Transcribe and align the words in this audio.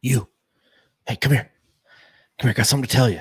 You. 0.00 0.28
Hey, 1.06 1.16
come 1.16 1.32
here. 1.32 1.50
Come 2.38 2.48
here. 2.48 2.54
Got 2.54 2.66
something 2.66 2.88
to 2.88 2.94
tell 2.94 3.10
you. 3.10 3.20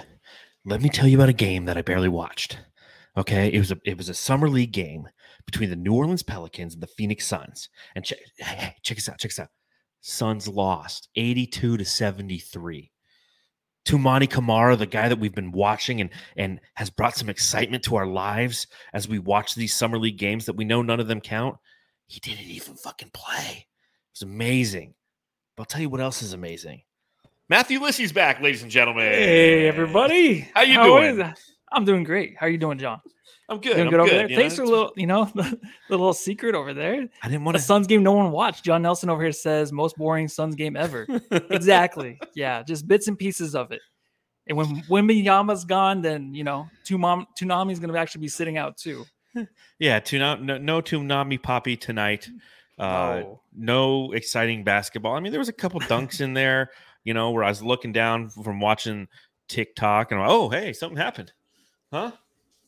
Let 0.65 0.81
me 0.81 0.89
tell 0.89 1.07
you 1.07 1.17
about 1.17 1.29
a 1.29 1.33
game 1.33 1.65
that 1.65 1.77
I 1.77 1.81
barely 1.81 2.09
watched. 2.09 2.59
Okay, 3.17 3.51
it 3.51 3.57
was 3.57 3.71
a 3.71 3.77
it 3.83 3.97
was 3.97 4.09
a 4.09 4.13
summer 4.13 4.47
league 4.47 4.73
game 4.73 5.07
between 5.47 5.71
the 5.71 5.75
New 5.75 5.93
Orleans 5.93 6.21
Pelicans 6.21 6.75
and 6.75 6.83
the 6.83 6.87
Phoenix 6.87 7.25
Suns. 7.25 7.69
And 7.95 8.05
check 8.05 8.19
hey, 8.37 8.75
check 8.83 8.97
this 8.97 9.09
out. 9.09 9.17
Check 9.17 9.31
this 9.31 9.39
out. 9.39 9.49
Suns 10.01 10.47
lost 10.47 11.09
82 11.15 11.77
to 11.77 11.85
73. 11.85 12.91
Toumani 13.85 14.29
Camara, 14.29 14.75
the 14.75 14.85
guy 14.85 15.07
that 15.07 15.19
we've 15.19 15.33
been 15.33 15.51
watching 15.51 15.99
and 16.01 16.11
and 16.35 16.59
has 16.75 16.91
brought 16.91 17.15
some 17.15 17.29
excitement 17.29 17.83
to 17.85 17.95
our 17.95 18.05
lives 18.05 18.67
as 18.93 19.07
we 19.07 19.17
watch 19.17 19.55
these 19.55 19.73
summer 19.73 19.97
league 19.97 20.17
games 20.17 20.45
that 20.45 20.57
we 20.57 20.65
know 20.65 20.83
none 20.83 20.99
of 20.99 21.07
them 21.07 21.21
count. 21.21 21.55
He 22.05 22.19
didn't 22.19 22.45
even 22.45 22.75
fucking 22.75 23.11
play. 23.13 23.65
It 23.65 24.13
was 24.13 24.21
amazing. 24.21 24.93
But 25.57 25.63
I'll 25.63 25.65
tell 25.65 25.81
you 25.81 25.89
what 25.89 25.99
else 25.99 26.21
is 26.21 26.33
amazing. 26.33 26.83
Matthew 27.49 27.79
Lissy's 27.79 28.11
back, 28.11 28.39
ladies 28.41 28.61
and 28.61 28.69
gentlemen. 28.69 29.05
Hey, 29.11 29.67
everybody. 29.67 30.47
How 30.53 30.61
you 30.61 30.79
is 31.01 31.17
doing? 31.17 31.33
I'm 31.71 31.83
doing 31.83 32.03
great. 32.03 32.35
How 32.37 32.45
are 32.45 32.49
you 32.49 32.59
doing, 32.59 32.77
John? 32.77 33.01
I'm 33.49 33.59
good. 33.59 33.73
Doing 33.73 33.87
I'm 33.87 33.89
good 33.89 33.99
over 34.01 34.09
good, 34.09 34.17
there. 34.17 34.29
you 34.29 34.35
know, 34.35 34.41
Thanks 34.41 34.55
for 34.55 34.61
a 34.61 34.65
little, 34.67 34.91
you 34.95 35.07
know, 35.07 35.25
the, 35.35 35.43
the 35.89 35.97
little 35.97 36.13
secret 36.13 36.53
over 36.53 36.75
there. 36.75 37.07
I 37.23 37.27
didn't 37.27 37.43
want 37.43 37.57
to. 37.57 37.63
Suns 37.63 37.87
game 37.87 38.03
no 38.03 38.11
one 38.11 38.31
watched. 38.31 38.63
John 38.65 38.83
Nelson 38.83 39.09
over 39.09 39.23
here 39.23 39.31
says 39.31 39.71
most 39.71 39.97
boring 39.97 40.27
Suns 40.27 40.53
game 40.53 40.75
ever. 40.77 41.07
exactly. 41.31 42.19
Yeah, 42.35 42.61
just 42.61 42.87
bits 42.87 43.07
and 43.07 43.17
pieces 43.17 43.55
of 43.55 43.71
it. 43.71 43.81
And 44.45 44.57
when 44.57 44.83
Wembanyama's 44.83 45.65
gone, 45.65 46.03
then 46.03 46.35
you 46.35 46.43
know, 46.43 46.67
Tumam 46.85 47.25
Tunami's 47.39 47.79
gonna 47.79 47.97
actually 47.97 48.21
be 48.21 48.27
sitting 48.27 48.57
out 48.57 48.77
too. 48.77 49.05
Yeah, 49.79 49.99
tuna, 49.99 50.37
no, 50.37 50.57
no 50.57 50.81
Toonami 50.81 51.41
Poppy 51.41 51.77
tonight. 51.77 52.27
Uh, 52.79 53.21
No. 53.21 53.41
No 53.57 54.11
exciting 54.11 54.63
basketball. 54.63 55.15
I 55.15 55.19
mean, 55.19 55.31
there 55.31 55.39
was 55.39 55.49
a 55.49 55.53
couple 55.53 55.79
dunks 55.81 56.21
in 56.21 56.33
there, 56.33 56.71
you 57.03 57.13
know, 57.13 57.31
where 57.31 57.43
I 57.43 57.49
was 57.49 57.61
looking 57.61 57.91
down 57.91 58.29
from 58.29 58.59
watching 58.59 59.07
TikTok 59.47 60.11
and 60.11 60.21
I'm 60.21 60.29
oh, 60.29 60.49
hey, 60.49 60.73
something 60.73 60.97
happened. 60.97 61.33
Huh? 61.91 62.11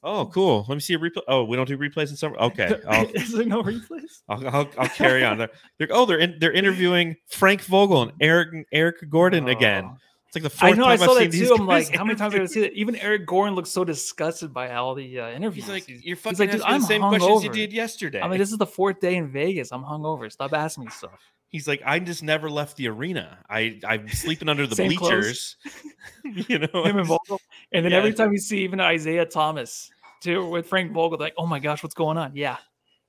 Oh, 0.02 0.28
cool. 0.28 0.66
Let 0.70 0.76
me 0.76 0.80
see 0.80 0.94
a 0.94 1.00
replay. 1.00 1.22
Oh, 1.28 1.44
we 1.44 1.58
don't 1.58 1.68
do 1.68 1.78
replays 1.78 2.10
in 2.10 2.16
summer. 2.16 2.38
Okay, 2.38 2.74
I'll, 2.88 3.08
Is 3.10 3.34
there 3.34 3.46
no 3.46 3.62
replays? 3.62 4.22
I'll, 4.30 4.48
I'll, 4.48 4.70
I'll 4.78 4.90
carry 4.90 5.26
on. 5.26 5.38
They're, 5.38 5.50
they're 5.78 5.90
oh, 5.92 6.06
they're 6.06 6.20
in, 6.20 6.38
they're 6.40 6.54
interviewing 6.54 7.18
Frank 7.28 7.62
Vogel 7.62 8.04
and 8.04 8.12
Eric 8.22 8.66
Eric 8.72 9.10
Gordon 9.10 9.50
again. 9.50 9.86
Oh. 9.86 9.98
It's 10.30 10.36
like 10.36 10.44
the 10.44 10.50
fourth 10.52 10.74
I 10.74 10.76
know. 10.76 10.84
time 10.84 10.88
I 10.88 10.92
have 10.92 11.00
saw 11.00 11.08
seen 11.16 11.24
that 11.24 11.32
these 11.32 11.48
too. 11.48 11.56
I'm 11.56 11.66
like, 11.66 11.96
how 11.96 12.04
many 12.04 12.16
times 12.16 12.34
have 12.34 12.42
I 12.42 12.44
interview. 12.44 12.62
seen 12.62 12.64
it? 12.72 12.74
Even 12.76 12.96
Eric 12.98 13.26
Gordon 13.26 13.56
looks 13.56 13.72
so 13.72 13.84
disgusted 13.84 14.54
by 14.54 14.72
all 14.76 14.94
the 14.94 15.20
uh, 15.20 15.30
interviews. 15.32 15.66
He's 15.66 15.74
like, 15.74 15.86
you're 16.06 16.16
fucking 16.16 16.38
like, 16.38 16.52
dude, 16.52 16.62
asking 16.62 16.72
I'm 16.76 16.82
the 16.82 16.88
same 16.88 17.02
questions 17.02 17.44
you 17.44 17.50
did 17.50 17.74
yesterday. 17.74 18.22
I 18.22 18.28
mean, 18.28 18.38
this 18.38 18.52
is 18.52 18.60
the 18.60 18.68
fourth 18.68 19.00
day 19.00 19.16
in 19.16 19.32
Vegas. 19.32 19.72
I'm 19.72 19.84
hungover. 19.84 20.32
Stop 20.32 20.54
asking 20.54 20.86
me 20.86 20.92
stuff. 20.92 21.20
He's 21.48 21.68
like, 21.68 21.82
I 21.84 21.98
just 21.98 22.22
never 22.22 22.48
left 22.48 22.78
the 22.78 22.88
arena. 22.90 23.40
I 23.50 23.80
I'm 23.84 24.08
sleeping 24.08 24.50
under 24.50 24.68
the 24.68 24.76
bleachers. 24.84 25.56
you 26.24 26.60
know, 26.60 26.84
Him 26.86 27.00
and 27.00 27.08
Vogel. 27.08 27.42
And 27.72 27.84
then 27.84 27.92
Yeah. 27.92 27.98
every 27.98 28.14
time 28.14 28.32
you 28.32 28.38
see 28.38 28.60
even 28.60 28.80
Isaiah 28.80 29.26
Thomas 29.26 29.90
too 30.22 30.46
with 30.48 30.68
Frank 30.68 30.92
Vogel, 30.92 31.18
like, 31.18 31.34
oh 31.40 31.48
my 31.48 31.58
gosh, 31.58 31.82
what's 31.82 31.96
going 31.96 32.20
on? 32.20 32.36
Yeah. 32.36 32.58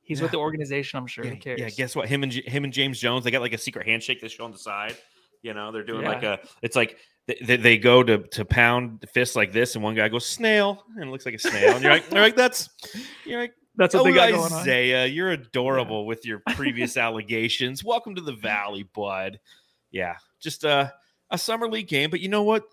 He's 0.02 0.22
with 0.22 0.30
the 0.30 0.38
organization, 0.38 0.98
I'm 0.98 1.06
sure. 1.06 1.24
yeah, 1.24 1.30
Who 1.32 1.36
cares? 1.36 1.60
yeah, 1.60 1.68
guess 1.68 1.94
what? 1.94 2.08
Him 2.08 2.22
and 2.22 2.32
him 2.32 2.64
and 2.64 2.72
James 2.72 2.98
Jones, 2.98 3.24
they 3.24 3.30
got 3.30 3.42
like 3.42 3.52
a 3.52 3.58
secret 3.58 3.86
handshake 3.86 4.22
they 4.22 4.28
show 4.28 4.44
on 4.44 4.52
the 4.52 4.58
side. 4.58 4.96
You 5.42 5.54
know, 5.54 5.72
they're 5.72 5.84
doing 5.84 6.04
like 6.04 6.22
a. 6.22 6.40
It's 6.62 6.76
like 6.76 6.98
they, 7.26 7.56
they, 7.56 7.78
go 7.78 8.02
to 8.02 8.18
to 8.18 8.44
pound 8.44 9.00
the 9.00 9.06
fist 9.06 9.36
like 9.36 9.52
this, 9.52 9.74
and 9.74 9.84
one 9.84 9.94
guy 9.94 10.08
goes 10.08 10.26
snail, 10.26 10.84
and 10.96 11.04
it 11.04 11.10
looks 11.10 11.24
like 11.24 11.34
a 11.34 11.38
snail, 11.38 11.74
and 11.74 11.82
you're 11.82 11.92
like, 11.92 12.08
they're 12.08 12.22
like 12.22 12.36
that's, 12.36 12.68
you're 13.24 13.40
like, 13.40 13.54
That's 13.76 13.94
what 13.94 14.02
oh 14.02 14.04
they 14.04 14.12
got 14.12 14.30
going 14.30 14.52
on. 14.52 14.60
Isaiah, 14.60 15.06
you're 15.06 15.30
adorable 15.30 16.06
with 16.06 16.26
your 16.26 16.42
previous 16.50 16.96
allegations. 16.98 17.84
Welcome 17.84 18.14
to 18.16 18.20
the 18.20 18.34
Valley, 18.34 18.88
bud. 18.94 19.40
Yeah, 19.90 20.16
just 20.40 20.64
a 20.64 20.92
a 21.30 21.38
summer 21.38 21.68
league 21.68 21.88
game, 21.88 22.10
but 22.10 22.20
you 22.20 22.28
know 22.28 22.42
what? 22.42 22.64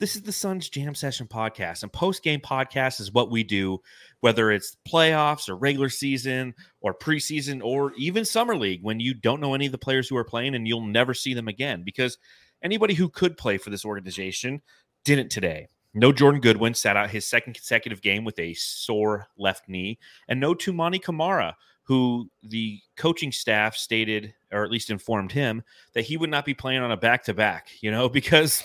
This 0.00 0.16
is 0.16 0.22
the 0.22 0.32
Suns 0.32 0.68
Jam 0.68 0.96
Session 0.96 1.28
podcast, 1.28 1.82
and 1.82 1.92
post 1.92 2.24
game 2.24 2.40
podcast 2.40 2.98
is 3.00 3.12
what 3.12 3.30
we 3.30 3.44
do, 3.44 3.80
whether 4.20 4.50
it's 4.50 4.76
playoffs 4.88 5.48
or 5.48 5.54
regular 5.54 5.88
season 5.88 6.54
or 6.80 6.92
preseason 6.92 7.62
or 7.62 7.92
even 7.96 8.24
summer 8.24 8.56
league 8.56 8.82
when 8.82 8.98
you 8.98 9.14
don't 9.14 9.40
know 9.40 9.54
any 9.54 9.66
of 9.66 9.72
the 9.72 9.78
players 9.78 10.08
who 10.08 10.16
are 10.16 10.24
playing 10.24 10.56
and 10.56 10.66
you'll 10.66 10.84
never 10.84 11.14
see 11.14 11.34
them 11.34 11.46
again 11.46 11.82
because 11.84 12.18
anybody 12.64 12.94
who 12.94 13.08
could 13.08 13.36
play 13.36 13.58
for 13.58 13.70
this 13.70 13.84
organization 13.84 14.60
didn't 15.04 15.30
today. 15.30 15.68
No 15.94 16.10
Jordan 16.10 16.40
Goodwin 16.40 16.74
sat 16.74 16.96
out 16.96 17.10
his 17.10 17.26
second 17.26 17.52
consecutive 17.52 18.00
game 18.00 18.24
with 18.24 18.38
a 18.38 18.54
sore 18.54 19.28
left 19.36 19.68
knee, 19.68 19.98
and 20.26 20.40
no 20.40 20.54
Toumani 20.54 21.00
Camara, 21.00 21.56
who 21.84 22.30
the 22.42 22.80
coaching 22.96 23.32
staff 23.32 23.76
stated, 23.76 24.34
or 24.52 24.64
at 24.64 24.70
least 24.70 24.90
informed 24.90 25.32
him, 25.32 25.62
that 25.94 26.02
he 26.02 26.16
would 26.16 26.30
not 26.30 26.44
be 26.44 26.54
playing 26.54 26.80
on 26.80 26.92
a 26.92 26.96
back 26.96 27.24
to 27.24 27.34
back, 27.34 27.68
you 27.80 27.90
know, 27.90 28.08
because 28.08 28.62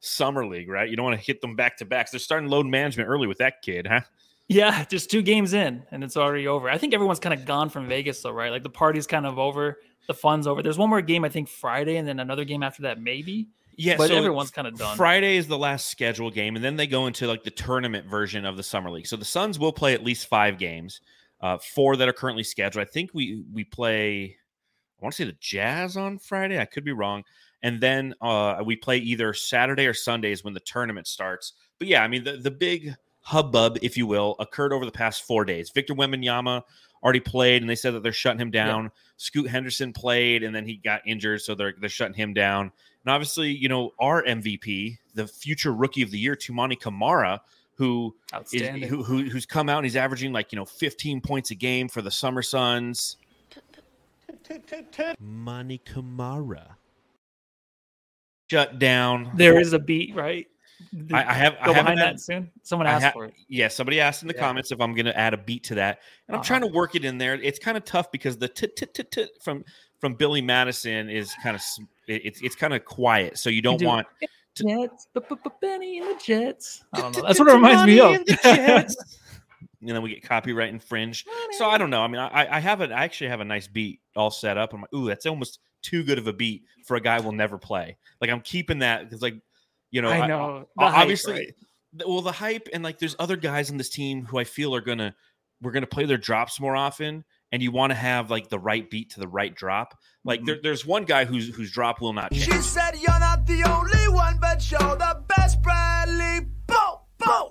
summer 0.00 0.46
league, 0.46 0.68
right? 0.68 0.88
You 0.88 0.96
don't 0.96 1.04
want 1.04 1.18
to 1.18 1.24
hit 1.24 1.40
them 1.40 1.56
back 1.56 1.76
to 1.78 1.84
backs. 1.84 2.10
They're 2.10 2.20
starting 2.20 2.48
load 2.48 2.66
management 2.66 3.08
early 3.08 3.26
with 3.26 3.38
that 3.38 3.62
kid, 3.62 3.86
huh? 3.86 4.00
Yeah, 4.48 4.84
just 4.84 5.10
two 5.10 5.22
games 5.22 5.54
in 5.54 5.84
and 5.90 6.04
it's 6.04 6.16
already 6.16 6.46
over. 6.46 6.68
I 6.68 6.76
think 6.76 6.94
everyone's 6.94 7.20
kind 7.20 7.32
of 7.32 7.46
gone 7.46 7.70
from 7.70 7.88
Vegas 7.88 8.20
though, 8.20 8.32
right? 8.32 8.50
Like 8.50 8.62
the 8.62 8.70
party's 8.70 9.06
kind 9.06 9.24
of 9.24 9.38
over, 9.38 9.78
the 10.08 10.14
fun's 10.14 10.46
over. 10.46 10.62
There's 10.62 10.78
one 10.78 10.90
more 10.90 11.00
game, 11.00 11.24
I 11.24 11.28
think 11.28 11.48
Friday, 11.48 11.96
and 11.96 12.06
then 12.06 12.20
another 12.20 12.44
game 12.44 12.62
after 12.62 12.82
that, 12.82 13.00
maybe. 13.00 13.48
Yeah, 13.76 13.96
but 13.96 14.08
so 14.08 14.16
everyone's 14.16 14.50
kind 14.50 14.68
of 14.68 14.76
done. 14.76 14.96
Friday 14.96 15.36
is 15.36 15.46
the 15.46 15.56
last 15.56 15.86
scheduled 15.86 16.34
game, 16.34 16.56
and 16.56 16.64
then 16.64 16.76
they 16.76 16.86
go 16.86 17.06
into 17.06 17.26
like 17.26 17.42
the 17.42 17.50
tournament 17.50 18.06
version 18.06 18.44
of 18.44 18.56
the 18.56 18.62
summer 18.62 18.90
league. 18.90 19.06
So 19.06 19.16
the 19.16 19.24
Suns 19.24 19.58
will 19.58 19.72
play 19.72 19.94
at 19.94 20.04
least 20.04 20.26
five 20.26 20.58
games, 20.58 21.00
uh, 21.42 21.58
four 21.58 21.96
that 21.96 22.08
are 22.08 22.12
currently 22.12 22.44
scheduled. 22.44 22.86
I 22.86 22.90
think 22.90 23.10
we 23.12 23.44
we 23.52 23.64
play. 23.64 24.36
I 25.00 25.04
want 25.04 25.14
to 25.14 25.22
say 25.22 25.24
the 25.24 25.36
Jazz 25.40 25.96
on 25.96 26.18
Friday. 26.18 26.60
I 26.60 26.64
could 26.64 26.84
be 26.84 26.92
wrong. 26.92 27.24
And 27.64 27.80
then 27.80 28.14
uh, 28.20 28.62
we 28.64 28.76
play 28.76 28.98
either 28.98 29.32
Saturday 29.34 29.86
or 29.86 29.94
Sundays 29.94 30.42
when 30.42 30.54
the 30.54 30.60
tournament 30.60 31.06
starts. 31.06 31.52
But 31.78 31.88
yeah, 31.88 32.02
I 32.02 32.08
mean 32.08 32.24
the 32.24 32.36
the 32.36 32.50
big 32.50 32.94
hubbub, 33.20 33.78
if 33.82 33.96
you 33.96 34.06
will, 34.06 34.36
occurred 34.38 34.72
over 34.72 34.84
the 34.84 34.92
past 34.92 35.26
four 35.26 35.44
days. 35.44 35.70
Victor 35.70 35.94
Wembanyama 35.94 36.62
already 37.02 37.20
played, 37.20 37.62
and 37.62 37.70
they 37.70 37.74
said 37.74 37.94
that 37.94 38.02
they're 38.02 38.12
shutting 38.12 38.40
him 38.40 38.50
down. 38.50 38.90
Scoot 39.16 39.48
Henderson 39.48 39.92
played, 39.92 40.42
and 40.42 40.54
then 40.54 40.66
he 40.66 40.76
got 40.76 41.02
injured, 41.06 41.40
so 41.40 41.54
they're 41.54 41.74
they're 41.80 41.88
shutting 41.88 42.14
him 42.14 42.34
down. 42.34 42.72
And 43.04 43.12
obviously, 43.12 43.50
you 43.50 43.68
know, 43.68 43.92
our 43.98 44.22
MVP, 44.22 44.98
the 45.14 45.26
future 45.26 45.72
rookie 45.72 46.02
of 46.02 46.10
the 46.10 46.18
year, 46.18 46.36
Toumani 46.36 46.78
Camara, 46.78 47.40
who 47.76 48.14
is 48.52 48.88
who, 48.88 49.02
who 49.02 49.24
who's 49.24 49.46
come 49.46 49.68
out 49.68 49.78
and 49.78 49.86
he's 49.86 49.96
averaging 49.96 50.32
like 50.32 50.52
you 50.52 50.56
know 50.56 50.64
15 50.64 51.20
points 51.20 51.50
a 51.50 51.54
game 51.54 51.88
for 51.88 52.02
the 52.02 52.10
Summer 52.10 52.42
Suns. 52.42 53.16
Money 55.20 55.78
Camara 55.84 56.76
shut 58.50 58.78
down. 58.78 59.30
there 59.34 59.58
is 59.58 59.72
a 59.72 59.78
beat, 59.78 60.14
right? 60.14 60.46
I, 61.12 61.24
I 61.24 61.32
have. 61.32 61.56
I 61.60 61.66
Go 61.66 61.72
haven't 61.74 61.94
behind 61.94 62.00
that 62.00 62.20
soon. 62.20 62.50
Someone 62.64 62.86
asked 62.88 63.04
ha- 63.04 63.10
for 63.12 63.26
it. 63.26 63.34
Yeah, 63.48 63.68
somebody 63.68 64.00
asked 64.00 64.22
in 64.22 64.28
the 64.28 64.34
Yeah. 64.34 64.40
comments 64.40 64.72
if 64.72 64.80
I'm 64.80 64.94
going 64.94 65.06
to 65.06 65.16
add 65.16 65.32
a 65.32 65.36
beat 65.38 65.62
to 65.64 65.76
that, 65.76 66.00
and 66.26 66.34
I'm 66.34 66.40
Uh-huh. 66.40 66.46
trying 66.46 66.60
to 66.62 66.66
work 66.66 66.94
it 66.96 67.04
in 67.04 67.18
there. 67.18 67.34
It's 67.34 67.58
kind 67.58 67.76
of 67.76 67.84
tough 67.84 68.10
because 68.10 68.36
the 68.36 68.48
tit 68.48 68.74
tit 68.76 68.92
tit 68.92 69.10
tit 69.12 69.30
from 69.42 69.64
from 70.00 70.14
Billy 70.14 70.42
Madison 70.42 71.08
is 71.08 71.32
kind 71.42 71.54
of 71.54 71.62
it's 72.08 72.42
it's 72.42 72.56
kind 72.56 72.74
of 72.74 72.84
quiet, 72.84 73.38
so 73.38 73.48
you 73.48 73.62
don't 73.62 73.78
do- 73.78 73.86
want 73.86 74.06
Jets, 74.54 75.08
Benny 75.60 75.98
and 75.98 76.08
the 76.08 76.20
Jets. 76.22 76.84
I 76.92 77.00
don't 77.00 77.16
know. 77.16 77.22
That's 77.26 77.38
what 77.38 77.48
it 77.48 77.54
reminds 77.54 77.84
me 77.84 78.00
of. 78.00 78.14
in 78.14 78.24
the 78.24 78.38
Jets. 78.42 78.96
and 79.80 79.90
then 79.90 80.02
we 80.02 80.10
get 80.10 80.22
copyright 80.22 80.70
infringed. 80.70 81.28
So 81.52 81.68
I 81.68 81.78
don't 81.78 81.90
know. 81.90 82.02
I 82.02 82.06
mean, 82.06 82.20
I, 82.20 82.56
I 82.56 82.60
have 82.60 82.80
it. 82.80 82.92
I 82.92 83.04
actually 83.04 83.30
have 83.30 83.40
a 83.40 83.44
nice 83.44 83.66
beat 83.66 84.00
all 84.14 84.30
set 84.30 84.56
up. 84.56 84.72
I'm 84.72 84.82
like, 84.82 84.94
ooh, 84.94 85.06
that's 85.06 85.26
almost 85.26 85.58
too 85.82 86.04
good 86.04 86.18
of 86.18 86.26
a 86.26 86.32
beat 86.32 86.64
for 86.86 86.96
a 86.96 87.00
guy 87.00 87.18
we'll 87.20 87.32
never 87.32 87.58
play. 87.58 87.96
Like 88.20 88.30
I'm 88.30 88.40
keeping 88.40 88.80
that 88.80 89.04
because, 89.04 89.22
like, 89.22 89.34
you 89.90 90.00
know, 90.02 90.08
I 90.08 90.26
know. 90.26 90.68
the 90.76 90.84
hype, 90.84 90.98
obviously, 90.98 91.32
right? 91.34 92.08
well, 92.08 92.22
the 92.22 92.32
hype 92.32 92.68
and 92.72 92.82
like, 92.82 92.98
there's 92.98 93.16
other 93.18 93.36
guys 93.36 93.70
on 93.70 93.76
this 93.76 93.90
team 93.90 94.24
who 94.24 94.38
I 94.38 94.44
feel 94.44 94.74
are 94.74 94.80
gonna 94.80 95.14
we're 95.60 95.72
gonna 95.72 95.86
play 95.86 96.06
their 96.06 96.18
drops 96.18 96.60
more 96.60 96.76
often, 96.76 97.24
and 97.52 97.62
you 97.62 97.70
want 97.70 97.90
to 97.90 97.94
have 97.94 98.30
like 98.30 98.48
the 98.48 98.58
right 98.58 98.88
beat 98.90 99.10
to 99.10 99.20
the 99.20 99.28
right 99.28 99.54
drop. 99.54 99.98
Like, 100.24 100.40
Mhm. 100.40 100.46
there, 100.46 100.58
there's 100.62 100.86
one 100.86 101.04
guy 101.04 101.24
whose 101.26 101.54
whose 101.54 101.70
drop 101.70 102.00
will 102.00 102.12
not 102.12 102.32
change. 102.32 102.44
She 102.44 102.52
said 102.62 102.92
you're 102.98 103.20
not 103.20 103.46
the 103.46 103.62
only 103.64 104.08
one, 104.08 104.38
but 104.40 104.68
you're 104.70 104.80
the 104.96 105.22
best, 105.28 105.60
Bradley. 105.62 106.46
Boom, 106.66 106.96
boom. 107.18 107.48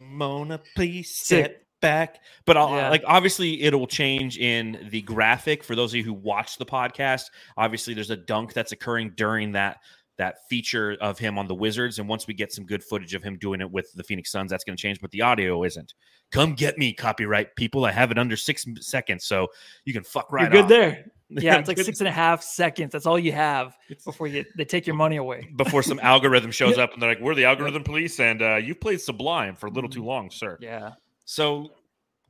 Mona, 0.00 0.60
please 0.76 1.10
Sick. 1.14 1.44
step 1.44 1.62
back. 1.80 2.20
But 2.44 2.56
I'll, 2.56 2.70
Yeah. 2.70 2.90
like 2.90 3.04
obviously 3.06 3.62
it'll 3.62 3.86
change 3.86 4.36
in 4.38 4.88
the 4.90 5.02
graphic 5.02 5.62
for 5.62 5.76
those 5.76 5.92
of 5.92 5.96
you 5.98 6.04
who 6.04 6.12
watch 6.14 6.56
the 6.58 6.66
podcast. 6.66 7.24
Obviously, 7.56 7.94
there's 7.94 8.10
a 8.10 8.16
dunk 8.16 8.52
that's 8.52 8.72
occurring 8.72 9.12
during 9.16 9.52
that 9.52 9.78
that 10.18 10.48
feature 10.48 10.96
of 11.00 11.18
him 11.18 11.38
on 11.38 11.46
the 11.46 11.54
Wizards, 11.54 11.98
and 11.98 12.08
once 12.08 12.26
we 12.26 12.34
get 12.34 12.52
some 12.52 12.64
good 12.64 12.84
footage 12.84 13.14
of 13.14 13.22
him 13.22 13.38
doing 13.38 13.60
it 13.60 13.70
with 13.70 13.90
the 13.94 14.02
Phoenix 14.02 14.30
Suns, 14.30 14.50
that's 14.50 14.64
going 14.64 14.76
to 14.76 14.80
change. 14.80 15.00
But 15.00 15.10
the 15.12 15.22
audio 15.22 15.64
isn't. 15.64 15.94
Come 16.30 16.54
get 16.54 16.76
me, 16.76 16.92
copyright 16.92 17.56
people. 17.56 17.84
I 17.84 17.92
have 17.92 18.10
it 18.10 18.18
under 18.18 18.36
six 18.36 18.66
seconds, 18.80 19.24
so 19.24 19.48
you 19.84 19.92
can 19.92 20.04
fuck 20.04 20.30
right. 20.30 20.42
You're 20.42 20.62
good 20.62 20.64
off. 20.64 20.68
there. 20.68 21.04
Yeah, 21.30 21.58
it's 21.58 21.68
like 21.68 21.78
six 21.78 22.00
and 22.00 22.08
a 22.08 22.10
half 22.10 22.42
seconds. 22.42 22.90
That's 22.90 23.04
all 23.04 23.18
you 23.18 23.32
have 23.32 23.76
before 24.06 24.28
you 24.28 24.46
they 24.56 24.64
take 24.64 24.86
your 24.86 24.96
money 24.96 25.16
away. 25.16 25.46
before 25.56 25.82
some 25.82 26.00
algorithm 26.00 26.50
shows 26.50 26.78
up 26.78 26.94
and 26.94 27.02
they're 27.02 27.10
like, 27.10 27.20
"We're 27.20 27.34
the 27.34 27.44
algorithm 27.44 27.84
police, 27.84 28.18
and 28.18 28.40
uh, 28.40 28.56
you've 28.56 28.80
played 28.80 28.98
Sublime 28.98 29.54
for 29.54 29.66
a 29.66 29.70
little 29.70 29.90
too 29.90 30.02
long, 30.02 30.30
sir." 30.30 30.54
Mm-hmm. 30.54 30.64
Yeah. 30.64 30.92
So, 31.26 31.72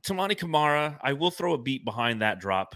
Toumani 0.05 0.37
Camara, 0.37 0.99
I 1.01 1.13
will 1.13 1.31
throw 1.31 1.53
a 1.53 1.57
beat 1.57 1.85
behind 1.85 2.21
that 2.21 2.41
drop, 2.41 2.75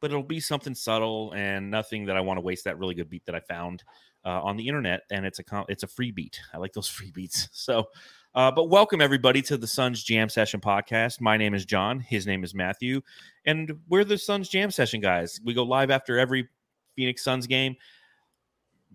but 0.00 0.10
it'll 0.10 0.24
be 0.24 0.40
something 0.40 0.74
subtle 0.74 1.32
and 1.36 1.70
nothing 1.70 2.04
that 2.06 2.16
I 2.16 2.20
want 2.20 2.38
to 2.38 2.42
waste 2.42 2.64
that 2.64 2.76
really 2.76 2.96
good 2.96 3.08
beat 3.08 3.24
that 3.26 3.36
I 3.36 3.40
found. 3.40 3.84
Uh, 4.24 4.42
on 4.42 4.56
the 4.56 4.66
internet, 4.66 5.02
and 5.10 5.24
it's 5.24 5.38
a 5.38 5.64
it's 5.68 5.82
a 5.82 5.86
free 5.86 6.10
beat. 6.10 6.40
I 6.52 6.58
like 6.58 6.72
those 6.72 6.88
free 6.96 7.10
beats. 7.10 7.48
So, 7.52 7.88
uh, 8.34 8.50
but 8.50 8.68
welcome 8.68 9.00
everybody 9.00 9.42
to 9.42 9.56
the 9.56 9.66
Suns 9.66 10.02
Jam 10.02 10.28
Session 10.28 10.60
podcast. 10.60 11.20
My 11.20 11.36
name 11.36 11.54
is 11.54 11.64
John. 11.64 12.00
His 12.00 12.26
name 12.26 12.44
is 12.44 12.54
Matthew, 12.54 13.00
and 13.44 13.72
we're 13.88 14.04
the 14.04 14.18
Suns 14.18 14.48
Jam 14.48 14.70
Session 14.70 15.00
guys. 15.00 15.40
We 15.44 15.54
go 15.54 15.62
live 15.64 15.90
after 15.90 16.18
every 16.18 16.48
Phoenix 16.96 17.22
Suns 17.22 17.46
game. 17.46 17.76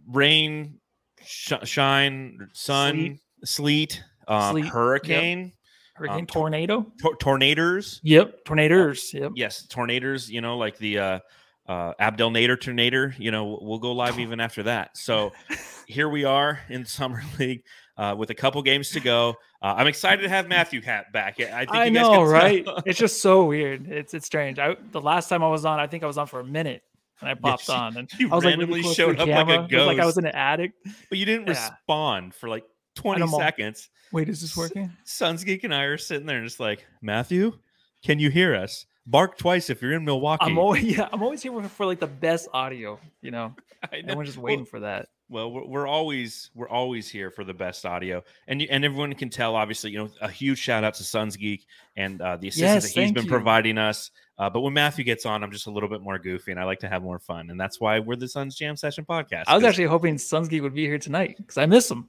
Rain, 0.08 0.80
sh- 1.26 1.54
shine, 1.64 2.50
sun, 2.54 3.20
sleet, 3.44 4.04
um, 4.28 4.52
Sleet, 4.52 4.66
yep. 4.66 4.74
hurricane, 4.74 5.54
Hurricane 5.94 6.20
Um, 6.20 6.28
tornado. 6.28 6.92
tor- 7.02 7.16
tornadoes. 7.18 8.02
Yep, 8.04 8.46
tornadoes. 8.46 9.12
Yep. 9.14 9.32
Yes, 9.36 9.66
tornadoes. 9.68 10.30
You 10.30 10.42
know, 10.42 10.58
like 10.58 10.78
the 10.78 11.00
uh, 11.00 11.20
uh, 11.68 11.94
Abdel 12.00 12.32
Nader 12.32 12.60
tornado. 12.60 13.12
You 13.18 13.32
know, 13.32 13.60
we'll 13.62 13.80
go 13.80 13.92
live 13.94 14.20
even 14.20 14.40
after 14.40 14.64
that. 14.64 14.98
So 14.98 15.32
here 15.88 16.10
we 16.10 16.24
are 16.26 16.60
in 16.70 16.86
summer 16.86 17.24
league 17.40 17.64
uh, 17.98 18.16
with 18.18 18.30
a 18.30 18.36
couple 18.36 18.62
games 18.62 18.90
to 18.92 19.00
go. 19.00 19.36
Uh, 19.62 19.74
I'm 19.78 19.88
excited 19.88 20.22
to 20.24 20.30
have 20.30 20.48
Matthew 20.48 20.82
Hat 20.82 21.12
back. 21.12 21.40
I 21.40 21.60
think 21.66 21.72
I 21.72 21.86
you 21.86 21.92
know, 21.92 22.24
right? 22.24 22.66
it's 22.86 23.00
just 23.00 23.22
so 23.22 23.46
weird. 23.46 23.88
It's 23.90 24.14
it's 24.14 24.26
strange. 24.26 24.60
I 24.60 24.76
the 24.92 25.02
last 25.02 25.28
time 25.30 25.44
I 25.44 25.48
was 25.50 25.66
on, 25.66 25.80
I 25.80 25.88
think 25.88 26.04
I 26.04 26.08
was 26.08 26.18
on 26.18 26.28
for 26.28 26.40
a 26.40 26.46
minute 26.46 26.84
and 27.22 27.30
I 27.30 27.34
popped 27.34 27.68
you- 27.68 27.74
on 27.74 27.98
and 27.98 28.10
you 28.20 28.30
I 28.32 28.36
was 28.36 28.44
like 28.44 28.52
randomly 28.58 28.82
really 28.82 28.94
showed 28.94 29.20
up 29.20 29.28
like 29.28 29.48
a 29.48 29.78
was 29.78 29.88
like 29.88 30.00
I 30.00 30.06
was 30.06 30.18
in 30.18 30.26
an 30.26 30.36
attic. 30.36 30.74
but 31.10 31.18
you 31.18 31.26
didn't 31.26 31.48
Yeah. 31.48 31.54
respond 31.54 32.36
for 32.36 32.50
like 32.50 32.66
20 32.96 33.28
seconds. 33.28 33.90
Wait, 34.12 34.30
is 34.30 34.42
this 34.42 34.56
working? 34.56 34.92
Suns 35.04 35.44
Geek 35.44 35.64
and 35.64 35.74
I 35.74 35.84
are 35.84 35.98
sitting 35.98 36.26
there 36.28 36.44
just 36.44 36.60
like, 36.60 36.86
Matthew, 37.02 37.58
can 38.04 38.20
you 38.20 38.30
hear 38.30 38.56
us? 38.56 38.86
Bark 39.08 39.38
twice 39.38 39.70
if 39.70 39.82
you're 39.82 39.94
in 39.94 40.04
Milwaukee. 40.06 40.46
I'm 40.46 40.58
always 40.58 40.84
yeah, 40.98 41.08
I'm 41.12 41.22
always 41.22 41.42
here 41.44 41.52
for, 41.52 41.68
for 41.70 41.86
like 41.86 42.00
the 42.00 42.08
best 42.08 42.48
audio, 42.54 43.00
you 43.22 43.32
know. 43.32 43.54
I 43.94 44.02
know. 44.02 44.16
We're 44.16 44.24
just 44.24 44.38
Well, 44.38 44.46
waiting 44.46 44.66
for 44.66 44.80
that. 44.82 45.10
Well, 45.30 45.52
we're, 45.52 45.66
we're 45.66 45.88
always 45.88 46.50
we're 46.56 46.70
always 46.70 47.10
here 47.10 47.30
for 47.32 47.44
the 47.44 47.54
best 47.54 47.86
audio, 47.86 48.24
and 48.48 48.62
you- 48.62 48.68
and 48.72 48.84
everyone 48.86 49.14
can 49.14 49.30
tell. 49.30 49.56
Obviously, 49.56 49.92
you 49.92 49.98
know, 50.00 50.10
a 50.22 50.30
huge 50.30 50.60
shout 50.60 50.84
out 50.84 50.94
to 50.96 51.04
Suns 51.04 51.36
Geek 51.36 51.66
and 51.98 52.22
uh, 52.22 52.38
the 52.38 52.48
assistance 52.48 52.84
Yes, 52.86 52.94
that 52.94 53.02
he's 53.02 53.12
been 53.12 53.26
you. 53.26 53.30
providing 53.30 53.78
us. 53.78 54.12
Uh, 54.38 54.50
but 54.50 54.62
when 54.62 54.74
Matthew 54.74 55.04
gets 55.06 55.26
on, 55.26 55.44
I'm 55.44 55.52
just 55.52 55.66
a 55.68 55.72
little 55.72 55.88
bit 55.90 56.02
more 56.02 56.20
goofy, 56.20 56.52
and 56.52 56.60
I 56.60 56.64
like 56.66 56.80
to 56.80 56.90
have 56.90 57.02
more 57.04 57.20
fun, 57.20 57.50
and 57.50 57.60
that's 57.60 57.80
why 57.80 58.00
we're 58.00 58.18
the 58.18 58.28
Suns 58.28 58.56
Jam 58.56 58.76
Session 58.76 59.06
podcast. 59.06 59.44
I 59.48 59.56
was 59.56 59.64
actually 59.64 59.86
hoping 59.86 60.18
Suns 60.18 60.48
Geek 60.48 60.62
would 60.62 60.74
be 60.76 60.86
here 60.86 61.00
tonight 61.00 61.36
because 61.38 61.58
I 61.58 61.66
miss 61.68 61.90
him. 61.90 62.08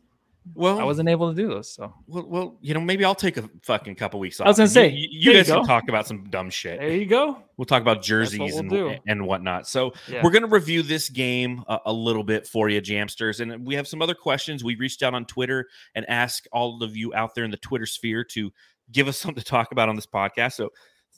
Well, 0.54 0.78
I 0.78 0.84
wasn't 0.84 1.08
able 1.08 1.28
to 1.28 1.34
do 1.34 1.54
this, 1.54 1.74
so 1.74 1.92
well, 2.06 2.26
well, 2.28 2.58
you 2.60 2.72
know, 2.72 2.80
maybe 2.80 3.04
I'll 3.04 3.14
take 3.14 3.36
a 3.36 3.48
fucking 3.62 3.96
couple 3.96 4.20
weeks 4.20 4.40
off. 4.40 4.46
I 4.46 4.50
was 4.50 4.58
gonna 4.58 4.68
say, 4.68 4.88
you, 4.88 5.08
you 5.10 5.30
you 5.32 5.36
guys 5.36 5.48
can 5.48 5.64
talk 5.64 5.88
about 5.88 6.06
some 6.06 6.24
dumb 6.30 6.50
shit. 6.50 6.78
there 6.78 6.90
you 6.92 7.06
go. 7.06 7.42
We'll 7.56 7.64
talk 7.64 7.82
about 7.82 8.02
jerseys 8.02 8.38
we'll 8.38 8.58
and, 8.58 8.70
do. 8.70 8.94
and 9.08 9.26
whatnot. 9.26 9.66
So 9.66 9.92
Yeah. 10.08 10.20
we're 10.22 10.30
going 10.30 10.42
to 10.42 10.48
review 10.48 10.82
this 10.82 11.08
game 11.08 11.64
a, 11.68 11.78
a 11.86 11.92
little 11.92 12.22
bit 12.22 12.46
for 12.46 12.68
you, 12.68 12.82
Jamsters. 12.82 13.40
And 13.40 13.66
we 13.66 13.74
have 13.74 13.88
some 13.88 14.02
other 14.02 14.14
questions. 14.14 14.62
We 14.62 14.76
reached 14.76 15.02
out 15.02 15.14
on 15.14 15.24
Twitter 15.24 15.66
and 15.94 16.04
asked 16.08 16.48
all 16.52 16.82
of 16.82 16.94
you 16.96 17.14
out 17.14 17.34
there 17.34 17.44
in 17.44 17.50
the 17.50 17.56
Twitter 17.56 17.86
sphere 17.86 18.22
to 18.32 18.52
give 18.92 19.08
us 19.08 19.16
something 19.18 19.42
to 19.42 19.48
talk 19.48 19.72
about 19.72 19.88
on 19.88 19.96
this 19.96 20.06
podcast. 20.06 20.52
So 20.52 20.68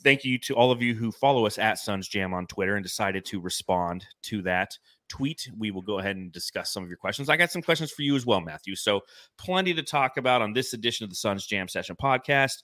thank 0.04 0.24
you 0.24 0.38
to 0.38 0.54
all 0.54 0.70
of 0.70 0.80
you 0.80 0.94
who 0.94 1.10
follow 1.10 1.44
us 1.44 1.58
at 1.58 1.78
Suns 1.78 2.06
Jam 2.06 2.32
on 2.32 2.46
Twitter 2.46 2.76
and 2.76 2.84
decided 2.84 3.24
to 3.26 3.40
respond 3.40 4.06
to 4.22 4.42
that 4.42 4.78
tweet. 5.08 5.48
We 5.56 5.70
will 5.70 5.82
go 5.82 5.98
ahead 5.98 6.16
and 6.16 6.32
discuss 6.32 6.72
some 6.72 6.82
of 6.82 6.88
your 6.88 6.98
questions. 6.98 7.28
I 7.28 7.36
got 7.36 7.50
some 7.50 7.62
questions 7.62 7.90
for 7.90 8.02
you 8.02 8.16
as 8.16 8.26
well, 8.26 8.40
Matthew. 8.40 8.76
So 8.76 9.00
plenty 9.36 9.74
to 9.74 9.82
talk 9.82 10.16
about 10.16 10.42
on 10.42 10.52
this 10.52 10.72
edition 10.72 11.04
of 11.04 11.10
the 11.10 11.16
Suns 11.16 11.46
Jam 11.46 11.68
Session 11.68 11.96
podcast. 11.96 12.62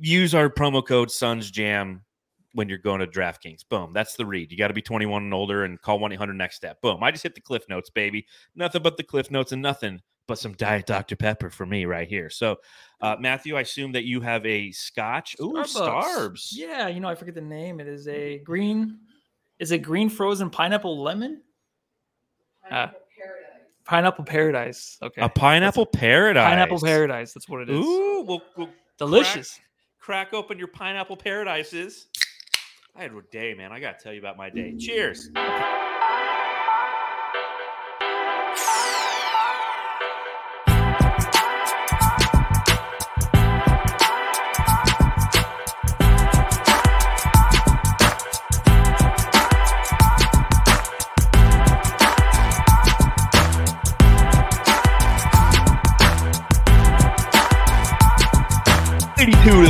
Use 0.00 0.34
our 0.34 0.48
promo 0.48 0.86
code 0.86 1.10
Suns 1.10 1.50
Jam 1.50 2.04
when 2.52 2.68
you're 2.68 2.78
going 2.78 3.00
to 3.00 3.06
DraftKings. 3.06 3.68
Boom. 3.68 3.92
That's 3.92 4.16
the 4.16 4.26
read. 4.26 4.50
You 4.50 4.58
got 4.58 4.68
to 4.68 4.74
be 4.74 4.82
21 4.82 5.24
and 5.24 5.34
older 5.34 5.64
and 5.64 5.80
call 5.80 5.98
1 5.98 6.12
800 6.12 6.34
next 6.34 6.56
step. 6.56 6.80
Boom. 6.80 7.02
I 7.02 7.10
just 7.10 7.22
hit 7.22 7.34
the 7.34 7.40
cliff 7.40 7.64
notes, 7.68 7.90
baby. 7.90 8.26
Nothing 8.54 8.82
but 8.82 8.96
the 8.96 9.02
cliff 9.02 9.30
notes 9.30 9.52
and 9.52 9.62
nothing 9.62 10.00
but 10.28 10.38
some 10.38 10.52
Diet 10.52 10.86
Dr. 10.86 11.16
Pepper 11.16 11.50
for 11.50 11.66
me 11.66 11.86
right 11.86 12.06
here. 12.06 12.30
So, 12.30 12.56
uh, 13.00 13.16
Matthew, 13.18 13.56
I 13.56 13.62
assume 13.62 13.92
that 13.92 14.04
you 14.04 14.20
have 14.20 14.44
a 14.46 14.70
scotch. 14.70 15.34
Ooh, 15.40 15.54
Starbucks. 15.54 16.04
Starbs. 16.04 16.48
Yeah, 16.52 16.86
you 16.88 17.00
know, 17.00 17.08
I 17.08 17.14
forget 17.14 17.34
the 17.34 17.40
name. 17.40 17.80
It 17.80 17.88
is 17.88 18.06
a 18.06 18.38
green. 18.38 18.98
Is 19.58 19.72
it 19.72 19.78
green 19.78 20.08
frozen 20.08 20.50
pineapple 20.50 21.02
lemon? 21.02 21.42
Uh, 22.70 22.88
pineapple 23.84 24.24
paradise. 24.24 24.98
Okay. 25.02 25.20
A 25.20 25.28
pineapple 25.28 25.86
paradise. 25.86 26.44
pineapple 26.44 26.80
paradise. 26.80 27.32
That's 27.32 27.48
what 27.48 27.62
it 27.62 27.70
is. 27.70 27.84
Ooh, 27.84 28.24
we'll, 28.26 28.42
we'll 28.56 28.68
Delicious. 28.98 29.58
crack 29.98 30.32
open 30.32 30.58
your 30.58 30.68
pineapple 30.68 31.16
paradises. 31.16 32.08
I 32.94 33.02
had 33.02 33.12
a 33.12 33.22
day, 33.30 33.54
man. 33.54 33.72
I 33.72 33.80
got 33.80 33.98
to 33.98 34.04
tell 34.04 34.12
you 34.12 34.20
about 34.20 34.36
my 34.36 34.50
day. 34.50 34.76
Cheers. 34.76 35.30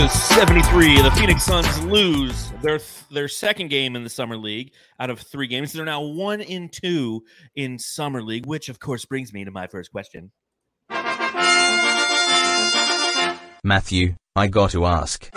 Eighty-two 0.08 0.20
to 0.20 0.34
seventy-three. 0.34 1.02
The 1.02 1.10
Phoenix 1.10 1.44
Suns 1.44 1.84
lose 1.84 2.50
their 2.62 2.80
their 3.10 3.28
second 3.28 3.68
game 3.68 3.94
in 3.94 4.04
the 4.04 4.08
summer 4.10 4.38
league 4.38 4.72
out 4.98 5.10
of 5.10 5.20
three 5.20 5.46
games. 5.46 5.72
They're 5.72 5.84
now 5.84 6.00
one 6.00 6.40
in 6.40 6.70
two 6.70 7.24
in 7.56 7.78
summer 7.78 8.22
league, 8.22 8.46
which 8.46 8.70
of 8.70 8.80
course 8.80 9.04
brings 9.04 9.34
me 9.34 9.44
to 9.44 9.50
my 9.50 9.66
first 9.66 9.92
question. 9.92 10.32
Matthew, 13.62 14.14
I 14.34 14.46
got 14.46 14.70
to 14.70 14.86
ask. 14.86 15.30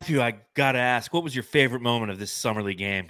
Matthew, 0.00 0.22
I 0.22 0.36
gotta 0.54 0.78
ask, 0.78 1.12
what 1.12 1.24
was 1.24 1.34
your 1.34 1.42
favorite 1.44 1.82
moment 1.82 2.10
of 2.10 2.18
this 2.18 2.32
summer 2.32 2.62
league 2.62 2.78
game? 2.78 3.08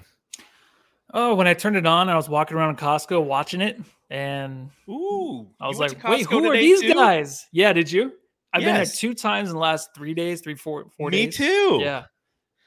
Oh, 1.12 1.34
when 1.36 1.46
I 1.46 1.54
turned 1.54 1.76
it 1.76 1.86
on, 1.86 2.08
I 2.08 2.16
was 2.16 2.28
walking 2.28 2.56
around 2.56 2.78
Costco 2.78 3.24
watching 3.24 3.60
it, 3.60 3.80
and 4.10 4.70
Ooh, 4.88 5.48
I 5.60 5.68
was 5.68 5.78
like, 5.78 6.02
"Wait, 6.02 6.26
who 6.26 6.50
are 6.50 6.56
these 6.56 6.80
too? 6.80 6.94
guys?" 6.94 7.46
Yeah, 7.52 7.72
did 7.72 7.92
you? 7.92 8.12
I've 8.54 8.62
been 8.62 8.74
there 8.74 8.86
two 8.86 9.14
times 9.14 9.48
in 9.48 9.54
the 9.54 9.60
last 9.60 9.90
three 9.94 10.14
days, 10.14 10.40
three, 10.40 10.54
four, 10.54 10.86
four 10.96 11.10
Me 11.10 11.26
days. 11.26 11.40
Me 11.40 11.46
too. 11.46 11.78
Yeah, 11.82 12.04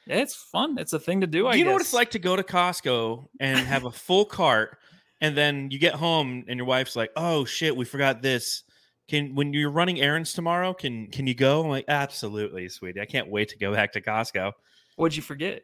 it's 0.06 0.34
fun. 0.34 0.76
It's 0.78 0.92
a 0.92 0.98
thing 0.98 1.22
to 1.22 1.26
do. 1.26 1.46
I 1.46 1.52
Do 1.52 1.58
you 1.58 1.64
know 1.64 1.72
what 1.72 1.80
it's 1.80 1.94
like 1.94 2.10
to 2.10 2.18
go 2.18 2.36
to 2.36 2.42
Costco 2.42 3.26
and 3.40 3.58
have 3.58 3.84
a 3.84 3.90
full 3.90 4.24
cart, 4.26 4.78
and 5.20 5.36
then 5.36 5.70
you 5.70 5.78
get 5.78 5.94
home 5.94 6.44
and 6.46 6.58
your 6.58 6.66
wife's 6.66 6.94
like, 6.94 7.10
"Oh 7.16 7.44
shit, 7.44 7.76
we 7.76 7.84
forgot 7.84 8.22
this." 8.22 8.64
Can 9.08 9.34
when 9.34 9.54
you're 9.54 9.70
running 9.70 10.00
errands 10.02 10.34
tomorrow, 10.34 10.74
can 10.74 11.06
can 11.06 11.26
you 11.26 11.34
go? 11.34 11.62
I'm 11.62 11.68
like, 11.68 11.86
absolutely, 11.88 12.68
sweetie. 12.68 13.00
I 13.00 13.06
can't 13.06 13.30
wait 13.30 13.48
to 13.48 13.58
go 13.58 13.72
back 13.72 13.92
to 13.92 14.02
Costco. 14.02 14.52
What'd 14.96 15.16
you 15.16 15.22
forget? 15.22 15.62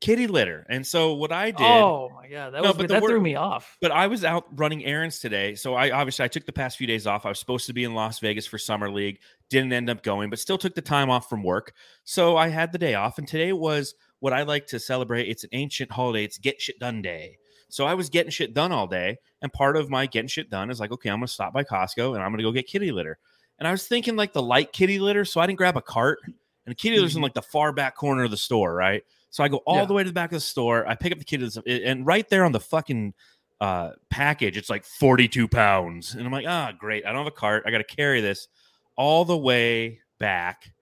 Kitty 0.00 0.26
litter. 0.26 0.66
And 0.68 0.86
so 0.86 1.14
what 1.14 1.32
I 1.32 1.52
did, 1.52 1.60
Oh 1.62 2.10
my 2.14 2.28
god, 2.28 2.52
that 2.52 2.62
No, 2.62 2.68
was 2.68 2.76
but 2.76 2.88
that 2.88 3.02
word- 3.02 3.08
threw 3.08 3.20
me 3.20 3.34
off. 3.34 3.78
but 3.80 3.90
I 3.90 4.08
was 4.08 4.24
out 4.24 4.44
running 4.58 4.84
errands 4.84 5.20
today. 5.20 5.54
So 5.54 5.74
I 5.74 5.90
obviously 5.90 6.24
I 6.24 6.28
took 6.28 6.44
the 6.44 6.52
past 6.52 6.76
few 6.76 6.86
days 6.86 7.06
off. 7.06 7.24
I 7.24 7.30
was 7.30 7.38
supposed 7.38 7.66
to 7.66 7.72
be 7.72 7.84
in 7.84 7.94
Las 7.94 8.18
Vegas 8.18 8.46
for 8.46 8.58
summer 8.58 8.90
league, 8.90 9.20
didn't 9.48 9.72
end 9.72 9.88
up 9.88 10.02
going, 10.02 10.28
but 10.28 10.38
still 10.38 10.58
took 10.58 10.74
the 10.74 10.82
time 10.82 11.08
off 11.08 11.30
from 11.30 11.42
work. 11.42 11.72
So 12.04 12.36
I 12.36 12.48
had 12.48 12.72
the 12.72 12.78
day 12.78 12.94
off, 12.94 13.16
and 13.16 13.26
today 13.26 13.52
was 13.52 13.94
what 14.20 14.34
I 14.34 14.42
like 14.42 14.66
to 14.68 14.78
celebrate. 14.78 15.28
It's 15.28 15.44
an 15.44 15.50
ancient 15.52 15.90
holiday. 15.90 16.24
It's 16.24 16.38
get 16.38 16.60
shit 16.60 16.78
done 16.78 17.00
day. 17.00 17.38
So 17.68 17.86
I 17.86 17.94
was 17.94 18.10
getting 18.10 18.30
shit 18.30 18.54
done 18.54 18.72
all 18.72 18.86
day, 18.86 19.16
and 19.40 19.52
part 19.52 19.76
of 19.76 19.88
my 19.90 20.06
getting 20.06 20.28
shit 20.28 20.50
done 20.50 20.70
is 20.70 20.78
like, 20.78 20.92
okay, 20.92 21.08
I'm 21.08 21.16
gonna 21.16 21.28
stop 21.28 21.52
by 21.54 21.64
Costco 21.64 22.14
and 22.14 22.22
I'm 22.22 22.32
gonna 22.32 22.42
go 22.42 22.52
get 22.52 22.68
kitty 22.68 22.92
litter. 22.92 23.18
And 23.58 23.66
I 23.66 23.70
was 23.70 23.86
thinking 23.88 24.14
like 24.14 24.34
the 24.34 24.42
light 24.42 24.72
kitty 24.72 24.98
litter, 24.98 25.24
so 25.24 25.40
I 25.40 25.46
didn't 25.46 25.58
grab 25.58 25.76
a 25.76 25.82
cart. 25.82 26.18
And 26.66 26.76
kitty 26.76 26.96
litter's 26.96 27.14
in 27.14 27.18
mm-hmm. 27.18 27.24
like 27.24 27.34
the 27.34 27.42
far 27.42 27.72
back 27.72 27.96
corner 27.96 28.24
of 28.24 28.30
the 28.30 28.36
store, 28.36 28.74
right? 28.74 29.02
So 29.36 29.44
I 29.44 29.48
go 29.48 29.58
all 29.66 29.76
Yeah. 29.76 29.84
the 29.84 29.92
way 29.92 30.02
to 30.02 30.08
the 30.08 30.14
back 30.14 30.30
of 30.30 30.36
the 30.36 30.40
store. 30.40 30.88
I 30.88 30.94
pick 30.94 31.12
up 31.12 31.18
the 31.18 31.24
kid, 31.26 31.42
and 31.66 32.06
right 32.06 32.26
there 32.30 32.42
on 32.42 32.52
the 32.52 32.60
fucking 32.60 33.12
uh, 33.60 33.90
package, 34.08 34.56
it's 34.56 34.70
like 34.70 34.82
42 34.86 35.46
pounds. 35.46 36.14
And 36.14 36.24
I'm 36.24 36.32
like, 36.32 36.46
ah, 36.48 36.72
great. 36.78 37.04
I 37.04 37.10
don't 37.10 37.18
have 37.18 37.26
a 37.26 37.30
cart. 37.36 37.64
I 37.66 37.70
got 37.70 37.78
to 37.78 37.84
carry 37.84 38.22
this 38.22 38.48
all 38.96 39.26
the 39.26 39.36
way 39.36 40.00
back 40.18 40.72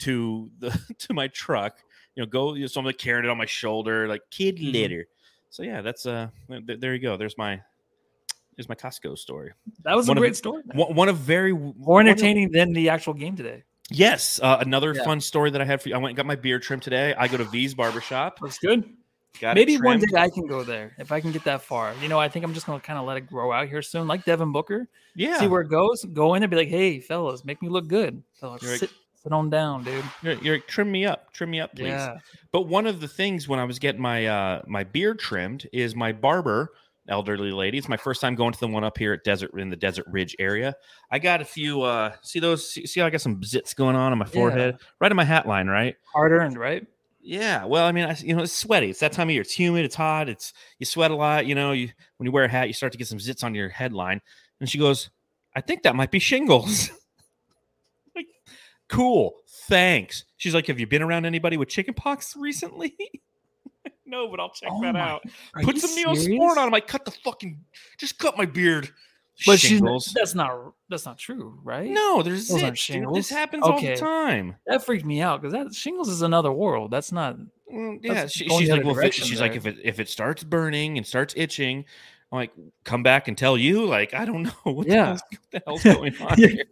to 0.00 0.50
the 0.58 0.78
to 0.98 1.14
my 1.14 1.28
truck. 1.28 1.78
You 2.14 2.22
know, 2.22 2.26
go. 2.26 2.52
You 2.52 2.60
know, 2.62 2.66
so 2.66 2.80
I'm 2.80 2.84
like 2.84 2.98
carrying 2.98 3.24
it 3.24 3.30
on 3.30 3.38
my 3.38 3.46
shoulder, 3.46 4.06
like 4.08 4.20
kid 4.30 4.58
Mhm. 4.58 4.74
litter. 4.74 5.06
So 5.48 5.62
yeah, 5.62 5.80
that's 5.80 6.04
uh, 6.04 6.28
th- 6.50 6.80
there 6.80 6.92
you 6.92 7.00
go. 7.00 7.16
There's 7.16 7.38
my 7.38 7.62
there's 8.58 8.68
my 8.68 8.74
Costco 8.74 9.16
story. 9.16 9.52
That 9.84 9.96
was 9.96 10.06
one 10.06 10.18
a 10.18 10.20
great 10.20 10.32
the- 10.32 10.36
story. 10.36 10.62
One, 10.74 10.94
one 10.94 11.08
of 11.08 11.16
very 11.16 11.54
More 11.54 11.72
one 11.72 12.06
of- 12.06 12.10
entertaining 12.10 12.50
than 12.50 12.74
the 12.74 12.90
actual 12.90 13.14
game 13.14 13.36
today. 13.36 13.62
Yes, 13.94 14.40
uh, 14.42 14.58
another 14.60 14.94
Yeah. 14.94 15.04
fun 15.04 15.20
story 15.20 15.50
that 15.50 15.60
I 15.60 15.64
had 15.64 15.80
for 15.82 15.88
you. 15.88 15.94
I 15.94 15.98
went 15.98 16.10
and 16.10 16.16
got 16.16 16.26
my 16.26 16.36
beard 16.36 16.62
trimmed 16.62 16.82
today. 16.82 17.14
I 17.16 17.28
go 17.28 17.36
to 17.36 17.44
V's 17.44 17.74
barbershop. 17.74 18.40
Looks 18.40 18.58
good. 18.58 18.84
Got 19.40 19.54
Maybe 19.54 19.78
one 19.78 19.98
day 19.98 20.06
I 20.16 20.28
can 20.28 20.46
go 20.46 20.62
there 20.62 20.92
if 20.98 21.10
I 21.10 21.20
can 21.20 21.32
get 21.32 21.42
that 21.44 21.62
far. 21.62 21.94
You 22.02 22.08
know, 22.08 22.18
I 22.18 22.28
think 22.28 22.44
I'm 22.44 22.52
just 22.52 22.66
gonna 22.66 22.80
kind 22.80 22.98
of 22.98 23.06
let 23.06 23.16
it 23.16 23.22
grow 23.26 23.50
out 23.50 23.66
here 23.66 23.80
soon, 23.80 24.06
like 24.06 24.24
Devin 24.26 24.52
Booker. 24.52 24.88
Yeah, 25.14 25.38
See 25.38 25.46
where 25.46 25.62
it 25.62 25.68
goes. 25.68 26.04
Go 26.04 26.34
in 26.34 26.40
there, 26.40 26.48
be 26.48 26.56
like, 26.56 26.68
"Hey, 26.68 27.00
fellas, 27.00 27.42
make 27.44 27.62
me 27.62 27.68
look 27.70 27.88
good." 27.88 28.22
Like, 28.42 28.60
You're 28.60 28.72
like- 28.72 28.80
sit, 28.80 28.90
sit 29.22 29.32
on 29.32 29.48
down, 29.48 29.84
dude. 29.84 30.04
You're, 30.22 30.34
you're 30.34 30.54
like, 30.56 30.66
trim 30.66 30.92
me 30.92 31.06
up, 31.06 31.32
trim 31.32 31.50
me 31.50 31.60
up, 31.60 31.74
please. 31.74 31.86
Yeah. 31.88 32.18
But 32.50 32.62
one 32.62 32.86
of 32.86 33.00
the 33.00 33.08
things 33.08 33.48
when 33.48 33.58
I 33.58 33.64
was 33.64 33.78
getting 33.78 34.02
my 34.02 34.26
uh, 34.26 34.62
my 34.66 34.84
beard 34.84 35.18
trimmed 35.18 35.66
is 35.72 35.96
my 35.96 36.12
barber 36.12 36.72
elderly 37.08 37.50
lady. 37.50 37.78
It's 37.78 37.88
my 37.88 37.96
first 37.96 38.20
time 38.20 38.34
going 38.34 38.52
to 38.52 38.60
the 38.60 38.68
one 38.68 38.84
up 38.84 38.96
here 38.96 39.12
at 39.12 39.24
Desert 39.24 39.52
in 39.58 39.70
the 39.70 39.76
Desert 39.76 40.06
Ridge 40.08 40.36
area. 40.38 40.74
I 41.10 41.18
got 41.18 41.40
a 41.40 41.44
few. 41.44 41.82
uh 41.82 42.12
See 42.22 42.40
those? 42.40 42.70
See, 42.70 42.86
see 42.86 43.00
how 43.00 43.06
I 43.06 43.10
got 43.10 43.20
some 43.20 43.40
zits 43.40 43.74
going 43.74 43.96
on 43.96 44.12
on 44.12 44.18
my 44.18 44.24
forehead, 44.24 44.78
right 45.00 45.10
in 45.10 45.16
my 45.16 45.24
hat 45.24 45.46
line, 45.46 45.66
right? 45.66 45.96
Hard 46.12 46.32
earned, 46.32 46.58
right? 46.58 46.86
Yeah. 47.20 47.64
Well, 47.64 47.84
I 47.86 47.92
mean, 47.92 48.04
I, 48.04 48.16
you 48.18 48.34
know, 48.34 48.42
it's 48.42 48.52
sweaty. 48.52 48.90
It's 48.90 49.00
that 49.00 49.12
time 49.12 49.28
of 49.28 49.32
year. 49.32 49.42
It's 49.42 49.52
humid. 49.52 49.84
It's 49.84 49.94
hot. 49.94 50.28
It's 50.28 50.52
you 50.78 50.86
sweat 50.86 51.10
a 51.10 51.16
lot. 51.16 51.46
You 51.46 51.54
know, 51.54 51.72
you 51.72 51.90
when 52.16 52.26
you 52.26 52.32
wear 52.32 52.44
a 52.44 52.48
hat, 52.48 52.68
you 52.68 52.74
start 52.74 52.92
to 52.92 52.98
get 52.98 53.06
some 53.06 53.18
zits 53.18 53.44
on 53.44 53.54
your 53.54 53.68
headline. 53.68 54.20
And 54.60 54.68
she 54.68 54.78
goes, 54.78 55.10
"I 55.54 55.60
think 55.60 55.82
that 55.82 55.94
might 55.94 56.10
be 56.10 56.18
shingles." 56.18 56.90
like, 58.16 58.26
cool. 58.88 59.34
Thanks. 59.68 60.24
She's 60.36 60.54
like, 60.54 60.66
"Have 60.66 60.80
you 60.80 60.86
been 60.86 61.02
around 61.02 61.24
anybody 61.24 61.56
with 61.56 61.68
chickenpox 61.68 62.36
recently?" 62.36 62.96
no, 64.12 64.28
but 64.28 64.38
I'll 64.38 64.50
check 64.50 64.68
Oh 64.70 64.80
that 64.82 64.92
my- 64.92 65.00
out. 65.00 65.22
Put 65.62 65.78
some 65.78 65.90
serious? 65.90 66.26
Neosporin 66.28 66.50
on. 66.50 66.58
Him. 66.58 66.64
I'm 66.64 66.70
like, 66.70 66.86
cut 66.86 67.04
the 67.04 67.10
fucking, 67.10 67.58
just 67.98 68.18
cut 68.18 68.38
my 68.38 68.44
beard. 68.46 68.90
But 69.46 69.58
she's 69.58 69.70
shingles. 69.70 70.12
that's 70.14 70.34
not 70.34 70.74
that's 70.90 71.06
not 71.06 71.18
true, 71.18 71.58
right? 71.64 71.90
No, 71.90 72.22
there's 72.22 72.48
Those 72.48 72.62
aren't 72.62 72.74
dude. 72.74 72.78
shingles. 72.78 73.16
This 73.16 73.30
happens 73.30 73.64
all 73.64 73.80
the 73.80 73.96
time. 73.96 74.54
That 74.66 74.84
freaked 74.84 75.06
me 75.06 75.22
out 75.22 75.40
because 75.40 75.54
that 75.54 75.74
shingles 75.74 76.08
is 76.10 76.20
another 76.22 76.52
world. 76.52 76.90
That's 76.90 77.10
not. 77.12 77.38
Mm, 77.72 77.98
yeah, 78.02 78.12
That's 78.14 78.32
she, 78.34 78.46
she's 78.46 78.68
like, 78.68 78.82
well, 78.84 78.92
if 78.92 78.98
it, 78.98 79.00
direction 79.00 79.24
she's 79.26 79.40
like, 79.40 79.56
if 79.56 79.66
it 79.66 79.78
if 79.82 79.98
it 79.98 80.10
starts 80.10 80.44
burning 80.44 80.98
and 80.98 81.06
starts 81.06 81.32
itching, 81.36 81.86
I'm 82.30 82.36
like, 82.36 82.52
come 82.84 83.02
back 83.02 83.26
and 83.26 83.36
tell 83.36 83.56
you. 83.56 83.86
Like, 83.86 84.12
I 84.12 84.26
don't 84.26 84.42
know 84.66 84.72
what, 84.72 84.86
Yeah. 84.86 85.16
the, 85.50 85.62
hell's, 85.66 85.82
what 85.82 85.82
the 85.82 85.90
hell's 85.90 85.96
going 85.96 86.16
on 86.20 86.36
here. 86.38 86.64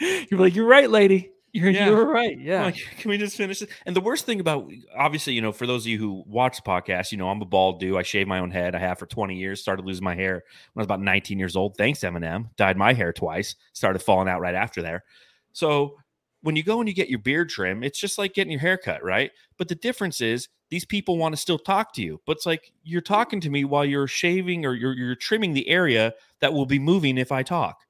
You're 0.30 0.40
like, 0.40 0.54
you're 0.54 0.66
right, 0.66 0.88
lady. 0.88 1.30
You're 1.52 1.70
Yeah. 1.70 1.86
you're 1.86 2.06
right. 2.06 2.38
Yeah. 2.38 2.64
Like, 2.64 2.76
can 2.98 3.10
we 3.10 3.18
just 3.18 3.36
finish 3.36 3.62
it? 3.62 3.70
And 3.86 3.94
the 3.96 4.00
worst 4.00 4.26
thing 4.26 4.40
about, 4.40 4.70
obviously, 4.96 5.32
you 5.32 5.40
know, 5.42 5.52
for 5.52 5.66
those 5.66 5.82
of 5.84 5.88
you 5.88 5.98
who 5.98 6.22
watch 6.26 6.56
the 6.56 6.62
podcast, 6.62 7.12
you 7.12 7.18
know, 7.18 7.28
I'm 7.28 7.42
a 7.42 7.46
bald 7.46 7.80
dude. 7.80 7.96
I 7.96 8.02
shave 8.02 8.28
my 8.28 8.38
own 8.38 8.50
head. 8.50 8.74
I 8.74 8.78
have 8.78 8.98
for 8.98 9.06
20 9.06 9.36
years. 9.36 9.60
Started 9.60 9.84
losing 9.84 10.04
my 10.04 10.14
hair 10.14 10.44
when 10.72 10.80
I 10.80 10.82
was 10.82 10.86
about 10.86 11.00
19 11.00 11.38
years 11.38 11.56
old. 11.56 11.76
Thanks, 11.76 12.00
Eminem. 12.00 12.50
Dyed 12.56 12.76
my 12.76 12.92
hair 12.92 13.12
twice. 13.12 13.56
Started 13.72 13.98
falling 14.00 14.28
out 14.28 14.40
right 14.40 14.54
after 14.54 14.82
there. 14.82 15.04
So 15.52 15.96
when 16.42 16.56
you 16.56 16.62
go 16.62 16.78
and 16.80 16.88
you 16.88 16.94
get 16.94 17.10
your 17.10 17.18
beard 17.18 17.48
trim, 17.50 17.82
it's 17.82 17.98
just 17.98 18.16
like 18.16 18.32
getting 18.34 18.52
your 18.52 18.60
hair 18.60 18.78
cut, 18.78 19.02
right? 19.02 19.30
But 19.58 19.68
the 19.68 19.74
difference 19.74 20.20
is 20.20 20.48
these 20.70 20.84
people 20.84 21.18
want 21.18 21.34
to 21.34 21.40
still 21.40 21.58
talk 21.58 21.92
to 21.94 22.02
you. 22.02 22.20
But 22.26 22.36
it's 22.36 22.46
like 22.46 22.72
you're 22.84 23.00
talking 23.02 23.40
to 23.40 23.50
me 23.50 23.64
while 23.64 23.84
you're 23.84 24.06
shaving 24.06 24.64
or 24.64 24.74
you're, 24.74 24.94
you're 24.94 25.16
trimming 25.16 25.52
the 25.52 25.68
area 25.68 26.14
that 26.40 26.52
will 26.52 26.64
be 26.66 26.78
moving 26.78 27.18
if 27.18 27.32
I 27.32 27.42
talk. 27.42 27.80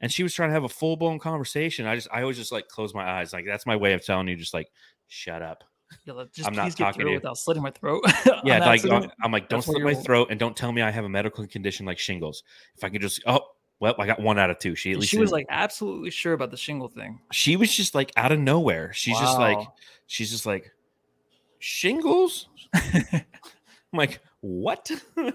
And 0.00 0.12
she 0.12 0.22
was 0.22 0.34
trying 0.34 0.50
to 0.50 0.54
have 0.54 0.64
a 0.64 0.68
full 0.68 0.96
blown 0.96 1.18
conversation. 1.18 1.86
I 1.86 1.94
just, 1.94 2.08
I 2.12 2.22
always 2.22 2.36
just 2.36 2.52
like 2.52 2.68
close 2.68 2.94
my 2.94 3.08
eyes. 3.08 3.32
Like 3.32 3.46
that's 3.46 3.66
my 3.66 3.76
way 3.76 3.94
of 3.94 4.04
telling 4.04 4.28
you, 4.28 4.36
just 4.36 4.54
like, 4.54 4.68
shut 5.08 5.42
up. 5.42 5.64
Yeah, 6.04 6.24
just 6.34 6.48
I'm 6.48 6.54
not 6.54 6.76
talking 6.76 7.04
to 7.06 7.08
you. 7.10 7.14
without 7.14 7.38
slitting 7.38 7.62
my 7.62 7.70
throat. 7.70 8.04
Yeah, 8.44 8.58
like. 8.58 8.84
I'm 8.84 9.32
like, 9.32 9.48
don't 9.48 9.58
That's 9.58 9.66
slit 9.66 9.82
my 9.82 9.92
you're- 9.92 10.02
throat 10.02 10.28
and 10.30 10.38
don't 10.38 10.56
tell 10.56 10.70
me 10.72 10.82
I 10.82 10.90
have 10.90 11.04
a 11.04 11.08
medical 11.08 11.46
condition 11.46 11.86
like 11.86 11.98
shingles. 11.98 12.42
If 12.76 12.84
I 12.84 12.88
could 12.88 13.00
just, 13.00 13.22
oh, 13.26 13.40
well, 13.80 13.94
I 13.98 14.06
got 14.06 14.20
one 14.20 14.38
out 14.38 14.50
of 14.50 14.58
two. 14.58 14.74
She 14.74 14.92
at 14.92 14.98
least 14.98 15.10
she 15.10 15.18
was 15.18 15.32
like 15.32 15.46
absolutely 15.48 16.10
sure 16.10 16.32
about 16.32 16.50
the 16.50 16.56
shingle 16.56 16.88
thing. 16.88 17.20
she 17.32 17.56
was 17.56 17.72
just 17.74 17.94
like 17.94 18.10
out 18.16 18.32
of 18.32 18.38
nowhere. 18.38 18.92
She's 18.92 19.18
just 19.18 19.38
like, 19.38 19.58
she's 20.06 20.30
just 20.30 20.46
like, 20.46 20.72
shingles. 21.58 22.48
I'm 23.96 23.98
like, 23.98 24.20
what? 24.40 24.90
I'm 25.16 25.32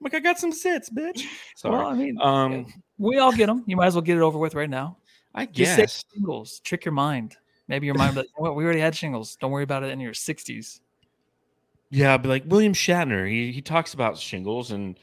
like, 0.00 0.14
I 0.14 0.20
got 0.20 0.38
some 0.38 0.52
sits, 0.52 0.88
bitch. 0.88 1.24
Sorry. 1.54 1.76
Well, 1.76 1.86
I 1.86 1.94
mean, 1.94 2.18
um, 2.18 2.66
we 2.96 3.18
all 3.18 3.32
get 3.32 3.46
them. 3.46 3.62
You 3.66 3.76
might 3.76 3.88
as 3.88 3.94
well 3.94 4.02
get 4.02 4.16
it 4.16 4.22
over 4.22 4.38
with 4.38 4.54
right 4.54 4.70
now. 4.70 4.96
I 5.34 5.44
Just 5.44 5.76
say 5.76 5.86
shingles. 6.14 6.60
Trick 6.60 6.84
your 6.86 6.92
mind. 6.92 7.36
Maybe 7.68 7.84
your 7.84 7.94
mind, 7.94 8.16
like, 8.16 8.26
well, 8.38 8.54
we 8.54 8.64
already 8.64 8.80
had 8.80 8.96
shingles. 8.96 9.36
Don't 9.36 9.50
worry 9.50 9.64
about 9.64 9.82
it 9.82 9.90
in 9.90 10.00
your 10.00 10.14
60s. 10.14 10.80
Yeah, 11.90 12.16
but 12.16 12.28
like 12.30 12.44
William 12.46 12.72
Shatner, 12.72 13.28
he 13.28 13.52
he 13.52 13.62
talks 13.62 13.94
about 13.94 14.18
shingles 14.18 14.72
and 14.72 14.98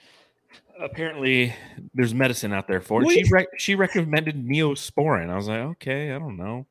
apparently 0.79 1.53
there's 1.93 2.13
medicine 2.13 2.53
out 2.53 2.67
there 2.67 2.81
for 2.81 3.03
it. 3.03 3.10
She 3.10 3.24
re- 3.31 3.48
she 3.57 3.75
recommended 3.75 4.45
Neosporin. 4.45 5.29
I 5.29 5.36
was 5.36 5.48
like, 5.48 5.62
okay, 5.62 6.12
I 6.12 6.19
don't 6.19 6.38
know. 6.38 6.67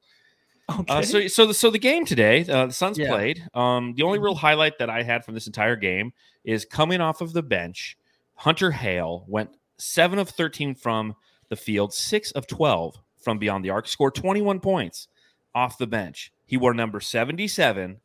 Okay. 0.71 0.95
Uh, 0.95 1.03
so 1.03 1.27
so 1.29 1.47
the 1.47 1.55
so 1.55 1.71
the 1.71 1.79
game 1.79 2.05
today, 2.07 2.45
uh, 2.49 2.67
the 2.67 2.73
Suns 2.73 2.99
Yeah. 2.99 3.09
played. 3.11 3.43
Um, 3.55 3.95
the 3.97 4.03
only 4.03 4.19
Mm-hmm. 4.19 4.25
real 4.25 4.35
highlight 4.35 4.79
that 4.79 4.89
I 4.89 5.03
had 5.03 5.25
from 5.25 5.35
this 5.35 5.47
entire 5.47 5.77
game 5.77 6.13
is 6.45 6.65
coming 6.65 7.01
off 7.01 7.21
of 7.21 7.33
the 7.35 7.43
bench. 7.43 7.99
Hunter 8.37 8.71
Hale 8.71 9.25
went 9.29 9.51
seven 9.77 10.19
of 10.19 10.29
thirteen 10.31 10.75
from 10.75 11.15
the 11.51 11.57
field, 11.57 11.93
six 11.93 12.31
of 12.33 12.47
twelve 12.47 12.97
from 13.23 13.39
beyond 13.39 13.65
the 13.65 13.71
arc, 13.71 13.87
scored 13.89 14.15
twenty 14.15 14.41
one 14.41 14.59
points 14.59 15.09
off 15.55 15.77
the 15.79 15.87
bench. 15.87 16.33
He 16.47 16.57
wore 16.57 16.73
number 16.75 16.99
seventy 17.01 17.47
seven, 17.47 18.01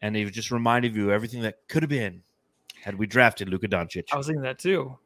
and 0.00 0.16
he 0.16 0.24
just 0.30 0.50
reminded 0.50 0.96
you 0.96 1.12
everything 1.12 1.42
that 1.42 1.58
could 1.68 1.82
have 1.84 1.90
been 1.90 2.22
had 2.82 2.96
we 2.98 3.06
drafted 3.06 3.48
Luka 3.48 3.68
Doncic. 3.68 4.04
I 4.12 4.16
was 4.16 4.26
thinking 4.26 4.42
that 4.42 4.58
too. 4.58 4.98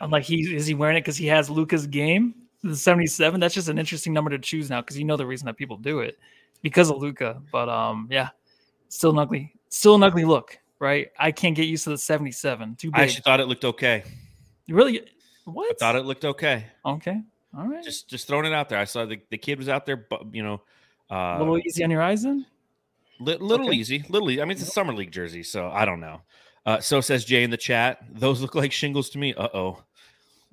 I'm 0.00 0.10
like, 0.10 0.24
he 0.24 0.54
is 0.56 0.66
he 0.66 0.74
wearing 0.74 0.96
it 0.96 1.00
because 1.02 1.16
he 1.16 1.26
has 1.28 1.48
Luka's 1.48 1.86
game, 1.86 2.34
the 2.62 2.76
77. 2.76 3.40
That's 3.40 3.54
just 3.54 3.68
an 3.68 3.78
interesting 3.78 4.12
number 4.12 4.30
to 4.30 4.38
choose 4.38 4.70
now 4.70 4.80
because 4.80 4.98
you 4.98 5.04
know 5.04 5.16
the 5.16 5.26
reason 5.26 5.46
that 5.46 5.56
people 5.56 5.76
do 5.76 6.00
it 6.00 6.18
because 6.62 6.90
of 6.90 6.98
Luka. 6.98 7.42
But 7.50 7.68
um, 7.68 8.08
yeah, 8.10 8.28
still 8.88 9.10
an 9.10 9.18
ugly, 9.18 9.54
still 9.68 9.94
an 9.96 10.02
ugly 10.02 10.24
look, 10.24 10.58
right? 10.78 11.08
I 11.18 11.32
can't 11.32 11.56
get 11.56 11.64
used 11.66 11.84
to 11.84 11.90
the 11.90 11.98
77. 11.98 12.76
Too 12.76 12.90
I 12.94 12.98
big. 12.98 13.02
actually 13.08 13.22
thought 13.22 13.40
it 13.40 13.46
looked 13.46 13.64
okay. 13.64 14.04
You 14.66 14.76
really? 14.76 15.00
I 15.00 15.04
What? 15.44 15.78
thought 15.78 15.96
it 15.96 16.04
looked 16.04 16.24
okay. 16.24 16.66
Okay. 16.86 17.20
All 17.56 17.66
right. 17.66 17.82
Just 17.84 18.08
just 18.08 18.26
throwing 18.28 18.46
it 18.46 18.52
out 18.54 18.68
there. 18.68 18.78
I 18.78 18.84
saw 18.84 19.04
the, 19.04 19.20
the 19.30 19.38
kid 19.38 19.58
was 19.58 19.68
out 19.68 19.84
there, 19.84 19.96
but 19.96 20.34
you 20.34 20.42
know, 20.42 20.62
uh, 21.10 21.36
a 21.36 21.38
little 21.40 21.58
easy 21.58 21.82
on 21.84 21.90
your 21.90 22.00
eyes 22.02 22.22
then. 22.22 22.46
Li- 23.20 23.36
little 23.38 23.68
Okay. 23.68 23.76
easy, 23.76 24.04
little 24.08 24.30
easy. 24.30 24.40
I 24.40 24.44
mean, 24.44 24.52
it's 24.52 24.62
a 24.62 24.66
summer 24.66 24.94
league 24.94 25.10
jersey, 25.12 25.42
so 25.42 25.68
I 25.68 25.84
don't 25.84 26.00
know. 26.00 26.22
Uh, 26.64 26.80
so 26.80 27.00
says 27.00 27.24
Jay 27.24 27.42
in 27.42 27.50
the 27.50 27.56
chat. 27.56 27.98
Those 28.10 28.40
look 28.40 28.54
like 28.54 28.72
shingles 28.72 29.10
to 29.10 29.18
me. 29.18 29.34
Uh 29.34 29.48
oh. 29.52 29.82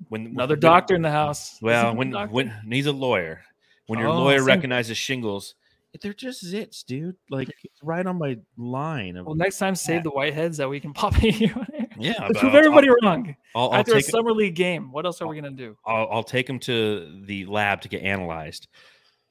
When 0.08 0.26
Another 0.26 0.54
when- 0.54 0.60
doctor 0.60 0.94
in 0.94 1.02
the 1.02 1.10
house. 1.10 1.58
Well, 1.62 1.94
when 1.94 2.12
when 2.30 2.52
he's 2.70 2.86
a 2.86 2.92
lawyer, 2.92 3.42
when 3.86 3.98
your 3.98 4.08
Oh, 4.08 4.18
lawyer 4.18 4.38
same. 4.38 4.46
recognizes 4.46 4.96
shingles, 4.96 5.54
they're 6.00 6.12
just 6.14 6.44
zits, 6.44 6.84
dude. 6.84 7.16
Like 7.30 7.48
it's 7.64 7.82
right 7.82 8.06
on 8.06 8.18
my 8.18 8.38
line. 8.56 9.16
Of, 9.16 9.26
Well, 9.26 9.34
next 9.34 9.58
time 9.58 9.74
save 9.74 9.96
Yeah. 9.96 10.02
the 10.02 10.10
whiteheads 10.12 10.56
that 10.58 10.68
we 10.68 10.78
can 10.80 10.92
pop 10.94 11.22
in 11.22 11.32
here. 11.32 11.54
yeah, 11.98 12.28
prove 12.28 12.52
I'll- 12.52 12.56
everybody 12.58 12.88
wrong. 13.02 13.34
I'll, 13.54 13.70
I'll, 13.70 13.74
After 13.80 13.92
a 13.92 13.94
take 13.96 14.04
'em- 14.06 14.10
summer 14.10 14.32
league 14.32 14.54
game, 14.54 14.92
what 14.92 15.04
else 15.04 15.20
are 15.20 15.26
we 15.28 15.34
gonna 15.36 15.50
do? 15.50 15.76
I'll, 15.84 16.08
I'll 16.10 16.22
take 16.24 16.48
him 16.48 16.58
to 16.60 17.22
the 17.26 17.44
lab 17.46 17.80
to 17.82 17.88
get 17.88 18.02
analyzed. 18.02 18.68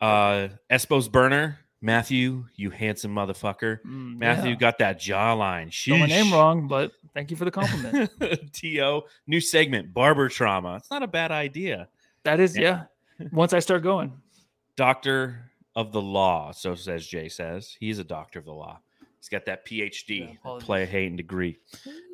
Uh, 0.02 0.50
Espo's 0.70 1.10
burner, 1.10 1.60
Matthew, 1.82 2.46
you 2.56 2.70
handsome 2.72 3.16
motherfucker. 3.16 3.80
Mm, 3.86 4.18
Matthew 4.18 4.52
yeah. 4.52 4.56
got 4.58 4.78
that 4.80 5.00
jawline. 5.00 5.74
Spelled 5.74 6.02
my 6.02 6.06
name 6.08 6.32
wrong, 6.34 6.68
but 6.68 6.92
thank 7.14 7.32
you 7.32 7.38
for 7.38 7.46
the 7.46 7.52
compliment. 7.52 8.12
To 8.54 9.04
new 9.28 9.40
segment, 9.40 9.94
barber 9.94 10.28
trauma. 10.28 10.76
It's 10.76 10.92
not 10.92 11.04
a 11.04 11.08
bad 11.08 11.32
idea. 11.32 11.88
that 12.24 12.40
is, 12.40 12.58
Yeah. 12.58 12.84
yeah. 13.20 13.28
Once 13.32 13.54
I 13.54 13.60
start 13.60 13.84
going, 13.84 14.14
Doctor 14.76 15.52
of 15.76 15.92
the 15.92 16.02
law, 16.02 16.52
so 16.52 16.76
says 16.76 17.06
Jay 17.08 17.30
says. 17.30 17.76
He's 17.80 18.00
a 18.00 18.04
doctor 18.04 18.40
of 18.40 18.46
the 18.46 18.54
law. 18.54 18.80
He's 19.20 19.30
got 19.30 19.46
that 19.46 19.66
PhD, 19.66 20.38
apologies. 20.38 20.66
play 20.66 20.84
a 20.84 20.86
hating 20.86 21.18
degree. 21.18 21.60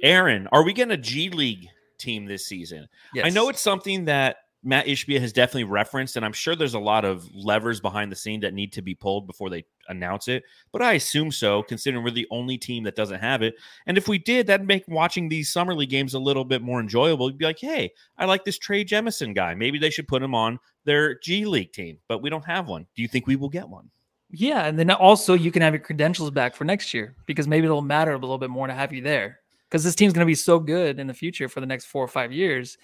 Aaron, 0.01 0.47
are 0.51 0.63
we 0.63 0.73
getting 0.73 0.91
a 0.93 0.97
G 0.97 1.29
League 1.29 1.67
team 1.99 2.25
this 2.25 2.45
season? 2.47 2.87
I 3.23 3.29
know 3.29 3.49
it's 3.49 3.61
something 3.61 4.05
that 4.05 4.37
Mat 4.65 4.87
Ishbia 4.87 5.21
has 5.21 5.31
definitely 5.31 5.65
referenced, 5.65 6.15
and 6.15 6.25
I'm 6.25 6.33
sure 6.33 6.55
there's 6.55 6.73
a 6.73 6.79
lot 6.79 7.05
of 7.05 7.29
levers 7.35 7.79
behind 7.79 8.11
the 8.11 8.15
scene 8.15 8.39
that 8.39 8.55
need 8.55 8.73
to 8.73 8.81
be 8.81 8.95
pulled 8.95 9.27
before 9.27 9.51
they 9.51 9.63
announce 9.89 10.27
it. 10.27 10.43
But 10.71 10.81
I 10.81 10.93
assume 10.93 11.31
so, 11.31 11.61
considering 11.61 12.03
we're 12.03 12.09
the 12.09 12.27
only 12.31 12.57
team 12.57 12.83
that 12.83 12.95
doesn't 12.95 13.19
have 13.19 13.43
it. 13.43 13.53
And 13.85 13.95
if 13.95 14.07
we 14.07 14.17
did, 14.17 14.47
that'd 14.47 14.65
make 14.65 14.83
watching 14.87 15.29
these 15.29 15.53
summer 15.53 15.75
league 15.75 15.91
games 15.91 16.15
a 16.15 16.19
little 16.19 16.43
bit 16.43 16.63
more 16.63 16.79
enjoyable. 16.79 17.29
You'd 17.29 17.37
be 17.37 17.45
like, 17.45 17.59
hey, 17.59 17.91
I 18.17 18.25
like 18.25 18.43
this 18.43 18.57
Trey 18.57 18.83
Jemison 18.83 19.35
guy. 19.35 19.53
Maybe 19.53 19.77
they 19.77 19.91
should 19.91 20.07
put 20.07 20.23
him 20.23 20.33
on 20.33 20.59
their 20.83 21.19
G 21.19 21.45
League 21.45 21.71
team, 21.71 21.99
but 22.07 22.23
we 22.23 22.31
don't 22.31 22.45
have 22.45 22.67
one. 22.67 22.87
Do 22.95 23.03
you 23.03 23.07
think 23.07 23.27
we 23.27 23.35
will 23.35 23.49
get 23.49 23.69
one? 23.69 23.91
Yeah, 24.31 24.65
and 24.65 24.79
then 24.79 24.89
also 24.89 25.35
you 25.35 25.51
can 25.51 25.61
have 25.61 25.73
your 25.73 25.83
credentials 25.83 26.31
back 26.31 26.55
for 26.55 26.65
next 26.65 26.91
year 26.91 27.15
because 27.27 27.47
maybe 27.47 27.65
it'll 27.65 27.83
matter 27.83 28.13
a 28.13 28.17
little 28.17 28.39
bit 28.39 28.49
more 28.49 28.65
to 28.65 28.73
have 28.73 28.91
you 28.91 29.03
there. 29.03 29.41
Because 29.69 29.83
this 29.83 29.95
team's 29.95 30.13
going 30.13 30.25
to 30.25 30.29
be 30.29 30.35
so 30.35 30.59
good 30.59 30.99
in 30.99 31.07
the 31.07 31.13
future 31.13 31.49
for 31.49 31.59
the 31.59 31.65
next 31.65 31.85
four 31.85 32.03
or 32.03 32.07
five 32.07 32.31
years, 32.31 32.77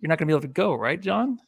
you're 0.00 0.08
not 0.08 0.18
going 0.18 0.26
to 0.28 0.32
be 0.32 0.32
able 0.32 0.42
to 0.42 0.48
go, 0.48 0.74
right, 0.74 1.00
John? 1.00 1.38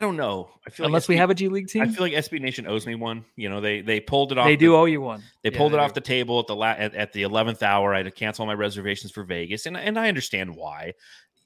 I 0.00 0.04
don't 0.04 0.16
know. 0.16 0.50
I 0.66 0.70
feel 0.70 0.86
Unless 0.86 1.04
like 1.04 1.08
we 1.10 1.16
have 1.18 1.30
a 1.30 1.34
G 1.34 1.48
League 1.48 1.68
team. 1.68 1.82
I 1.82 1.88
feel 1.88 2.02
like 2.02 2.12
SB 2.12 2.40
Nation 2.40 2.66
owes 2.66 2.84
me 2.86 2.96
one. 2.96 3.24
You 3.36 3.48
know, 3.48 3.60
they 3.60 3.80
they 3.80 4.00
pulled 4.00 4.32
it 4.32 4.38
off. 4.38 4.46
they 4.46 4.56
the- 4.56 4.66
do 4.66 4.74
owe 4.76 4.86
you 4.86 5.00
one. 5.00 5.22
They 5.42 5.50
Yeah, 5.50 5.56
pulled 5.58 5.72
it 5.72 5.76
do. 5.76 5.82
off 5.82 5.94
the 5.94 6.00
table 6.00 6.40
at 6.40 6.48
the 6.48 6.56
la- 6.56 6.70
at, 6.76 6.94
at 6.94 7.12
the 7.12 7.22
eleventh 7.22 7.62
hour. 7.62 7.94
I 7.94 7.98
had 7.98 8.06
to 8.06 8.10
cancel 8.10 8.44
my 8.44 8.54
reservations 8.54 9.12
for 9.12 9.22
Vegas, 9.22 9.66
and 9.66 9.76
and 9.76 9.96
I 9.98 10.08
understand 10.08 10.56
why. 10.56 10.94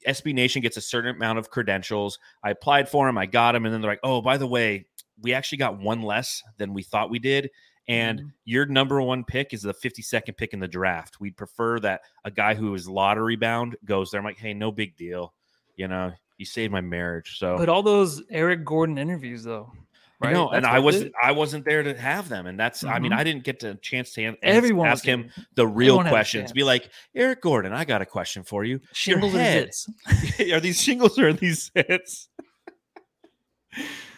SB 0.06 0.32
Nation 0.32 0.62
gets 0.62 0.76
a 0.78 0.80
certain 0.80 1.14
amount 1.14 1.38
of 1.38 1.50
credentials. 1.50 2.18
I 2.42 2.50
applied 2.50 2.88
for 2.88 3.06
them, 3.06 3.18
I 3.18 3.26
got 3.26 3.52
them, 3.52 3.66
and 3.66 3.74
then 3.74 3.82
they're 3.82 3.90
like, 3.90 4.00
"Oh, 4.02 4.22
by 4.22 4.38
the 4.38 4.46
way, 4.46 4.86
we 5.20 5.34
actually 5.34 5.58
got 5.58 5.78
one 5.78 6.00
less 6.02 6.42
than 6.56 6.72
we 6.72 6.82
thought 6.82 7.10
we 7.10 7.18
did." 7.18 7.50
And 7.86 8.20
Mhm. 8.20 8.32
your 8.44 8.64
number 8.66 9.00
one 9.02 9.24
pick 9.24 9.52
is 9.52 9.62
the 9.62 9.74
52nd 9.74 10.36
pick 10.36 10.52
in 10.54 10.60
the 10.60 10.68
draft. 10.68 11.20
We'd 11.20 11.36
prefer 11.36 11.80
that 11.80 12.00
a 12.24 12.30
guy 12.30 12.54
who 12.54 12.72
is 12.74 12.88
lottery 12.88 13.36
bound 13.36 13.76
goes 13.84 14.10
there. 14.10 14.18
I'm 14.20 14.24
like, 14.24 14.36
hey, 14.38 14.52
no 14.54 14.70
big 14.70 14.94
deal. 14.96 15.34
You 15.76 15.88
know, 15.88 16.12
you 16.38 16.46
saved 16.46 16.72
my 16.72 16.80
marriage. 16.80 17.38
So 17.38 17.56
But 17.58 17.68
all 17.68 17.82
those 17.82 18.22
Eric 18.30 18.64
Gordon 18.64 18.96
interviews, 18.96 19.44
though, 19.44 19.72
right? 20.20 20.32
No, 20.32 20.48
and 20.50 20.64
I 20.64 20.78
wasn't 20.78 21.06
it. 21.06 21.12
I 21.22 21.32
wasn't 21.32 21.64
there 21.64 21.82
to 21.82 21.94
have 21.98 22.28
them, 22.28 22.46
and 22.46 22.58
that's 22.58 22.84
I 22.84 22.98
mean 23.00 23.12
Mhm. 23.12 23.18
I 23.18 23.24
didn't 23.24 23.44
get 23.44 23.60
the 23.60 23.74
chance 23.82 24.12
to 24.14 24.24
an- 24.24 24.36
Everyone 24.42 24.88
ask 24.88 25.04
him 25.04 25.30
the 25.54 25.66
real 25.66 25.94
everyone 25.94 26.06
had 26.06 26.10
a 26.10 26.14
questions. 26.14 26.52
Be 26.52 26.62
like 26.64 26.88
Eric 27.14 27.42
Gordon, 27.42 27.72
I 27.72 27.84
got 27.84 28.00
a 28.02 28.06
question 28.06 28.42
for 28.44 28.64
you. 28.64 28.80
shingles 28.92 29.32
head. 29.34 29.70
are 30.52 30.60
these 30.60 30.80
shingles 30.82 31.18
or 31.18 31.28
are 31.28 31.32
these 31.32 31.70
hits? 31.74 32.28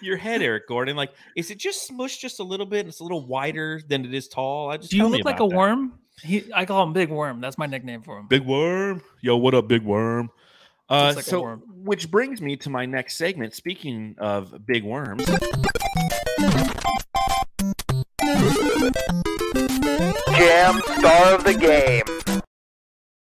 Your 0.03 0.17
head, 0.17 0.41
Eric 0.41 0.67
Gordon, 0.69 0.97
like 0.97 1.11
is 1.37 1.51
it 1.51 1.59
just 1.59 1.91
smushed 1.91 2.21
just 2.21 2.41
a 2.41 2.43
little 2.45 2.65
bit? 2.67 2.81
And 2.81 2.89
it's 2.89 3.01
a 3.01 3.03
little 3.03 3.27
wider 3.27 3.81
than 3.87 4.05
it 4.05 4.15
is 4.15 4.29
tall. 4.29 4.71
I 4.71 4.77
just 4.79 4.91
Do 4.91 4.97
you 4.97 5.07
look 5.09 5.25
like 5.25 5.41
a 5.41 5.49
that. 5.49 5.55
worm? 5.57 5.99
He, 6.23 6.45
I 6.55 6.65
call 6.67 6.83
him 6.83 6.93
Big 6.93 7.09
Worm. 7.11 7.41
That's 7.41 7.57
my 7.59 7.65
nickname 7.67 8.03
for 8.03 8.19
him. 8.19 8.27
Big 8.29 8.43
worm. 8.43 9.03
Yo, 9.23 9.37
what 9.39 9.55
up, 9.55 9.69
big 9.69 9.83
worm? 9.83 10.31
Uh, 10.91 11.13
like 11.15 11.25
so, 11.25 11.55
which 11.85 12.11
brings 12.11 12.41
me 12.43 12.57
to 12.57 12.69
my 12.69 12.85
next 12.85 13.17
segment. 13.17 13.55
Speaking 13.55 14.17
of 14.19 14.67
big 14.67 14.83
worms, 14.85 15.25
Jam 20.37 20.81
star 20.99 21.35
of 21.35 21.45
the 21.45 21.55
game. 21.59 22.03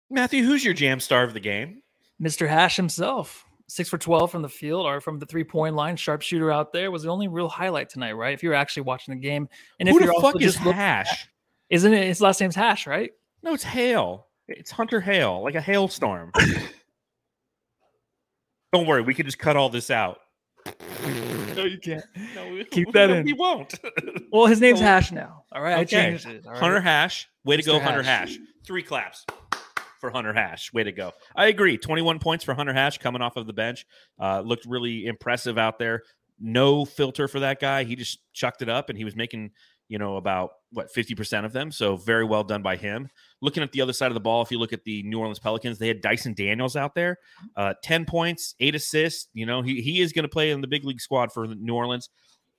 Matthew, 0.10 0.44
who's 0.44 0.64
your 0.64 0.74
jam 0.74 1.00
star 1.00 1.24
of 1.24 1.34
the 1.34 1.40
game? 1.40 1.82
Mr. 2.22 2.48
Hash 2.48 2.76
himself, 2.76 3.46
six 3.68 3.90
for 3.90 3.98
12 3.98 4.30
from 4.32 4.42
the 4.42 4.50
field 4.50 4.86
or 4.86 5.02
from 5.02 5.20
the 5.20 5.26
three 5.26 5.44
point 5.44 5.76
line, 5.76 5.96
sharpshooter 5.96 6.52
out 6.52 6.74
there 6.74 6.92
was 6.92 7.04
the 7.04 7.10
only 7.10 7.28
real 7.28 7.50
highlight 7.50 7.90
tonight, 7.90 8.14
right? 8.14 8.34
If 8.34 8.44
you're 8.44 8.54
actually 8.54 8.84
watching 8.84 9.14
the 9.16 9.20
game. 9.22 9.48
And 9.80 9.88
Who 9.90 9.96
if 9.96 10.00
the 10.00 10.06
you're 10.06 10.14
also 10.14 10.32
fuck 10.34 10.42
is 10.42 10.54
just 10.54 10.66
look- 10.66 10.76
Hash? 10.76 11.28
isn't 11.70 11.94
it 11.94 12.06
his 12.08 12.22
last 12.22 12.40
name's 12.42 12.56
Hash, 12.56 12.86
right? 12.88 13.12
No, 13.44 13.54
it's 13.54 13.64
hail. 13.64 14.28
It's 14.48 14.72
Hunter 14.72 15.00
Hail, 15.00 15.42
like 15.44 15.56
a 15.56 15.62
hailstorm. 15.62 16.32
Don't 18.74 18.88
worry, 18.88 19.02
we 19.02 19.14
can 19.14 19.26
just 19.26 19.40
cut 19.40 19.56
all 19.58 19.70
this 19.70 19.90
out. 19.90 20.20
No, 21.54 21.66
you 21.66 21.78
can't. 21.80 22.04
No, 22.34 22.64
Keep 22.72 22.94
that 22.94 23.10
no, 23.10 23.16
in. 23.18 23.26
We 23.26 23.34
won't. 23.34 23.78
Well, 24.32 24.46
his 24.46 24.62
name's. 24.62 24.80
Hash 24.80 25.12
now. 25.12 25.44
All 25.52 25.62
right. 25.62 25.74
I 25.78 25.82
Okay. 25.82 25.88
changed 26.12 26.26
it. 26.26 26.46
all 26.46 26.54
right? 26.54 26.60
Hunter 26.62 26.80
Hash, 26.80 27.28
way 27.44 27.58
to 27.58 27.62
go, 27.64 27.78
Mr. 27.78 27.82
Hunter 27.82 28.02
Hash. 28.04 28.30
Hash. 28.30 28.40
Three 28.66 28.82
claps 28.82 29.26
for 30.00 30.10
Hunter 30.10 30.32
Hash. 30.34 30.72
Way 30.72 30.86
to 30.86 30.94
go. 30.94 31.12
I 31.36 31.48
agree. 31.48 31.78
21 31.78 32.20
points 32.20 32.46
for 32.46 32.54
Hunter 32.54 32.72
Hash 32.74 32.98
coming 33.00 33.22
off 33.22 33.36
of 33.36 33.46
the 33.48 33.54
bench. 33.54 33.86
Uh, 34.18 34.40
looked 34.40 34.66
really 34.66 35.06
impressive 35.06 35.58
out 35.58 35.78
there. 35.78 36.04
No 36.40 36.86
filter 36.86 37.28
for 37.28 37.42
that 37.42 37.60
guy. 37.60 37.84
He 37.84 37.98
just 37.98 38.20
chucked 38.32 38.62
it 38.62 38.70
up 38.70 38.88
and 38.90 38.98
he 38.98 39.04
was 39.04 39.16
making, 39.18 39.52
you 39.92 40.00
know, 40.00 40.16
about 40.16 40.52
what 40.72 40.88
50% 40.94 41.44
of 41.44 41.52
them. 41.52 41.70
So 41.70 41.98
very 41.98 42.24
well 42.24 42.46
done 42.46 42.62
by 42.62 42.78
him. 42.78 43.10
Looking 43.42 43.62
at 43.62 43.74
the 43.74 43.82
other 43.82 43.92
side 43.92 44.08
of 44.08 44.14
the 44.14 44.22
ball, 44.22 44.42
if 44.42 44.50
you 44.50 44.58
look 44.58 44.72
at 44.72 44.86
the 44.86 45.04
New 45.04 45.20
Orleans 45.20 45.38
Pelicans, 45.38 45.78
they 45.78 45.90
had 45.90 46.00
Dyson 46.00 46.34
Daniels 46.34 46.78
out 46.78 46.96
there. 46.96 47.18
Uh, 47.58 47.74
10 47.84 48.06
points, 48.06 48.56
eight 48.62 48.74
assists. 48.74 49.28
You 49.34 49.46
know, 49.46 49.62
he, 49.62 49.82
he 49.82 50.00
is 50.00 50.14
going 50.14 50.24
to 50.24 50.30
play 50.30 50.52
in 50.52 50.62
the 50.62 50.68
big 50.68 50.86
league 50.86 51.02
squad 51.02 51.34
for 51.34 51.46
New 51.46 51.76
Orleans. 51.76 52.10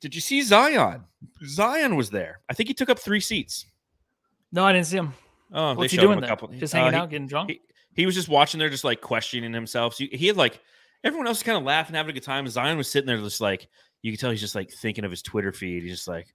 Did 0.02 0.14
you 0.14 0.20
see 0.20 0.42
Zion? 0.42 1.04
Zion 1.46 1.96
was 1.96 2.10
there. 2.10 2.40
I 2.50 2.52
think 2.52 2.68
he 2.68 2.74
took 2.74 2.90
up 2.90 2.98
three 2.98 3.20
seats. 3.20 3.64
No, 4.52 4.66
I 4.66 4.74
didn't 4.74 4.88
see 4.88 4.98
him. 4.98 5.14
Oh, 5.54 5.72
What's 5.72 5.90
they 5.90 5.96
he 5.96 6.02
doing 6.02 6.18
him 6.18 6.20
there? 6.20 6.28
couple. 6.28 6.48
Just 6.48 6.74
uh, 6.74 6.78
hanging 6.78 6.92
he- 6.92 6.98
out, 6.98 7.08
getting 7.08 7.28
drunk? 7.28 7.48
he, 7.48 7.60
he 7.94 8.04
was 8.04 8.14
just 8.14 8.28
watching 8.28 8.58
there, 8.58 8.68
just 8.68 8.84
like 8.84 9.00
questioning 9.00 9.54
himself. 9.54 9.94
So 9.94 10.04
he 10.12 10.26
had 10.26 10.36
like 10.36 10.60
everyone 11.02 11.26
else 11.28 11.38
was 11.38 11.44
kind 11.44 11.56
of 11.56 11.64
laughing, 11.64 11.96
having 11.96 12.10
a 12.10 12.12
good 12.12 12.24
time. 12.24 12.46
Zion 12.46 12.76
was 12.76 12.90
sitting 12.90 13.06
there, 13.06 13.16
just 13.16 13.40
like 13.40 13.68
you 14.02 14.12
could 14.12 14.20
tell 14.20 14.30
he's 14.30 14.40
just 14.40 14.54
like 14.54 14.70
thinking 14.70 15.04
of 15.06 15.10
his 15.10 15.22
Twitter 15.22 15.52
feed. 15.52 15.82
He's 15.82 15.92
just 15.92 16.08
like, 16.08 16.26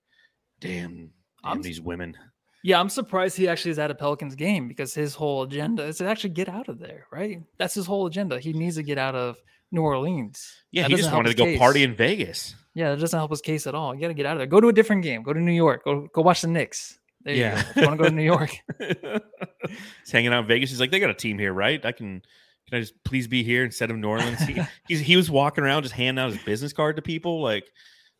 damn, 0.59 0.95
damn 0.95 1.09
I'm- 1.43 1.61
these 1.61 1.81
women. 1.81 2.17
Yeah, 2.63 2.79
I'm 2.79 2.89
surprised 2.89 3.37
he 3.37 3.47
actually 3.47 3.71
is 3.71 3.79
at 3.79 3.91
a 3.91 3.95
Pelicans 3.95 4.35
game 4.35 4.67
because 4.67 4.93
his 4.93 5.15
whole 5.15 5.43
agenda 5.43 5.83
is 5.83 5.99
to 5.99 6.07
actually 6.07 6.31
get 6.31 6.49
out 6.49 6.67
of 6.67 6.79
there, 6.79 7.05
right? 7.11 7.39
That's 7.57 7.73
his 7.73 7.85
whole 7.85 8.07
agenda. 8.07 8.39
He 8.39 8.51
needs 8.51 8.75
to 8.75 8.83
get 8.83 8.97
out 8.97 9.15
of 9.15 9.37
New 9.71 9.83
Orleans. 9.83 10.51
Yeah, 10.71 10.83
That 10.83 10.91
he 10.91 10.97
just 10.97 11.13
wanted 11.13 11.37
to 11.37 11.45
go 11.45 11.57
party 11.57 11.83
in 11.83 11.95
Vegas. 11.95 12.55
Yeah, 12.73 12.89
that 12.89 12.99
doesn't 12.99 13.17
help 13.17 13.31
his 13.31 13.41
case 13.41 13.67
at 13.67 13.75
all. 13.75 13.95
You 13.95 14.01
got 14.01 14.07
to 14.09 14.13
get 14.13 14.25
out 14.25 14.33
of 14.33 14.39
there. 14.39 14.47
Go 14.47 14.59
to 14.59 14.67
a 14.67 14.73
different 14.73 15.03
game. 15.03 15.23
Go 15.23 15.33
to 15.33 15.39
New 15.39 15.53
York. 15.53 15.85
Go 15.85 16.07
go 16.13 16.21
watch 16.21 16.41
the 16.41 16.47
Knicks. 16.47 16.97
There 17.23 17.35
you 17.35 17.41
Yeah. 17.41 17.63
You 17.75 17.83
want 17.83 17.97
to 17.97 18.03
go 18.03 18.09
to 18.09 18.15
New 18.15 18.23
York? 18.23 18.51
he's 18.79 20.11
hanging 20.11 20.33
out 20.33 20.41
in 20.41 20.47
Vegas. 20.47 20.69
He's 20.69 20.79
like, 20.79 20.91
they 20.91 20.99
got 20.99 21.09
a 21.09 21.13
team 21.15 21.39
here, 21.39 21.53
right? 21.53 21.83
I 21.85 21.91
can. 21.91 22.21
Can 22.69 22.77
I 22.77 22.81
just 22.81 23.01
please 23.05 23.27
be 23.29 23.43
here 23.43 23.63
instead 23.63 23.91
of 23.91 23.97
New 23.97 24.09
Orleans? 24.09 24.41
He, 24.41 24.61
he's, 24.89 24.99
he 24.99 25.15
was 25.15 25.31
walking 25.31 25.63
around 25.63 25.83
just 25.83 25.95
handing 25.95 26.21
out 26.21 26.31
his 26.33 26.43
business 26.43 26.73
card 26.73 26.97
to 26.97 27.01
people, 27.01 27.41
like, 27.41 27.63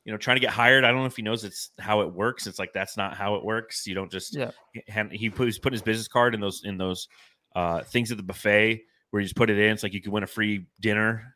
you 0.07 0.13
know, 0.13 0.17
trying 0.17 0.37
to 0.37 0.41
get 0.41 0.51
hired. 0.51 0.85
I 0.85 0.87
don't 0.91 1.01
know 1.01 1.05
if 1.05 1.17
he 1.17 1.21
knows 1.21 1.43
it's 1.43 1.69
how 1.79 1.99
it 1.99 2.13
works. 2.13 2.47
It's 2.47 2.57
like 2.59 2.71
that's 2.73 2.95
not 2.95 3.13
how 3.17 3.35
it 3.35 3.43
works. 3.43 3.85
You 3.85 3.93
don't 3.93 4.09
just 4.09 4.33
Yeah. 4.35 4.51
hand, 4.87 5.11
he 5.11 5.29
put 5.29 5.45
he's 5.45 5.59
put 5.59 5.73
his 5.73 5.81
business 5.81 6.07
card 6.07 6.33
in 6.33 6.39
those 6.39 6.61
in 6.63 6.77
those 6.77 7.09
uh 7.55 7.83
things 7.83 8.09
at 8.09 8.15
the 8.17 8.23
buffet 8.23 8.81
where 9.11 9.19
you 9.19 9.25
just 9.25 9.35
put 9.35 9.49
it 9.49 9.59
in. 9.59 9.73
It's 9.73 9.83
like 9.83 9.93
you 9.93 10.01
could 10.01 10.13
win 10.13 10.23
a 10.23 10.27
free 10.27 10.65
dinner. 10.79 11.35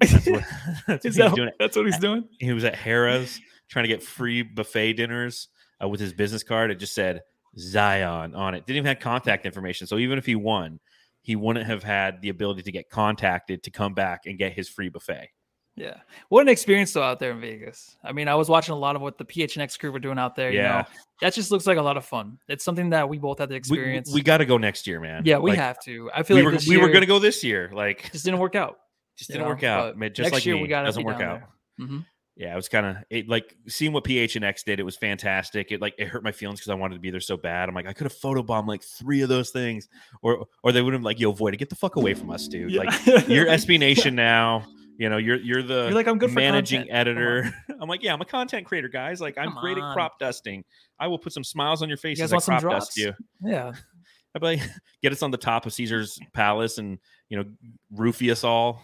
That's 0.00 0.26
what, 0.26 0.42
that's 0.86 1.04
what 1.04 1.04
Is 1.04 1.16
he 1.16 1.22
was 1.22 1.30
that- 1.30 1.36
doing. 1.36 1.50
that's 1.58 1.76
what 1.76 1.84
he's 1.86 1.98
doing. 1.98 2.24
He 2.40 2.52
was 2.54 2.64
at 2.64 2.74
Harrah's 2.74 3.38
trying 3.68 3.84
to 3.84 3.88
get 3.88 4.02
free 4.02 4.42
buffet 4.42 4.94
dinners 4.94 5.48
uh, 5.84 5.86
with 5.86 6.00
his 6.00 6.14
business 6.14 6.42
card. 6.42 6.70
It 6.70 6.76
just 6.78 6.94
said 6.94 7.20
Zion 7.58 8.34
on 8.34 8.54
it. 8.54 8.64
Didn't 8.66 8.78
even 8.78 8.86
have 8.88 9.00
contact 9.00 9.44
information. 9.46 9.86
So 9.86 9.98
even 9.98 10.16
if 10.18 10.24
he 10.26 10.34
won, 10.34 10.80
he 11.20 11.36
wouldn't 11.36 11.66
have 11.66 11.82
had 11.82 12.20
the 12.22 12.30
ability 12.30 12.62
to 12.62 12.72
get 12.72 12.88
contacted 12.88 13.62
to 13.64 13.70
come 13.70 13.94
back 13.94 14.22
and 14.26 14.38
get 14.38 14.52
his 14.54 14.68
free 14.68 14.88
buffet. 14.88 15.28
Yeah. 15.74 15.94
What 16.28 16.42
an 16.42 16.48
experience 16.48 16.92
though 16.92 17.02
out 17.02 17.18
there 17.18 17.30
in 17.30 17.40
Vegas. 17.40 17.96
I 18.04 18.12
mean, 18.12 18.28
I 18.28 18.34
was 18.34 18.48
watching 18.48 18.74
a 18.74 18.78
lot 18.78 18.94
of 18.94 19.00
what 19.02 19.16
the 19.16 19.24
PHNX 19.24 19.78
crew 19.78 19.90
were 19.90 19.98
doing 19.98 20.18
out 20.18 20.36
there. 20.36 20.50
You 20.50 20.58
Yeah. 20.58 20.78
know, 20.82 20.84
that 21.22 21.32
just 21.32 21.50
looks 21.50 21.66
like 21.66 21.78
a 21.78 21.82
lot 21.82 21.96
of 21.96 22.04
fun. 22.04 22.38
It's 22.48 22.62
something 22.64 22.90
that 22.90 23.08
we 23.08 23.16
both 23.18 23.38
had 23.38 23.48
the 23.48 23.54
experience. 23.54 24.12
we 24.12 24.20
got 24.22 24.38
to 24.38 24.44
go 24.44 24.58
next 24.58 24.86
year, 24.86 25.00
man. 25.00 25.22
yeah, 25.24 25.38
we 25.38 25.50
Like, 25.50 25.58
have 25.60 25.78
to. 25.84 26.10
I 26.14 26.22
feel 26.24 26.36
We 26.36 26.42
like 26.42 26.52
were 26.54 26.60
we 26.68 26.76
were 26.76 26.88
going 26.88 27.00
to 27.00 27.06
go 27.06 27.18
this 27.18 27.42
year. 27.42 27.70
Like 27.72 28.02
just 28.12 28.24
didn't 28.24 28.40
work 28.40 28.54
out. 28.54 28.78
just 29.16 29.30
didn't 29.30 29.44
know, 29.44 29.48
work 29.48 29.62
out. 29.62 29.98
but. 29.98 30.12
Just 30.14 30.26
next 30.26 30.32
like 30.34 30.46
year 30.46 30.56
me, 30.56 30.62
we 30.62 30.68
gotta 30.68 30.86
doesn't 30.86 31.04
work 31.04 31.20
out. 31.22 31.40
Mhm. 31.80 32.04
Yeah, 32.36 32.52
it 32.54 32.56
was 32.56 32.68
kind 32.68 32.86
of 32.86 32.96
it 33.10 33.28
like 33.28 33.54
seeing 33.68 33.92
what 33.92 34.04
PHNX 34.04 34.64
did. 34.64 34.80
It 34.80 34.84
was 34.84 34.96
fantastic. 34.96 35.70
It 35.70 35.80
like 35.82 35.94
it 35.98 36.08
hurt 36.08 36.22
my 36.24 36.32
feelings 36.32 36.60
because 36.60 36.70
I 36.70 36.74
wanted 36.74 36.94
to 36.94 37.00
be 37.00 37.10
there 37.10 37.20
so 37.20 37.36
bad. 37.36 37.68
I'm 37.68 37.74
like, 37.74 37.86
I 37.86 37.92
could 37.92 38.04
have 38.04 38.14
photobombed 38.14 38.66
like 38.66 38.82
three 38.82 39.20
of 39.20 39.28
those 39.28 39.50
things, 39.50 39.86
or 40.22 40.46
or 40.62 40.72
they 40.72 40.80
would 40.80 40.94
have 40.94 41.02
like, 41.02 41.20
yo, 41.20 41.32
Void, 41.32 41.56
get 41.58 41.68
the 41.68 41.76
fuck 41.76 41.96
away 41.96 42.14
from 42.14 42.30
us, 42.30 42.48
dude. 42.48 42.72
Like 42.72 42.88
you're 43.28 43.46
SB 43.46 43.78
Nation 43.78 44.14
now. 44.14 44.64
You 45.02 45.08
know, 45.08 45.16
you're 45.16 45.38
you're 45.38 45.64
the 45.64 45.86
You're 45.86 45.94
like, 45.94 46.06
I'm 46.06 46.16
good 46.16 46.30
for 46.30 46.36
managing. 46.36 46.88
Editor. 46.88 47.52
I'm 47.80 47.88
like, 47.88 48.04
yeah, 48.04 48.12
I'm 48.12 48.20
a 48.20 48.24
content 48.24 48.64
creator, 48.64 48.86
guys. 48.86 49.20
Like, 49.20 49.36
I'm 49.36 49.50
Come 49.50 49.60
great 49.60 49.76
at 49.76 49.82
on. 49.82 49.94
crop 49.94 50.20
dusting. 50.20 50.62
I 51.00 51.08
will 51.08 51.18
put 51.18 51.32
some 51.32 51.42
smiles 51.42 51.82
on 51.82 51.88
your 51.88 51.98
face 51.98 52.18
guys 52.18 52.26
as 52.26 52.32
I 52.32 52.34
want 52.36 52.44
some 52.44 52.60
crop 52.60 52.72
dust 52.74 52.96
you. 52.96 53.12
Yeah. 53.44 53.72
I'd 54.36 54.40
be 54.40 54.46
like, 54.46 54.60
get 55.02 55.10
us 55.10 55.24
on 55.24 55.32
the 55.32 55.38
top 55.38 55.66
of 55.66 55.72
Caesar's 55.72 56.20
palace 56.32 56.78
and 56.78 57.00
you 57.28 57.36
know, 57.36 57.44
roofie 57.92 58.30
us 58.30 58.44
all. 58.44 58.80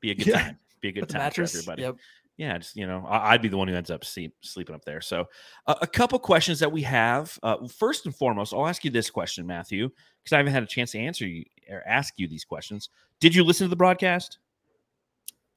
Be 0.00 0.10
a 0.10 0.14
good 0.14 0.26
Yeah. 0.26 0.42
time. 0.42 0.58
Be 0.82 0.88
a 0.88 0.92
good 0.92 1.00
With 1.04 1.08
the 1.08 1.18
time 1.18 1.30
for 1.32 1.42
everybody 1.42 1.82
Yep. 1.84 1.96
yeah, 2.36 2.58
just 2.58 2.76
you 2.76 2.86
know, 2.86 3.06
I, 3.08 3.32
I'd 3.32 3.40
be 3.40 3.48
the 3.48 3.56
one 3.56 3.68
who 3.68 3.74
ends 3.74 3.90
up 3.90 4.04
sleep, 4.04 4.34
sleeping 4.42 4.74
up 4.74 4.84
there. 4.84 5.00
So, 5.00 5.26
uh, 5.68 5.76
a 5.80 5.86
couple 5.86 6.18
questions 6.18 6.58
that 6.58 6.70
we 6.70 6.82
have. 6.82 7.38
Uh, 7.42 7.66
first 7.66 8.04
and 8.04 8.14
foremost, 8.14 8.52
I'll 8.52 8.66
ask 8.66 8.84
you 8.84 8.90
this 8.90 9.08
question, 9.08 9.46
Matthew, 9.46 9.88
because 10.22 10.34
I 10.34 10.36
haven't 10.36 10.52
had 10.52 10.64
a 10.64 10.66
chance 10.66 10.90
to 10.92 10.98
answer 10.98 11.26
you 11.26 11.44
or 11.70 11.82
ask 11.86 12.12
you 12.18 12.28
these 12.28 12.44
questions. 12.44 12.90
Did 13.20 13.34
you 13.34 13.42
listen 13.42 13.64
to 13.64 13.70
the 13.70 13.76
broadcast? 13.76 14.36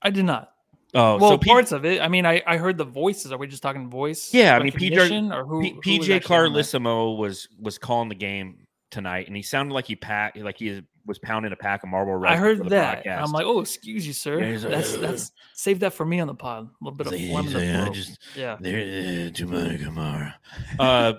I 0.01 0.09
did 0.09 0.25
not. 0.25 0.51
Oh, 0.93 1.17
well, 1.17 1.31
so 1.31 1.37
P- 1.37 1.49
parts 1.49 1.71
of 1.73 1.83
it. 1.83 2.01
I 2.01 2.07
mean, 2.07 2.25
I, 2.25 2.41
I 2.47 2.55
heard 2.57 2.77
the 2.77 2.85
voices. 2.85 3.31
Are 3.31 3.37
we 3.37 3.47
just 3.47 3.61
talking 3.61 3.89
voice? 3.89 4.33
Yeah, 4.33 4.55
I 4.55 4.63
mean, 4.63 4.71
PJ 4.71 5.33
or 5.33 5.43
who? 5.45 5.61
P- 5.61 5.69
who 5.71 5.75
was 5.75 6.07
PJ 6.07 6.15
actually 6.15 6.35
on 6.37 6.53
there? 6.53 6.63
Carlesimo 6.63 7.17
was 7.17 7.49
was 7.59 7.77
calling 7.77 8.07
the 8.09 8.15
game 8.15 8.65
tonight, 8.91 9.27
and 9.27 9.35
he 9.35 9.41
sounded 9.41 9.73
like 9.73 9.85
he 9.87 9.95
packed, 9.97 10.37
like 10.37 10.57
he 10.57 10.81
was 11.05 11.19
pounding 11.19 11.51
a 11.51 11.55
pack 11.55 11.83
of 11.83 11.89
Marlboro. 11.89 12.23
I 12.27 12.37
heard 12.37 12.59
that. 12.69 12.97
and 12.97 13.03
broadcast. 13.03 13.27
I'm 13.27 13.31
like, 13.33 13.45
oh, 13.45 13.59
excuse 13.59 14.07
you, 14.07 14.13
sir. 14.13 14.39
Yeah, 14.41 14.51
like, 14.57 14.61
that's 14.71 14.93
"Uh, 14.95 14.97
that's 15.01 15.31
save 15.53 15.81
that 15.81 15.93
for 15.93 16.05
me 16.05 16.19
on 16.21 16.27
the 16.27 16.33
pod. 16.33 16.63
A 16.63 16.83
little 16.83 16.95
bit 16.97 17.07
of 17.07 17.13
phlegm 17.13 17.45
like, 17.47 17.55
"Yeah, 17.63 17.89
just- 17.89 18.17
yeah. 18.35 18.57
There, 18.59 19.29
too 19.31 19.47
much 19.47 19.81
Kamara. 19.81 20.35
Uh, 20.79 21.13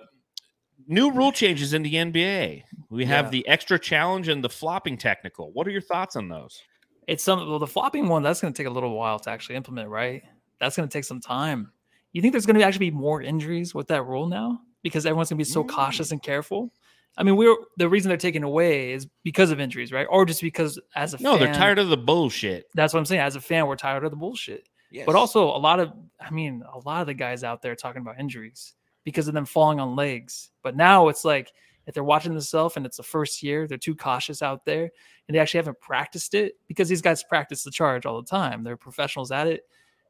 new 0.86 1.10
rule 1.12 1.32
changes 1.32 1.74
in 1.74 1.82
the 1.82 1.92
NBA. 1.94 2.62
We 2.88 3.04
have 3.04 3.26
Yeah. 3.26 3.30
the 3.30 3.48
extra 3.48 3.78
challenge 3.78 4.28
and 4.28 4.42
the 4.42 4.48
flopping 4.48 4.96
technical. 4.96 5.52
What 5.52 5.66
are 5.66 5.70
your 5.70 5.80
thoughts 5.82 6.16
on 6.16 6.28
those? 6.28 6.62
It's 7.06 7.22
some 7.22 7.48
well, 7.48 7.58
the 7.58 7.66
flopping 7.66 8.08
one. 8.08 8.22
That's 8.22 8.40
going 8.40 8.52
to 8.52 8.56
take 8.56 8.66
a 8.66 8.72
little 8.72 8.96
while 8.96 9.18
to 9.20 9.30
actually 9.30 9.56
implement, 9.56 9.88
right? 9.88 10.22
That's 10.58 10.76
going 10.76 10.88
to 10.88 10.92
take 10.92 11.04
some 11.04 11.20
time. 11.20 11.70
You 12.12 12.22
think 12.22 12.32
there's 12.32 12.46
going 12.46 12.58
to 12.58 12.64
actually 12.64 12.90
be 12.90 12.96
more 12.96 13.22
injuries 13.22 13.74
with 13.74 13.88
that 13.88 14.04
rule 14.06 14.26
now 14.26 14.60
because 14.82 15.06
everyone's 15.06 15.28
going 15.28 15.38
to 15.38 15.44
be 15.44 15.50
so 15.50 15.62
Mm. 15.62 15.68
cautious 15.68 16.12
and 16.12 16.22
careful? 16.22 16.72
I 17.18 17.22
mean, 17.22 17.36
we're 17.36 17.56
the 17.76 17.88
reason 17.88 18.08
they're 18.08 18.18
taking 18.18 18.42
away 18.42 18.92
is 18.92 19.06
because 19.22 19.50
of 19.50 19.60
injuries, 19.60 19.92
right? 19.92 20.06
Or 20.10 20.26
just 20.26 20.42
because 20.42 20.78
as 20.94 21.14
a 21.14 21.22
No, 21.22 21.38
they're 21.38 21.54
tired 21.54 21.78
of 21.78 21.88
the 21.88 21.96
bullshit. 21.96 22.66
That's 22.74 22.92
what 22.92 22.98
I'm 23.00 23.06
saying. 23.06 23.22
As 23.22 23.36
a 23.36 23.40
fan, 23.40 23.66
we're 23.66 23.76
tired 23.76 24.04
of 24.04 24.10
the 24.10 24.16
bullshit. 24.16 24.68
Yes. 24.90 25.06
But 25.06 25.16
also 25.16 25.44
a 25.44 25.58
lot 25.58 25.80
of, 25.80 25.92
I 26.20 26.30
mean, 26.30 26.62
a 26.72 26.78
lot 26.80 27.00
of 27.00 27.06
the 27.06 27.14
guys 27.14 27.42
out 27.42 27.62
there 27.62 27.74
talking 27.74 28.02
about 28.02 28.20
injuries 28.20 28.74
because 29.04 29.28
of 29.28 29.34
them 29.34 29.44
falling 29.46 29.80
on 29.80 29.96
legs. 29.96 30.50
But 30.62 30.76
now 30.76 31.08
it's 31.08 31.24
like 31.24 31.52
if 31.86 31.94
they're 31.94 32.04
watching 32.04 32.32
themselves 32.32 32.76
and 32.76 32.84
it's 32.84 32.96
the 32.96 33.02
first 33.02 33.42
year, 33.42 33.66
they're 33.66 33.78
too 33.78 33.94
cautious 33.94 34.42
out 34.42 34.64
there 34.64 34.90
and 35.28 35.34
they 35.34 35.38
actually 35.38 35.58
haven't 35.58 35.80
practiced 35.80 36.34
it 36.34 36.54
because 36.66 36.88
these 36.88 37.02
guys 37.02 37.22
practice 37.22 37.62
the 37.62 37.70
charge 37.70 38.06
all 38.06 38.20
the 38.20 38.28
time. 38.28 38.64
They're 38.64 38.76
professionals 38.76 39.30
at 39.30 39.46
it. 39.46 39.62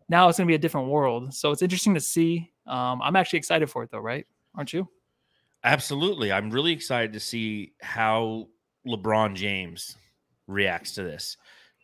Now 0.09 0.29
it's 0.29 0.39
going 0.39 0.47
to 0.47 0.51
be 0.51 0.55
a 0.55 0.59
different 0.59 0.89
world. 0.89 1.35
So 1.35 1.51
it's 1.51 1.63
interesting 1.63 1.95
to 1.95 2.01
see. 2.01 2.51
Um, 2.67 3.03
I'm 3.03 3.17
actually 3.17 3.39
excited 3.39 3.71
for 3.71 3.83
it 3.83 3.91
though, 3.91 3.99
right? 3.99 4.27
Aren't 4.55 4.73
you? 4.73 4.89
absolutely. 5.65 6.33
I'm 6.33 6.51
really 6.51 6.73
excited 6.73 7.13
to 7.13 7.21
see 7.21 7.73
how 7.83 8.49
LeBron 8.87 9.35
James 9.35 9.97
reacts 10.47 10.93
to 10.93 11.03
this 11.03 11.37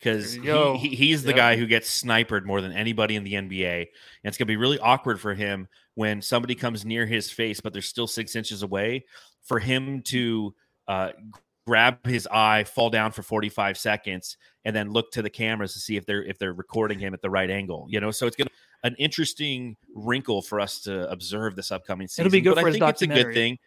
because 0.02 0.32
There 0.32 0.40
you 0.40 0.46
go. 0.46 0.76
he, 0.78 0.88
he- 0.88 0.96
he's 0.96 1.22
the 1.22 1.28
Yep. 1.30 1.36
guy 1.36 1.56
who 1.56 1.66
gets 1.66 1.88
sniped 1.88 2.32
more 2.44 2.60
than 2.60 2.72
anybody 2.72 3.14
in 3.14 3.22
the 3.22 3.34
NBA. 3.34 3.78
And 3.82 3.88
it's 4.24 4.36
going 4.36 4.46
to 4.46 4.52
be 4.52 4.56
really 4.56 4.80
awkward 4.80 5.20
for 5.20 5.32
him 5.32 5.68
when 5.94 6.20
somebody 6.20 6.56
comes 6.56 6.84
near 6.84 7.06
his 7.06 7.30
face, 7.30 7.60
but 7.60 7.72
they're 7.72 7.82
still 7.82 8.08
six 8.08 8.34
inches 8.34 8.62
away, 8.62 9.04
for 9.44 9.60
him 9.60 10.02
to 10.02 10.54
uh, 10.88 11.10
grab 11.66 12.04
his 12.04 12.26
eye, 12.32 12.64
fall 12.64 12.90
down 12.90 13.12
for 13.12 13.22
45 13.22 13.78
seconds, 13.78 14.36
and 14.64 14.74
then 14.74 14.90
look 14.90 15.12
to 15.12 15.22
the 15.22 15.30
cameras 15.30 15.72
to 15.74 15.78
see 15.78 15.96
if 15.96 16.04
they're 16.04 16.24
if 16.24 16.36
they're 16.38 16.52
recording 16.52 16.98
him 16.98 17.14
at 17.14 17.22
the 17.22 17.30
right 17.30 17.50
angle. 17.50 17.86
You 17.88 18.00
know, 18.00 18.10
so 18.10 18.26
it's 18.26 18.34
going 18.36 18.48
to 18.48 18.52
an 18.84 18.96
interesting 18.98 19.76
wrinkle 19.94 20.42
for 20.42 20.58
us 20.58 20.80
to 20.80 21.08
observe 21.10 21.54
this 21.54 21.70
upcoming 21.70 22.08
season. 22.08 22.26
It'll 22.26 22.32
be 22.32 22.40
good 22.40 22.56
but 22.56 22.62
for 22.62 22.68
I 22.68 22.72
think 22.72 22.84
it's 22.88 23.02
a 23.02 23.06
good 23.06 23.32
thing. 23.32 23.58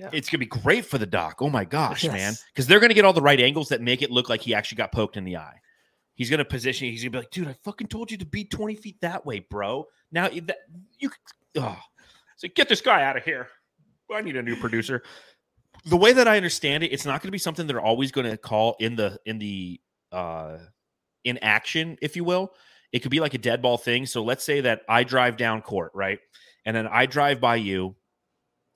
Yeah. 0.00 0.10
It's 0.12 0.30
gonna 0.30 0.38
be 0.38 0.46
great 0.46 0.86
for 0.86 0.96
the 0.96 1.06
doc. 1.06 1.36
Oh 1.40 1.50
my 1.50 1.64
gosh, 1.64 2.04
man! 2.06 2.34
Because 2.54 2.66
they're 2.66 2.80
gonna 2.80 2.94
get 2.94 3.04
all 3.04 3.12
the 3.12 3.20
right 3.20 3.38
angles 3.38 3.68
that 3.68 3.82
make 3.82 4.00
it 4.00 4.10
look 4.10 4.28
like 4.30 4.40
he 4.40 4.54
actually 4.54 4.76
got 4.76 4.92
poked 4.92 5.16
in 5.16 5.24
the 5.24 5.36
eye. 5.36 5.60
He's 6.14 6.30
gonna 6.30 6.44
position. 6.44 6.88
He's 6.88 7.02
gonna 7.02 7.10
be 7.10 7.18
like, 7.18 7.30
"Dude, 7.30 7.48
I 7.48 7.52
fucking 7.64 7.88
told 7.88 8.10
you 8.10 8.16
to 8.18 8.24
be 8.24 8.44
twenty 8.44 8.76
feet 8.76 8.96
that 9.02 9.26
way, 9.26 9.40
bro." 9.40 9.86
Now 10.10 10.28
you- 10.30 10.40
that 10.42 10.56
you, 10.98 11.10
oh. 11.56 11.78
so 12.36 12.48
get 12.54 12.68
this 12.68 12.80
guy 12.80 13.02
out 13.02 13.16
of 13.16 13.24
here. 13.24 13.48
I 14.12 14.22
need 14.22 14.36
a 14.36 14.42
new 14.42 14.56
producer. 14.56 15.02
The 15.84 15.96
way 15.96 16.12
that 16.12 16.26
I 16.26 16.36
understand 16.36 16.82
it, 16.82 16.92
it's 16.92 17.04
not 17.04 17.22
going 17.22 17.28
to 17.28 17.32
be 17.32 17.38
something 17.38 17.66
they're 17.66 17.80
always 17.80 18.10
going 18.12 18.28
to 18.28 18.36
call 18.36 18.76
in 18.80 18.96
the 18.96 19.18
in 19.24 19.38
the 19.38 19.80
uh 20.12 20.58
in 21.24 21.38
action, 21.38 21.96
if 22.02 22.16
you 22.16 22.24
will. 22.24 22.52
It 22.92 23.00
could 23.00 23.10
be 23.10 23.20
like 23.20 23.34
a 23.34 23.38
dead 23.38 23.62
ball 23.62 23.76
thing. 23.76 24.06
So 24.06 24.24
let's 24.24 24.44
say 24.44 24.62
that 24.62 24.82
I 24.88 25.04
drive 25.04 25.36
down 25.36 25.62
court, 25.62 25.92
right? 25.94 26.18
And 26.64 26.76
then 26.76 26.86
I 26.88 27.06
drive 27.06 27.40
by 27.40 27.56
you 27.56 27.94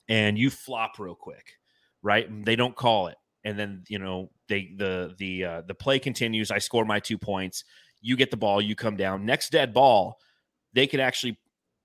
and 0.07 0.37
you 0.37 0.49
flop 0.49 0.99
real 0.99 1.15
quick, 1.15 1.53
right? 2.01 2.27
They 2.45 2.55
don't 2.55 2.75
call 2.75 3.07
it. 3.07 3.17
And 3.43 3.59
then, 3.59 3.83
you 3.87 3.99
know, 3.99 4.31
they 4.47 4.73
the 4.75 5.13
the 5.17 5.43
uh 5.45 5.61
the 5.67 5.75
play 5.75 5.99
continues. 5.99 6.51
I 6.51 6.59
score 6.59 6.85
my 6.85 6.99
two 6.99 7.17
points. 7.17 7.63
You 8.01 8.15
get 8.15 8.31
the 8.31 8.37
ball, 8.37 8.61
you 8.61 8.75
come 8.75 8.95
down. 8.97 9.25
Next 9.25 9.51
dead 9.51 9.73
ball, 9.73 10.17
they 10.73 10.87
could 10.87 10.99
actually 10.99 11.39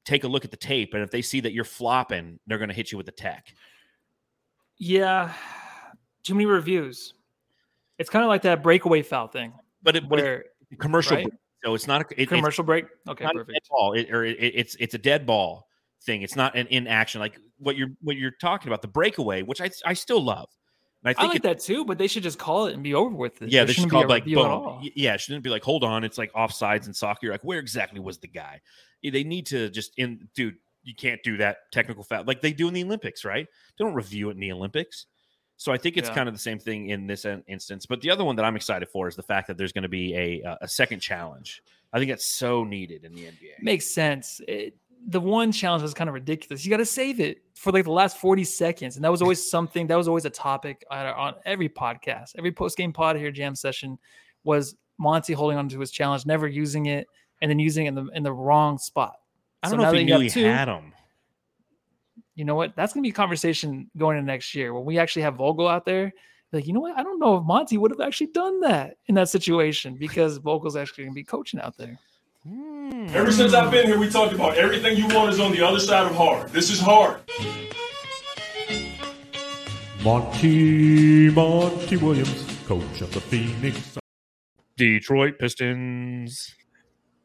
take 0.04 0.24
a 0.24 0.28
look 0.28 0.44
at 0.44 0.50
the 0.50 0.56
tape. 0.56 0.94
And 0.94 1.02
if 1.02 1.10
they 1.10 1.22
see 1.22 1.40
that 1.40 1.52
you're 1.52 1.64
flopping, 1.64 2.38
they're 2.46 2.58
gonna 2.58 2.72
hit 2.72 2.92
you 2.92 2.98
with 2.98 3.06
the 3.06 3.12
tech. 3.12 3.54
Yeah, 4.78 5.32
too 6.22 6.34
many 6.34 6.46
reviews. 6.46 7.14
It's 7.98 8.08
kind 8.08 8.24
of 8.24 8.28
like 8.28 8.42
that 8.42 8.62
breakaway 8.62 9.02
foul 9.02 9.28
thing 9.28 9.52
But 9.82 9.96
it 9.96 10.08
but 10.08 10.18
it's 10.18 10.24
where 10.24 10.44
commercial 10.78 11.16
right? 11.16 11.24
break, 11.24 11.34
so 11.62 11.74
it's 11.74 11.86
not 11.86 12.00
a 12.00 12.04
it, 12.12 12.22
it's 12.22 12.28
commercial 12.30 12.64
break. 12.64 12.86
Okay, 13.08 13.24
not 13.24 13.36
a 13.36 13.40
dead 13.40 13.46
perfect. 13.46 13.68
ball. 13.68 13.92
It, 13.92 14.10
or 14.10 14.24
it, 14.24 14.38
it's 14.40 14.76
it's 14.80 14.94
a 14.94 14.98
dead 14.98 15.26
ball 15.26 15.66
thing. 16.04 16.22
It's 16.22 16.36
not 16.36 16.56
an 16.56 16.66
in 16.68 16.86
action 16.86 17.20
like 17.20 17.38
what 17.60 17.76
you're 17.76 17.90
what 18.00 18.16
you're 18.16 18.32
talking 18.32 18.68
about 18.68 18.82
the 18.82 18.88
breakaway, 18.88 19.42
which 19.42 19.60
I 19.60 19.70
I 19.86 19.92
still 19.94 20.22
love. 20.22 20.48
And 21.02 21.08
I 21.08 21.10
I 21.10 21.14
think 21.14 21.28
like 21.34 21.36
it, 21.36 21.42
that 21.44 21.60
too, 21.60 21.84
but 21.84 21.96
they 21.96 22.06
should 22.08 22.22
just 22.22 22.38
call 22.38 22.66
it 22.66 22.74
and 22.74 22.82
be 22.82 22.92
over 22.94 23.14
with 23.14 23.40
it. 23.40 23.48
yeah, 23.50 23.60
There 23.60 23.66
they 23.66 23.72
should 23.72 23.82
shouldn't 23.82 23.92
call 23.92 24.02
be 24.02 24.04
it 24.06 24.08
like 24.08 24.24
boom. 24.24 24.90
Yeah, 24.96 25.14
it 25.14 25.20
shouldn't 25.20 25.44
be 25.44 25.50
like 25.50 25.62
hold 25.62 25.84
on. 25.84 26.04
It's 26.04 26.18
like 26.18 26.32
offsides 26.32 26.86
in 26.86 26.92
soccer. 26.94 27.20
You're 27.22 27.32
like 27.34 27.44
where 27.44 27.58
exactly 27.58 28.00
was 28.00 28.18
the 28.18 28.28
guy? 28.28 28.60
They 29.02 29.24
need 29.24 29.46
to 29.46 29.70
just 29.70 29.92
in 29.96 30.28
dude. 30.34 30.56
You 30.82 30.94
can't 30.94 31.22
do 31.22 31.36
that 31.38 31.58
technical 31.72 32.02
foul 32.04 32.24
like 32.24 32.40
they 32.40 32.52
do 32.52 32.66
in 32.68 32.74
the 32.74 32.82
Olympics, 32.82 33.24
right? 33.24 33.46
They 33.78 33.84
don't 33.84 33.94
review 33.94 34.28
it 34.28 34.32
in 34.34 34.40
the 34.40 34.52
Olympics. 34.52 35.06
So 35.56 35.72
I 35.72 35.76
think 35.76 35.98
it's 35.98 36.08
Yeah. 36.08 36.14
kind 36.14 36.26
of 36.28 36.34
the 36.34 36.40
same 36.40 36.58
thing 36.58 36.88
in 36.88 37.06
this 37.06 37.26
instance. 37.46 37.84
But 37.84 38.00
the 38.00 38.10
other 38.10 38.24
one 38.24 38.34
that 38.36 38.46
I'm 38.46 38.56
excited 38.56 38.88
for 38.88 39.06
is 39.08 39.14
the 39.14 39.22
fact 39.22 39.46
that 39.48 39.58
there's 39.58 39.72
going 39.72 39.82
to 39.82 39.90
be 39.90 40.14
a 40.16 40.42
uh, 40.42 40.56
a 40.62 40.68
second 40.68 41.00
challenge. 41.00 41.62
I 41.92 41.98
think 41.98 42.10
that's 42.10 42.24
so 42.26 42.64
needed 42.64 43.04
in 43.04 43.14
the 43.14 43.24
NBA. 43.26 43.62
Makes 43.62 43.86
sense. 43.90 44.40
It, 44.48 44.74
the 45.06 45.20
one 45.20 45.52
challenge 45.52 45.82
was 45.82 45.94
kind 45.94 46.08
of 46.08 46.14
ridiculous. 46.14 46.64
You 46.64 46.70
got 46.70 46.78
to 46.78 46.86
save 46.86 47.20
it 47.20 47.42
for 47.54 47.72
like 47.72 47.84
the 47.84 47.90
last 47.90 48.18
40 48.18 48.44
seconds. 48.44 48.96
And 48.96 49.04
that 49.04 49.10
was 49.10 49.22
always 49.22 49.50
something 49.50 49.86
that 49.86 49.96
was 49.96 50.08
always 50.08 50.24
a 50.24 50.30
topic 50.30 50.84
on, 50.90 51.06
on 51.06 51.34
every 51.44 51.68
podcast. 51.68 52.32
Every 52.36 52.52
post 52.52 52.76
game 52.76 52.92
pod 52.92 53.16
here, 53.16 53.30
jam 53.30 53.54
session 53.54 53.98
was 54.44 54.76
Monty 54.98 55.32
holding 55.32 55.58
on 55.58 55.68
to 55.70 55.80
his 55.80 55.90
challenge, 55.90 56.26
never 56.26 56.46
using 56.46 56.86
it, 56.86 57.06
and 57.40 57.50
then 57.50 57.58
using 57.58 57.86
it 57.86 57.88
in 57.90 57.94
the, 57.94 58.06
in 58.14 58.22
the 58.22 58.32
wrong 58.32 58.78
spot. 58.78 59.16
I 59.62 59.70
don't 59.70 59.80
know 59.80 59.88
if 59.88 59.94
he 59.94 60.00
you 60.00 60.04
knew 60.06 60.20
he 60.20 60.30
two- 60.30 60.44
had 60.44 60.68
them. 60.68 60.92
You 62.34 62.44
know 62.44 62.54
what? 62.54 62.74
That's 62.76 62.92
going 62.92 63.02
to 63.02 63.06
be 63.06 63.10
a 63.10 63.14
conversation 63.14 63.90
going 63.96 64.16
into 64.16 64.26
next 64.26 64.54
year 64.54 64.72
when 64.72 64.84
we 64.84 64.98
actually 64.98 65.22
have 65.22 65.34
Vogel 65.36 65.68
out 65.68 65.84
there. 65.84 66.12
Like, 66.52 66.66
you 66.66 66.72
know 66.72 66.80
what? 66.80 66.98
I 66.98 67.02
don't 67.02 67.18
know 67.18 67.36
if 67.36 67.44
Monty 67.44 67.76
would 67.76 67.90
have 67.90 68.00
actually 68.00 68.28
done 68.28 68.60
that 68.60 68.96
in 69.06 69.14
that 69.16 69.28
situation 69.28 69.96
because 69.98 70.38
Vogel's 70.38 70.76
actually 70.76 71.04
going 71.04 71.12
to 71.12 71.16
be 71.16 71.24
coaching 71.24 71.60
out 71.60 71.76
there. 71.76 71.98
Hmm. 72.48 73.08
Ever 73.10 73.30
since 73.30 73.52
I've 73.52 73.70
been 73.70 73.86
here, 73.86 73.98
we 73.98 74.08
talked 74.08 74.32
about 74.32 74.56
everything 74.56 74.96
you 74.96 75.06
want 75.08 75.30
is 75.30 75.40
on 75.40 75.52
the 75.52 75.60
other 75.66 75.78
side 75.78 76.06
of 76.06 76.14
hard. 76.16 76.48
This 76.50 76.70
is 76.70 76.80
hard. 76.80 77.20
Monty, 80.02 81.28
Monty 81.28 81.96
Williams, 81.98 82.46
coach 82.66 83.02
of 83.02 83.12
the 83.12 83.20
Phoenix. 83.20 83.98
Detroit 84.78 85.38
Pistons. 85.38 86.54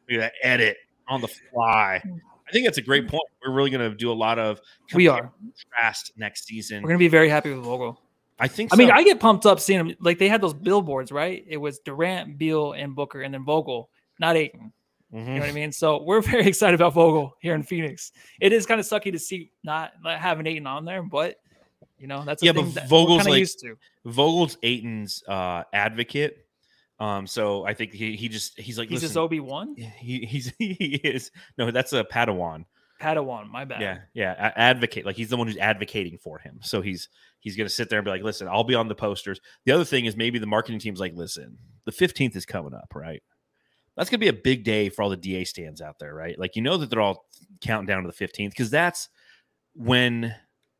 Look 0.09 0.19
at 0.19 0.33
that 0.33 0.33
edit 0.45 0.77
on 1.07 1.21
the 1.21 1.29
fly. 1.29 2.01
I 2.03 2.51
think 2.51 2.65
that's 2.65 2.77
a 2.77 2.81
great 2.81 3.07
point. 3.07 3.23
We're 3.45 3.53
really 3.53 3.69
going 3.69 3.89
to 3.89 3.95
do 3.95 4.11
a 4.11 4.13
lot 4.13 4.37
of 4.37 4.59
We 4.93 5.07
are. 5.07 5.19
and 5.19 5.53
contrast 5.71 6.11
next 6.17 6.45
season. 6.45 6.83
We're 6.83 6.89
going 6.89 6.99
to 6.99 7.03
be 7.03 7.07
very 7.07 7.29
happy 7.29 7.53
with 7.53 7.63
Vogel. 7.63 8.01
I 8.37 8.49
think. 8.49 8.71
So. 8.71 8.75
I 8.75 8.77
mean. 8.77 8.91
I 8.91 9.03
get 9.03 9.21
pumped 9.21 9.45
up 9.45 9.61
seeing 9.61 9.79
them. 9.79 9.95
Like 10.01 10.19
they 10.19 10.27
had 10.27 10.41
those 10.41 10.53
billboards, 10.53 11.13
right? 11.13 11.45
It 11.47 11.55
was 11.55 11.79
Durant, 11.79 12.37
Beal, 12.37 12.73
and 12.73 12.93
Booker, 12.93 13.21
and 13.21 13.33
then 13.33 13.45
Vogel, 13.45 13.89
not 14.19 14.35
Ayton. 14.35 14.73
You 15.15 15.21
Mhm. 15.21 15.27
know 15.35 15.39
what 15.39 15.49
I 15.49 15.53
mean? 15.53 15.71
So 15.71 16.03
we're 16.03 16.21
very 16.33 16.45
excited 16.45 16.75
about 16.75 16.93
Vogel 16.93 17.35
here 17.41 17.55
in 17.55 17.63
Phoenix. 17.63 18.11
It 18.41 18.51
is 18.53 18.65
kind 18.65 18.79
of 18.79 18.85
sucky 18.85 19.11
to 19.13 19.19
see 19.19 19.51
not, 19.63 19.93
having 20.05 20.45
Ayton 20.45 20.67
on 20.67 20.83
there, 20.85 21.01
but 21.03 21.37
you 21.97 22.07
know 22.07 22.23
that's 22.25 22.43
a 22.43 22.47
Yeah, 22.47 22.51
but 22.51 22.65
Vogel's 22.87 23.25
like- 23.25 23.39
used 23.39 23.59
to. 23.61 23.77
Vogel's 24.05 24.57
Ayton's 24.63 25.23
uh, 25.27 25.63
advocate. 25.73 26.45
Um, 26.99 27.27
so 27.27 27.65
I 27.65 27.73
think 27.73 27.91
he, 27.93 28.15
he 28.15 28.29
just 28.29 28.57
he's 28.59 28.77
like 28.77 28.87
He's 28.89 29.01
just 29.01 29.11
listen, 29.11 29.21
Obi 29.23 29.39
Wan, 29.41 29.75
he 29.75 30.19
he's 30.25 30.53
he 30.59 30.95
is 31.03 31.31
no 31.57 31.71
that's 31.71 31.91
a 31.93 32.03
Padawan. 32.05 32.65
Padawan. 33.01 33.49
My 33.49 33.65
bad. 33.65 33.81
Yeah, 33.81 33.97
yeah, 34.13 34.51
advocate. 34.55 35.05
Like 35.05 35.17
he's 35.17 35.27
the 35.29 35.35
one 35.37 35.47
who's 35.47 35.57
advocating 35.57 36.17
for 36.17 36.39
him. 36.39 36.59
So 36.61 36.81
he's 36.81 37.09
he's 37.41 37.57
gonna 37.57 37.67
sit 37.69 37.89
there 37.89 37.99
and 37.99 38.05
be 38.05 38.11
like, 38.11 38.23
listen, 38.23 38.47
I'll 38.47 38.63
be 38.63 38.75
on 38.75 38.87
the 38.87 38.95
posters. 38.95 39.39
The 39.65 39.73
other 39.73 39.83
thing 39.83 40.05
is 40.05 40.15
maybe 40.15 40.39
the 40.39 40.45
marketing 40.47 40.79
team's 40.79 40.99
like, 41.01 41.13
listen, 41.15 41.57
the 41.85 41.91
fifteenth 41.91 42.35
is 42.37 42.45
coming 42.45 42.73
up, 42.73 42.93
right? 42.95 43.21
That's 43.95 44.09
gonna 44.09 44.19
be 44.19 44.27
a 44.27 44.33
big 44.33 44.63
day 44.63 44.89
for 44.89 45.03
all 45.03 45.09
the 45.09 45.17
DA 45.17 45.45
stands 45.45 45.81
out 45.81 45.99
there, 45.99 46.13
right? 46.13 46.37
Like 46.37 46.55
you 46.55 46.61
know 46.61 46.77
that 46.77 46.89
they're 46.89 47.01
all 47.01 47.25
counting 47.61 47.87
down 47.87 48.03
to 48.03 48.07
the 48.07 48.13
fifteenth 48.13 48.53
because 48.53 48.69
that's 48.69 49.09
when 49.73 50.35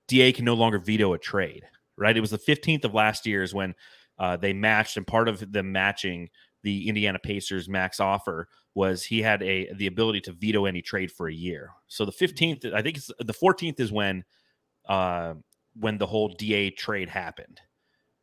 DA 0.08 0.32
can 0.32 0.46
no 0.46 0.54
longer 0.54 0.80
veto 0.80 1.14
a 1.14 1.18
trade, 1.18 1.64
right? 1.98 2.16
It 2.16 2.22
was 2.22 2.32
the 2.32 2.38
fifteenth 2.38 2.86
of 2.86 2.94
last 2.94 3.26
year 3.26 3.44
is 3.44 3.54
when 3.54 3.76
uh, 4.20 4.38
they 4.38 4.54
matched, 4.54 4.98
and 4.98 5.08
part 5.08 5.28
of 5.28 5.52
the 5.52 5.64
matching 5.64 6.30
the 6.64 6.88
Indiana 6.90 7.20
Pacers 7.20 7.70
max 7.70 8.00
offer 8.00 8.50
was 8.74 9.04
he 9.04 9.22
had 9.22 9.42
a 9.44 9.72
the 9.76 9.88
ability 9.88 10.20
to 10.22 10.34
veto 10.34 10.66
any 10.66 10.82
trade 10.82 11.12
for 11.12 11.28
a 11.28 11.34
year. 11.34 11.72
So 11.88 12.06
the 12.06 12.12
15th, 12.12 12.74
I 12.74 12.82
think 12.82 12.98
it's 12.98 13.10
the 13.20 13.34
14th 13.34 13.80
is 13.80 13.92
when 13.92 14.24
uh 14.88 15.36
when 15.80 15.98
the 15.98 16.08
whole 16.08 16.30
DA 16.30 16.70
trade 16.72 17.10
happened, 17.10 17.62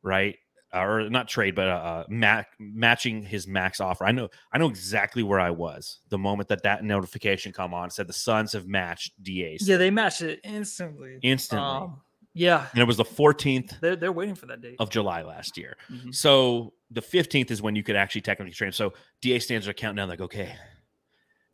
right? 0.03 0.37
Or 0.75 1.11
not 1.11 1.29
trade, 1.29 1.55
but 1.55 1.69
uh, 1.69 1.73
uh 1.73 2.05
ma- 2.09 2.45
matching 2.59 3.23
his 3.23 3.47
max 3.47 3.79
offer. 3.79 4.07
I 4.07 4.13
know 4.13 4.31
I 4.53 4.57
know 4.59 4.69
exactly 4.69 5.23
where 5.23 5.39
I 5.39 5.51
was 5.51 5.99
the 6.09 6.17
moment 6.17 6.49
that 6.49 6.63
that 6.63 6.83
notification 6.83 7.53
come 7.53 7.75
on 7.75 7.91
said 7.91 8.07
the 8.07 8.15
Suns 8.15 8.53
have 8.55 8.67
matched 8.67 9.13
DA's 9.23 9.69
Yeah, 9.69 9.77
they 9.77 9.91
matched 9.91 10.23
it 10.23 10.41
instantly. 10.45 11.19
instantly. 11.23 11.67
Um, 11.69 12.01
yeah, 12.33 12.69
and 12.73 12.81
it 12.81 12.87
was 12.87 12.97
the 12.97 13.05
14th 13.05 13.81
they're 13.81 13.97
they're 13.97 14.13
waiting 14.13 14.35
for 14.35 14.47
that 14.47 14.63
date. 14.63 14.77
of 14.79 14.89
July 14.89 15.21
last 15.21 15.59
year. 15.59 15.77
Mhm. 15.91 16.15
So 16.15 16.73
the 16.91 17.03
15th 17.03 17.51
is 17.51 17.61
when 17.61 17.77
you 17.77 17.83
could 17.83 17.97
actually 17.97 18.23
technically 18.23 18.55
trade. 18.55 18.73
So 18.75 18.95
DA 19.21 19.41
stands 19.41 19.69
are 19.69 19.75
counting 19.75 19.97
down 19.97 20.09
like, 20.09 20.23
okay, 20.23 20.55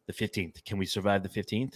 the 0.07 0.13
15th. 0.13 0.65
Can 0.65 0.79
we 0.79 0.87
survive 0.87 1.25
the 1.25 1.29
15th? 1.29 1.75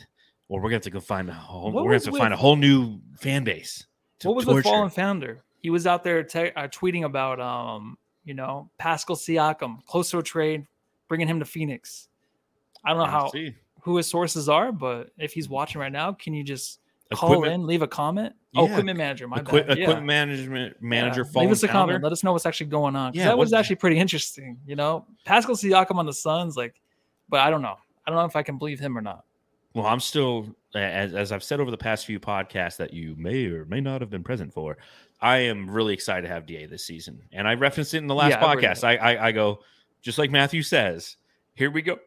Or 0.48 0.61
we're 0.61 0.68
gonna 0.68 0.76
have 0.76 0.83
to 0.83 0.90
go 0.90 1.00
find 1.00 1.28
a 1.28 1.33
whole, 1.33 1.72
What 1.72 1.83
we're 1.85 1.90
gonna 1.90 2.05
have 2.05 2.12
to 2.12 2.18
find 2.18 2.33
a 2.35 2.37
whole 2.37 2.55
new 2.57 3.00
fan 3.18 3.42
base. 3.42 3.85
What 4.22 4.37
was 4.37 4.44
torture. 4.44 4.59
the 4.62 4.68
fallen 4.68 4.90
founder? 4.90 5.42
He 5.62 5.70
was 5.70 5.87
out 5.87 6.03
there 6.05 6.22
te- 6.22 6.51
uh, 6.51 6.68
tweeting 6.68 7.05
about, 7.05 7.40
um, 7.40 7.96
you 8.25 8.35
know, 8.35 8.68
Pascal 8.79 9.16
Siakam, 9.16 9.85
close 9.87 10.11
to 10.11 10.18
a 10.18 10.22
trade, 10.22 10.66
bringing 11.09 11.29
him 11.29 11.38
to 11.38 11.44
Phoenix. 11.44 12.09
I 12.85 12.90
don't 12.90 12.98
know 12.98 13.05
how 13.07 13.31
see. 13.31 13.55
who 13.83 13.96
his 13.96 14.07
sources 14.09 14.48
are, 14.48 14.72
but 14.72 15.11
if 15.18 15.33
he's 15.33 15.48
watching 15.48 15.81
right 15.81 15.92
now, 15.92 16.12
can 16.12 16.35
you 16.35 16.42
just 16.44 16.81
call 17.14 17.33
Equipment- 17.33 17.55
in, 17.62 17.66
leave 17.66 17.83
a 17.83 17.87
comment? 17.88 18.35
Oh, 18.55 18.64
Yeah, 18.66 18.72
equipment 18.72 18.98
manager, 18.98 19.29
my 19.29 19.38
Equi- 19.38 19.62
bad. 19.62 19.79
Yeah. 19.79 19.85
equipment 19.85 20.07
management 20.07 20.83
manager. 20.83 21.25
Yeah. 21.33 21.40
Leave 21.40 21.51
us 21.53 21.62
a 21.62 21.68
founder. 21.68 21.92
comment. 21.94 22.03
Let 22.05 22.12
us 22.12 22.22
know 22.25 22.33
what's 22.33 22.44
actually 22.44 22.66
going 22.66 22.96
on. 22.96 23.12
Yeah, 23.14 23.27
that 23.27 23.38
was 23.38 23.53
actually 23.55 23.77
pretty 23.77 23.98
interesting. 23.98 24.59
You 24.66 24.77
know, 24.77 25.07
Pascal 25.25 25.55
Siakam 25.55 25.94
on 25.96 26.05
the 26.07 26.12
Suns, 26.12 26.57
like, 26.57 26.81
but 27.29 27.40
I 27.40 27.48
don't 27.51 27.62
know. 27.62 27.77
I 28.07 28.11
don't 28.11 28.18
know 28.18 28.25
if 28.27 28.37
I 28.37 28.42
can 28.42 28.59
believe 28.59 28.79
him 28.81 28.98
or 28.98 29.01
not. 29.01 29.25
Well, 29.75 29.87
I'm 29.87 30.01
still, 30.01 30.55
as, 30.75 31.14
as 31.14 31.33
I've 31.33 31.42
said 31.42 31.61
over 31.61 31.70
the 31.70 31.79
past 31.79 32.05
few 32.05 32.20
podcasts 32.20 32.77
that 32.77 32.92
you 32.92 33.14
may 33.16 33.46
or 33.46 33.64
may 33.64 33.81
not 33.81 34.03
have 34.03 34.11
been 34.11 34.22
present 34.25 34.53
for, 34.53 34.77
I 35.22 35.38
am 35.38 35.70
really 35.70 35.94
excited 35.94 36.22
to 36.26 36.28
have 36.35 36.44
DA 36.46 36.66
this 36.66 36.85
season. 36.85 37.22
And 37.32 37.46
I 37.48 37.54
referenced 37.54 37.94
it 37.94 37.98
in 37.98 38.08
the 38.08 38.14
last 38.14 38.30
Yeah, 38.32 38.42
podcast. 38.42 38.82
I, 38.85 38.96
I, 38.96 39.28
I 39.28 39.32
go, 39.32 39.61
just 40.02 40.18
like 40.18 40.30
Matthew 40.32 40.62
says, 40.62 41.16
here 41.54 41.70
we 41.70 41.80
go. 41.80 41.98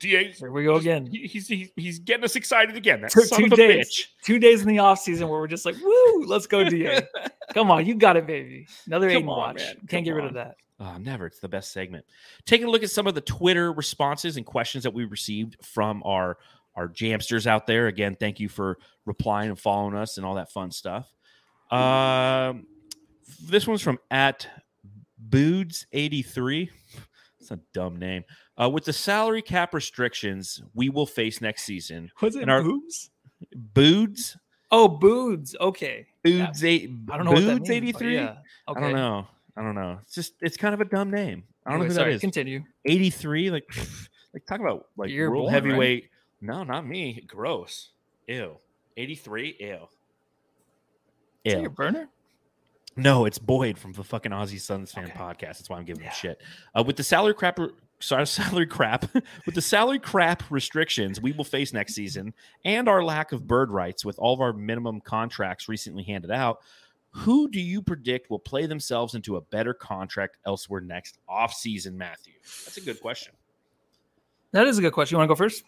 Da, 0.00 0.32
Here 0.32 0.50
we 0.50 0.64
go 0.64 0.76
again. 0.76 1.04
he's, 1.12 1.46
he's 1.46 1.68
he's 1.76 1.98
getting 1.98 2.24
us 2.24 2.34
excited 2.34 2.74
again. 2.74 3.02
That 3.02 3.10
Two, 3.10 3.20
son 3.20 3.40
two 3.40 3.44
of 3.46 3.52
a 3.52 3.56
days, 3.56 3.90
bitch. 3.90 4.24
two 4.24 4.38
days 4.38 4.62
in 4.62 4.68
the 4.68 4.78
off 4.78 4.98
season 4.98 5.28
where 5.28 5.38
we're 5.38 5.46
just 5.46 5.66
like, 5.66 5.76
woo, 5.78 6.24
let's 6.24 6.46
go 6.46 6.64
DA. 6.64 7.02
Come 7.54 7.70
on, 7.70 7.84
you 7.84 7.94
got 7.94 8.16
it, 8.16 8.26
baby. 8.26 8.66
Another 8.86 9.10
Come 9.10 9.24
Aiden 9.24 9.28
on, 9.28 9.36
watch. 9.38 9.56
man. 9.58 9.74
Can't 9.76 9.90
Come 9.90 10.02
get 10.04 10.12
rid 10.12 10.22
on. 10.24 10.28
of 10.28 10.34
that. 10.36 10.56
Uh, 10.80 10.96
never. 10.96 11.26
It's 11.26 11.40
the 11.40 11.48
best 11.50 11.70
segment. 11.72 12.06
Taking 12.46 12.66
a 12.66 12.70
look 12.70 12.82
at 12.82 12.90
some 12.90 13.06
of 13.06 13.14
the 13.14 13.20
Twitter 13.20 13.72
responses 13.74 14.38
and 14.38 14.46
questions 14.46 14.84
that 14.84 14.94
we 14.94 15.04
received 15.04 15.58
from 15.62 16.02
our 16.06 16.38
our 16.76 16.88
jamsters 16.88 17.46
out 17.46 17.66
there. 17.66 17.86
Again, 17.88 18.16
thank 18.18 18.40
you 18.40 18.48
for 18.48 18.78
replying 19.04 19.50
and 19.50 19.58
following 19.58 19.94
us 19.94 20.16
and 20.16 20.24
all 20.24 20.36
that 20.36 20.50
fun 20.50 20.70
stuff. 20.70 21.12
Um, 21.70 22.66
this 23.44 23.66
one's 23.66 23.82
from 23.82 23.98
at 24.10 24.46
Boods83. 25.28 26.70
It's 27.40 27.50
a 27.50 27.58
dumb 27.72 27.96
name. 27.98 28.24
Uh, 28.60 28.68
with 28.68 28.84
the 28.84 28.92
salary 28.92 29.42
cap 29.42 29.72
restrictions 29.72 30.62
we 30.74 30.88
will 30.88 31.06
face 31.06 31.40
next 31.40 31.62
season, 31.64 32.10
Was 32.20 32.36
it 32.36 32.42
And 32.42 32.50
our- 32.50 32.62
boobs? 32.62 33.10
Boods, 33.54 34.36
Oh, 34.72 34.86
boods. 34.86 35.56
Okay. 35.60 36.06
Yeah. 36.22 36.46
Boods 36.46 36.62
eight, 36.62 36.90
I 37.10 37.16
don't 37.16 37.26
know 37.26 37.32
what 37.32 37.40
that 37.40 37.58
Boods 37.58 37.68
means. 37.70 37.92
but 37.92 38.02
83. 38.02 38.14
Yeah. 38.14 38.36
Okay. 38.68 38.78
I 38.78 38.82
don't 38.82 38.92
know. 38.92 39.26
I 39.56 39.62
don't 39.62 39.74
know. 39.74 39.98
It's 40.02 40.14
just 40.14 40.34
it's 40.40 40.56
kind 40.56 40.74
of 40.74 40.80
a 40.80 40.84
dumb 40.84 41.10
name. 41.10 41.42
I 41.66 41.70
don't 41.70 41.80
Anyway, 41.80 41.86
know 41.86 41.88
who 41.88 41.94
sorry, 41.94 42.10
that 42.12 42.14
is. 42.16 42.20
Continue. 42.20 42.64
83 42.84 43.50
like 43.50 43.64
like 44.34 44.46
talk 44.46 44.60
about 44.60 44.86
like 44.96 45.10
You're 45.10 45.30
world 45.30 45.44
born, 45.50 45.54
right? 45.54 45.64
heavyweight 45.64 46.10
no 46.40 46.62
not 46.62 46.86
me 46.86 47.20
gross 47.26 47.90
ew 48.28 48.56
83 48.96 49.56
ew 49.58 49.88
Is 51.44 51.54
that 51.54 51.60
your 51.60 51.70
ew 51.70 51.74
burner? 51.74 52.08
no 52.96 53.24
it's 53.24 53.38
boyd 53.38 53.78
from 53.78 53.92
the 53.92 54.02
fucking 54.02 54.32
aussie 54.32 54.60
suns 54.60 54.90
fan 54.92 55.04
Okay. 55.04 55.12
podcast 55.18 55.40
that's 55.58 55.70
why 55.70 55.78
i'm 55.78 55.84
giving 55.84 56.02
Yeah. 56.02 56.08
him 56.10 56.14
shit 56.14 56.42
uh, 56.74 56.82
with 56.84 56.96
the 56.96 57.04
salary 57.04 57.34
crap 57.34 57.58
sorry 58.00 58.26
salary 58.26 58.66
crap 58.66 59.12
with 59.46 59.54
the 59.54 59.62
salary 59.62 60.00
crap 60.00 60.42
restrictions 60.50 61.20
we 61.20 61.30
will 61.32 61.44
face 61.44 61.72
next 61.72 61.94
season 61.94 62.34
and 62.64 62.88
our 62.88 63.02
lack 63.04 63.30
of 63.32 63.46
bird 63.46 63.70
rights 63.70 64.04
with 64.04 64.18
all 64.18 64.34
of 64.34 64.40
our 64.40 64.52
minimum 64.52 65.00
contracts 65.00 65.68
recently 65.68 66.02
handed 66.02 66.30
out 66.32 66.58
who 67.12 67.48
do 67.48 67.60
you 67.60 67.80
predict 67.80 68.28
will 68.28 68.38
play 68.40 68.66
themselves 68.66 69.14
into 69.14 69.36
a 69.36 69.40
better 69.40 69.72
contract 69.72 70.36
elsewhere 70.44 70.80
next 70.80 71.18
offseason 71.28 71.92
matthew 71.94 72.34
that's 72.64 72.76
a 72.76 72.80
good 72.80 73.00
question 73.00 73.32
That 74.52 74.66
is 74.66 74.78
a 74.78 74.82
good 74.82 74.92
question. 74.92 75.14
You 75.14 75.18
want 75.18 75.28
to 75.28 75.34
go 75.34 75.38
first? 75.38 75.62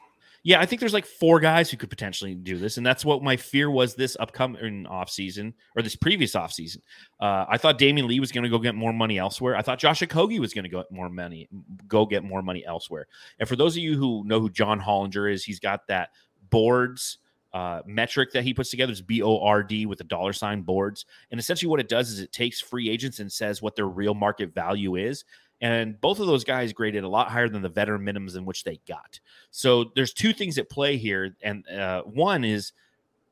Yeah, 0.44 0.60
I 0.60 0.66
think 0.66 0.80
there's 0.80 0.92
like 0.92 1.06
four 1.06 1.38
guys 1.38 1.70
who 1.70 1.76
could 1.76 1.88
potentially 1.88 2.34
do 2.34 2.58
this, 2.58 2.76
and 2.76 2.84
that's 2.84 3.04
what 3.04 3.22
my 3.22 3.36
fear 3.36 3.70
was 3.70 3.94
this 3.94 4.16
upcoming 4.18 4.86
off 4.86 5.08
season 5.08 5.54
or 5.76 5.82
this 5.82 5.94
previous 5.94 6.34
off 6.34 6.52
season. 6.52 6.82
Uh, 7.20 7.44
I 7.48 7.58
thought 7.58 7.78
Damion 7.78 8.08
Lee 8.08 8.18
was 8.18 8.32
going 8.32 8.42
to 8.42 8.50
go 8.50 8.58
get 8.58 8.74
more 8.74 8.92
money 8.92 9.18
elsewhere. 9.18 9.54
I 9.56 9.62
thought 9.62 9.78
Josh 9.78 10.00
Okogie 10.00 10.40
was 10.40 10.52
going 10.52 10.64
to 10.64 10.68
go 10.68 10.82
more 10.90 11.08
money, 11.08 11.48
go 11.86 12.06
get 12.06 12.24
more 12.24 12.42
money 12.42 12.64
elsewhere. 12.66 13.06
And 13.38 13.48
for 13.48 13.54
those 13.54 13.76
of 13.76 13.84
you 13.84 13.96
who 13.96 14.24
know 14.26 14.40
who 14.40 14.50
John 14.50 14.80
Hollinger 14.80 15.32
is, 15.32 15.44
he's 15.44 15.60
got 15.60 15.86
that 15.86 16.08
boards 16.50 17.18
uh, 17.52 17.82
metric 17.86 18.32
that 18.32 18.44
he 18.44 18.54
puts 18.54 18.70
together. 18.70 18.92
It's 18.92 19.00
B 19.00 19.22
O 19.22 19.38
R 19.38 19.62
D 19.62 19.86
with 19.86 20.00
a 20.00 20.04
dollar 20.04 20.32
sign 20.32 20.62
boards, 20.62 21.06
and 21.30 21.38
essentially 21.38 21.68
what 21.68 21.80
it 21.80 21.88
does 21.88 22.10
is 22.10 22.18
it 22.18 22.32
takes 22.32 22.60
free 22.60 22.90
agents 22.90 23.20
and 23.20 23.30
says 23.30 23.62
what 23.62 23.76
their 23.76 23.88
real 23.88 24.14
market 24.14 24.54
value 24.54 24.96
is. 24.96 25.24
And 25.62 25.98
both 26.00 26.18
of 26.18 26.26
those 26.26 26.44
guys 26.44 26.74
graded 26.74 27.04
a 27.04 27.08
lot 27.08 27.30
higher 27.30 27.48
than 27.48 27.62
the 27.62 27.68
veteran 27.68 28.02
minimums 28.02 28.36
in 28.36 28.44
which 28.44 28.64
they 28.64 28.80
got. 28.86 29.20
So 29.50 29.92
there's 29.94 30.12
two 30.12 30.34
things 30.34 30.58
at 30.58 30.68
play 30.68 30.98
here, 30.98 31.34
and 31.42 31.66
uh, 31.68 32.02
one 32.02 32.44
is 32.44 32.72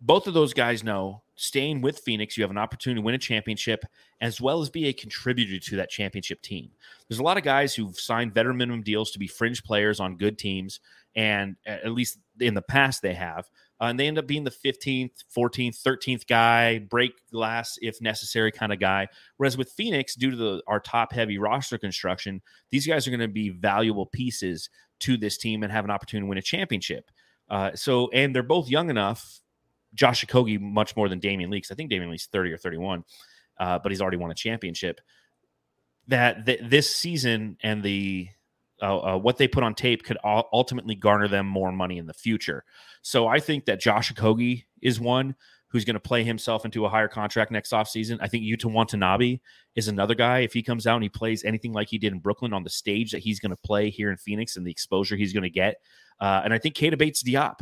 both 0.00 0.26
of 0.26 0.32
those 0.32 0.54
guys 0.54 0.82
know 0.82 1.22
staying 1.40 1.80
with 1.80 1.98
Phoenix, 2.00 2.36
you 2.36 2.44
have 2.44 2.50
an 2.50 2.58
opportunity 2.58 3.00
to 3.00 3.04
win 3.04 3.14
a 3.14 3.18
championship 3.18 3.84
as 4.20 4.42
well 4.42 4.60
as 4.60 4.68
be 4.68 4.86
a 4.88 4.92
contributor 4.92 5.58
to 5.58 5.76
that 5.76 5.88
championship 5.88 6.42
team. 6.42 6.70
There's 7.08 7.18
a 7.18 7.22
lot 7.22 7.38
of 7.38 7.42
guys 7.42 7.74
who've 7.74 7.98
signed 7.98 8.34
veteran 8.34 8.58
minimum 8.58 8.82
deals 8.82 9.10
to 9.12 9.18
be 9.18 9.26
fringe 9.26 9.64
players 9.64 10.00
on 10.00 10.16
good 10.18 10.38
teams, 10.38 10.80
and 11.16 11.56
at 11.64 11.92
least 11.92 12.18
in 12.40 12.54
the 12.54 12.62
past 12.62 13.00
they 13.00 13.14
have. 13.14 13.48
Uh, 13.80 13.86
and 13.86 13.98
they 13.98 14.06
end 14.06 14.18
up 14.18 14.26
being 14.26 14.44
the 14.44 14.50
15th, 14.50 15.24
14th, 15.34 15.82
13th 15.82 16.26
guy, 16.26 16.78
break 16.78 17.12
glass 17.30 17.78
if 17.80 18.00
necessary 18.02 18.52
kind 18.52 18.72
of 18.72 18.78
guy. 18.78 19.08
Whereas 19.38 19.56
with 19.56 19.72
Phoenix, 19.72 20.14
due 20.14 20.30
to 20.30 20.36
the, 20.36 20.62
our 20.66 20.80
top 20.80 21.12
heavy 21.12 21.38
roster 21.38 21.78
construction, 21.78 22.42
these 22.68 22.86
guys 22.86 23.06
are 23.06 23.10
going 23.10 23.20
to 23.20 23.28
be 23.28 23.48
valuable 23.48 24.04
pieces 24.04 24.68
to 25.00 25.16
this 25.16 25.38
team 25.38 25.62
and 25.62 25.72
have 25.72 25.86
an 25.86 25.90
opportunity 25.90 26.26
to 26.26 26.28
win 26.28 26.38
a 26.38 26.42
championship. 26.42 27.10
Uh, 27.48 27.70
so, 27.74 28.10
and 28.12 28.34
they're 28.34 28.42
both 28.42 28.68
young 28.68 28.90
enough. 28.90 29.40
Josh 29.94 30.24
Okogie 30.24 30.60
much 30.60 30.94
more 30.94 31.08
than 31.08 31.18
Damion 31.18 31.50
Lee, 31.50 31.60
'cause 31.60 31.70
I 31.70 31.74
think 31.74 31.90
Damion 31.90 32.10
Lee's 32.10 32.26
30 32.26 32.52
or 32.52 32.58
31, 32.58 33.04
uh, 33.58 33.78
but 33.78 33.90
he's 33.90 34.00
already 34.00 34.18
won 34.18 34.30
a 34.30 34.34
championship. 34.34 35.00
That, 36.06 36.44
that 36.46 36.68
this 36.68 36.94
season 36.94 37.56
and 37.62 37.82
the 37.82 38.28
uh, 38.82 38.98
uh, 38.98 39.18
what 39.18 39.36
they 39.36 39.48
put 39.48 39.62
on 39.62 39.74
tape 39.74 40.04
could 40.04 40.18
ultimately 40.24 40.94
garner 40.94 41.28
them 41.28 41.46
more 41.46 41.72
money 41.72 41.98
in 41.98 42.06
the 42.06 42.14
future. 42.14 42.64
So 43.02 43.26
I 43.26 43.40
think 43.40 43.64
that 43.66 43.80
Josh 43.80 44.12
Okogie 44.12 44.64
is 44.82 45.00
one 45.00 45.34
who's 45.68 45.84
going 45.84 45.94
to 45.94 46.00
play 46.00 46.24
himself 46.24 46.64
into 46.64 46.84
a 46.84 46.88
higher 46.88 47.08
contract 47.08 47.52
next 47.52 47.70
offseason. 47.70 48.18
I 48.20 48.26
think 48.26 48.44
Yuta 48.44 48.64
Watanabe 48.64 49.38
is 49.76 49.86
another 49.86 50.16
guy. 50.16 50.40
If 50.40 50.52
he 50.52 50.62
comes 50.62 50.86
out 50.86 50.96
and 50.96 51.04
he 51.04 51.08
plays 51.08 51.44
anything 51.44 51.72
like 51.72 51.88
he 51.88 51.98
did 51.98 52.12
in 52.12 52.18
Brooklyn 52.18 52.52
on 52.52 52.64
the 52.64 52.70
stage 52.70 53.12
that 53.12 53.20
he's 53.20 53.38
going 53.38 53.50
to 53.50 53.60
play 53.64 53.88
here 53.88 54.10
in 54.10 54.16
Phoenix 54.16 54.56
and 54.56 54.66
the 54.66 54.70
exposure 54.70 55.16
he's 55.16 55.32
going 55.32 55.44
to 55.44 55.50
get. 55.50 55.76
Uh, 56.20 56.40
and 56.44 56.52
I 56.52 56.58
think 56.58 56.74
Keita 56.74 56.98
Bates-Diop. 56.98 57.60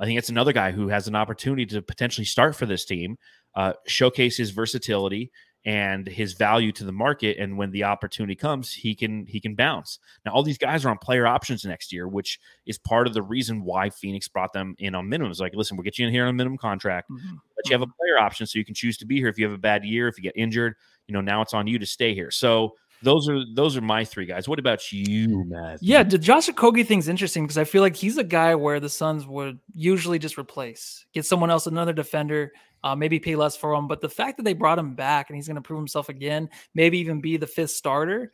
I 0.00 0.04
think 0.04 0.18
it's 0.18 0.28
another 0.28 0.52
guy 0.52 0.72
who 0.72 0.88
has 0.88 1.06
an 1.06 1.14
opportunity 1.14 1.64
to 1.66 1.80
potentially 1.80 2.24
start 2.24 2.56
for 2.56 2.66
this 2.66 2.84
team, 2.84 3.16
uh, 3.54 3.74
showcase 3.86 4.36
his 4.36 4.50
versatility 4.50 5.30
and 5.64 6.06
his 6.06 6.34
value 6.34 6.72
to 6.72 6.84
the 6.84 6.92
market. 6.92 7.38
And 7.38 7.56
when 7.56 7.70
the 7.70 7.84
opportunity 7.84 8.34
comes, 8.34 8.72
he 8.72 8.94
can 8.94 9.26
he 9.26 9.40
can 9.40 9.54
bounce. 9.54 9.98
Now, 10.24 10.32
all 10.32 10.42
these 10.42 10.58
guys 10.58 10.84
are 10.84 10.90
on 10.90 10.98
player 10.98 11.26
options 11.26 11.64
next 11.64 11.92
year, 11.92 12.06
which 12.06 12.38
is 12.66 12.78
part 12.78 13.06
of 13.06 13.14
the 13.14 13.22
reason 13.22 13.64
why 13.64 13.90
Phoenix 13.90 14.28
brought 14.28 14.52
them 14.52 14.74
in 14.78 14.94
on 14.94 15.06
minimums. 15.08 15.40
Like, 15.40 15.54
listen, 15.54 15.76
we'll 15.76 15.84
get 15.84 15.98
you 15.98 16.06
in 16.06 16.12
here 16.12 16.24
on 16.24 16.30
a 16.30 16.32
minimum 16.34 16.58
contract, 16.58 17.10
Mhm. 17.10 17.38
but 17.56 17.66
you 17.66 17.72
have 17.72 17.82
a 17.82 17.86
player 17.86 18.18
option, 18.18 18.46
so 18.46 18.58
you 18.58 18.64
can 18.64 18.74
choose 18.74 18.96
to 18.98 19.06
be 19.06 19.16
here 19.16 19.28
if 19.28 19.38
you 19.38 19.44
have 19.46 19.54
a 19.54 19.58
bad 19.58 19.84
year, 19.84 20.08
if 20.08 20.18
you 20.18 20.22
get 20.22 20.36
injured. 20.36 20.74
You 21.08 21.12
know, 21.14 21.20
now 21.20 21.42
it's 21.42 21.54
on 21.54 21.66
you 21.66 21.78
to 21.78 21.86
stay 21.86 22.14
here. 22.14 22.30
So 22.30 22.76
those 23.04 23.28
are 23.28 23.40
those 23.54 23.76
are 23.76 23.80
my 23.80 24.04
three 24.04 24.26
guys. 24.26 24.48
What 24.48 24.58
about 24.58 24.90
you, 24.90 25.44
Matt? 25.44 25.78
Yeah, 25.82 26.02
the 26.02 26.18
Josh 26.18 26.48
Okogie 26.48 26.86
thing's 26.86 27.08
interesting 27.08 27.44
because 27.44 27.58
I 27.58 27.64
feel 27.64 27.82
like 27.82 27.94
he's 27.94 28.18
a 28.18 28.24
guy 28.24 28.54
where 28.54 28.80
the 28.80 28.88
Suns 28.88 29.26
would 29.26 29.58
usually 29.72 30.18
just 30.18 30.38
replace, 30.38 31.06
get 31.12 31.26
someone 31.26 31.50
else, 31.50 31.66
another 31.66 31.92
defender, 31.92 32.52
uh, 32.82 32.96
maybe 32.96 33.20
pay 33.20 33.36
less 33.36 33.56
for 33.56 33.74
him. 33.74 33.86
But 33.86 34.00
the 34.00 34.08
fact 34.08 34.38
that 34.38 34.42
they 34.42 34.54
brought 34.54 34.78
him 34.78 34.94
back 34.94 35.28
and 35.28 35.36
he's 35.36 35.46
going 35.46 35.56
to 35.56 35.62
prove 35.62 35.78
himself 35.78 36.08
again, 36.08 36.48
maybe 36.74 36.98
even 36.98 37.20
be 37.20 37.36
the 37.36 37.46
fifth 37.46 37.70
starter, 37.70 38.32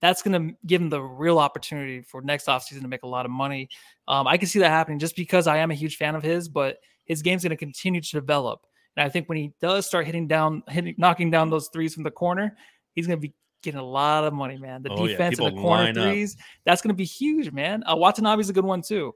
that's 0.00 0.22
going 0.22 0.48
to 0.48 0.56
give 0.66 0.80
him 0.80 0.88
the 0.88 1.02
real 1.02 1.38
opportunity 1.38 2.02
for 2.02 2.22
next 2.22 2.46
offseason 2.46 2.82
to 2.82 2.88
make 2.88 3.02
a 3.02 3.08
lot 3.08 3.24
of 3.24 3.30
money. 3.30 3.68
Um, 4.08 4.26
I 4.26 4.36
can 4.36 4.48
see 4.48 4.58
that 4.58 4.70
happening 4.70 4.98
just 4.98 5.16
because 5.16 5.46
I 5.46 5.58
am 5.58 5.70
a 5.70 5.74
huge 5.74 5.96
fan 5.96 6.14
of 6.14 6.22
his, 6.22 6.48
but 6.48 6.78
his 7.04 7.22
game's 7.22 7.42
going 7.42 7.50
to 7.50 7.56
continue 7.56 8.00
to 8.00 8.10
develop. 8.12 8.66
And 8.96 9.04
I 9.04 9.08
think 9.08 9.28
when 9.28 9.38
he 9.38 9.52
does 9.60 9.86
start 9.86 10.06
hitting 10.06 10.26
down, 10.26 10.62
hitting, 10.68 10.94
knocking 10.98 11.30
down 11.30 11.50
those 11.50 11.68
threes 11.72 11.94
from 11.94 12.02
the 12.02 12.10
corner, 12.10 12.56
he's 12.94 13.06
going 13.06 13.18
to 13.18 13.28
be 13.28 13.34
getting 13.62 13.80
a 13.80 13.84
lot 13.84 14.24
of 14.24 14.32
money, 14.32 14.56
man. 14.58 14.82
The 14.82 14.90
Oh, 14.90 15.04
yeah. 15.04 15.12
defense 15.12 15.38
and 15.38 15.48
the 15.56 15.60
corner 15.60 15.84
line 15.84 15.98
up. 15.98 16.04
threes, 16.04 16.36
that's 16.64 16.80
going 16.82 16.88
to 16.90 16.94
be 16.94 17.04
huge, 17.04 17.52
man. 17.52 17.82
Uh, 17.86 17.96
Watanabe's 17.96 18.48
a 18.48 18.52
good 18.52 18.64
one 18.64 18.82
too. 18.82 19.14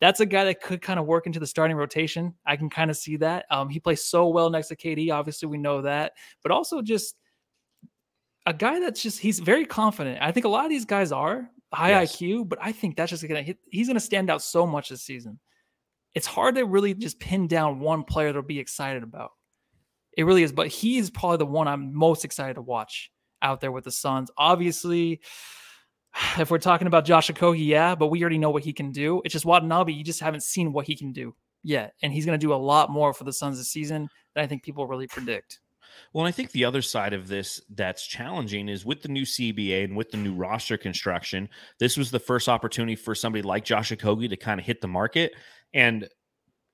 That's 0.00 0.20
a 0.20 0.26
guy 0.26 0.44
that 0.44 0.60
could 0.60 0.82
kind 0.82 0.98
of 1.00 1.06
work 1.06 1.26
into 1.26 1.40
the 1.40 1.46
starting 1.46 1.76
rotation. 1.76 2.34
I 2.44 2.56
can 2.56 2.68
kind 2.68 2.90
of 2.90 2.96
see 2.98 3.16
that. 3.16 3.46
Um, 3.50 3.68
he 3.70 3.80
plays 3.80 4.04
so 4.04 4.28
well 4.28 4.50
next 4.50 4.68
to 4.68 4.76
KD. 4.76 5.10
Obviously, 5.10 5.48
we 5.48 5.56
know 5.58 5.80
that, 5.82 6.12
but 6.42 6.52
also 6.52 6.82
just 6.82 7.16
a 8.44 8.52
guy 8.52 8.78
that's 8.78 9.02
just 9.02 9.18
he's 9.18 9.40
very 9.40 9.64
confident. 9.64 10.18
I 10.20 10.32
think 10.32 10.44
a 10.46 10.48
lot 10.50 10.64
of 10.64 10.70
these 10.70 10.84
guys 10.84 11.12
are 11.12 11.48
high 11.72 11.90
Yes. 11.90 12.16
IQ, 12.16 12.48
but 12.48 12.58
I 12.62 12.72
think 12.72 12.96
that's 12.96 13.10
just 13.10 13.26
gonna 13.26 13.42
hit. 13.42 13.58
He's 13.70 13.86
gonna 13.88 13.98
stand 14.00 14.30
out 14.30 14.42
so 14.42 14.66
much 14.66 14.88
this 14.90 15.02
season. 15.02 15.38
It's 16.14 16.26
hard 16.26 16.54
to 16.56 16.64
really 16.64 16.94
just 16.94 17.18
pin 17.18 17.46
down 17.48 17.80
one 17.80 18.04
player 18.04 18.32
to 18.32 18.42
be 18.42 18.58
excited 18.58 19.02
about. 19.02 19.32
It 20.16 20.24
really 20.24 20.42
is, 20.42 20.52
but 20.52 20.68
he 20.68 20.96
is 20.98 21.10
probably 21.10 21.38
the 21.38 21.46
one 21.46 21.68
I'm 21.68 21.94
most 21.94 22.24
excited 22.24 22.54
to 22.54 22.62
watch 22.62 23.10
out 23.42 23.60
there 23.60 23.72
with 23.72 23.84
the 23.84 23.90
Suns. 23.90 24.30
Obviously, 24.36 25.20
if 26.38 26.50
we're 26.50 26.58
talking 26.58 26.86
about 26.86 27.04
Josh 27.04 27.30
Okogie, 27.30 27.66
yeah, 27.66 27.94
but 27.94 28.08
we 28.08 28.20
already 28.22 28.38
know 28.38 28.50
what 28.50 28.64
he 28.64 28.72
can 28.72 28.92
do. 28.92 29.22
It's 29.24 29.32
just 29.32 29.44
Watanabe, 29.44 29.92
you 29.92 30.04
just 30.04 30.20
haven't 30.20 30.42
seen 30.42 30.72
what 30.72 30.86
he 30.86 30.96
can 30.96 31.12
do 31.12 31.34
yet. 31.62 31.94
And 32.02 32.12
he's 32.12 32.26
going 32.26 32.38
to 32.38 32.46
do 32.46 32.52
a 32.52 32.56
lot 32.56 32.90
more 32.90 33.12
for 33.12 33.24
the 33.24 33.32
Suns 33.32 33.58
this 33.58 33.70
season 33.70 34.08
than 34.34 34.44
I 34.44 34.46
think 34.46 34.62
people 34.62 34.86
really 34.86 35.06
predict. 35.06 35.60
Well, 36.12 36.26
I 36.26 36.30
think 36.30 36.50
the 36.50 36.64
other 36.64 36.82
side 36.82 37.12
of 37.12 37.28
this 37.28 37.60
that's 37.74 38.06
challenging 38.06 38.68
is 38.68 38.84
with 38.84 39.02
the 39.02 39.08
new 39.08 39.24
CBA 39.24 39.84
and 39.84 39.96
with 39.96 40.10
the 40.10 40.16
new 40.16 40.34
roster 40.34 40.76
construction. 40.76 41.48
This 41.78 41.96
was 41.96 42.10
the 42.10 42.18
first 42.18 42.48
opportunity 42.48 42.96
for 42.96 43.14
somebody 43.14 43.42
like 43.42 43.64
Josh 43.64 43.92
Okogie 43.92 44.28
to 44.28 44.36
kind 44.36 44.60
of 44.60 44.66
hit 44.66 44.80
the 44.80 44.88
market, 44.88 45.32
and 45.72 46.08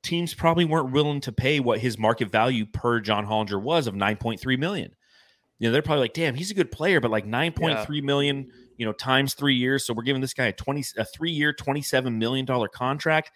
teams 0.02 0.34
probably 0.34 0.64
weren't 0.64 0.92
willing 0.92 1.20
to 1.20 1.32
pay 1.32 1.60
what 1.60 1.78
his 1.78 1.98
market 1.98 2.30
value 2.30 2.66
per 2.66 3.00
John 3.00 3.26
Hollinger 3.26 3.62
was 3.62 3.86
of 3.86 3.94
nine 3.94 4.16
point 4.16 4.40
three 4.40 4.56
million. 4.56 4.94
You 5.62 5.68
know, 5.68 5.72
they're 5.72 5.80
probably 5.80 6.00
like, 6.00 6.12
"Damn, 6.12 6.34
he's 6.34 6.50
a 6.50 6.54
good 6.54 6.72
player," 6.72 7.00
but 7.00 7.12
like 7.12 7.24
nine 7.24 7.52
point 7.52 7.78
three 7.86 8.00
million, 8.00 8.50
you 8.78 8.84
know, 8.84 8.92
times 8.92 9.34
three 9.34 9.54
years, 9.54 9.86
so 9.86 9.94
we're 9.94 10.02
giving 10.02 10.20
this 10.20 10.34
guy 10.34 10.46
a 10.46 10.52
twenty, 10.52 10.82
a 10.96 11.04
three 11.04 11.30
year, 11.30 11.52
twenty 11.52 11.82
seven 11.82 12.18
million 12.18 12.44
dollar 12.44 12.66
contract. 12.66 13.30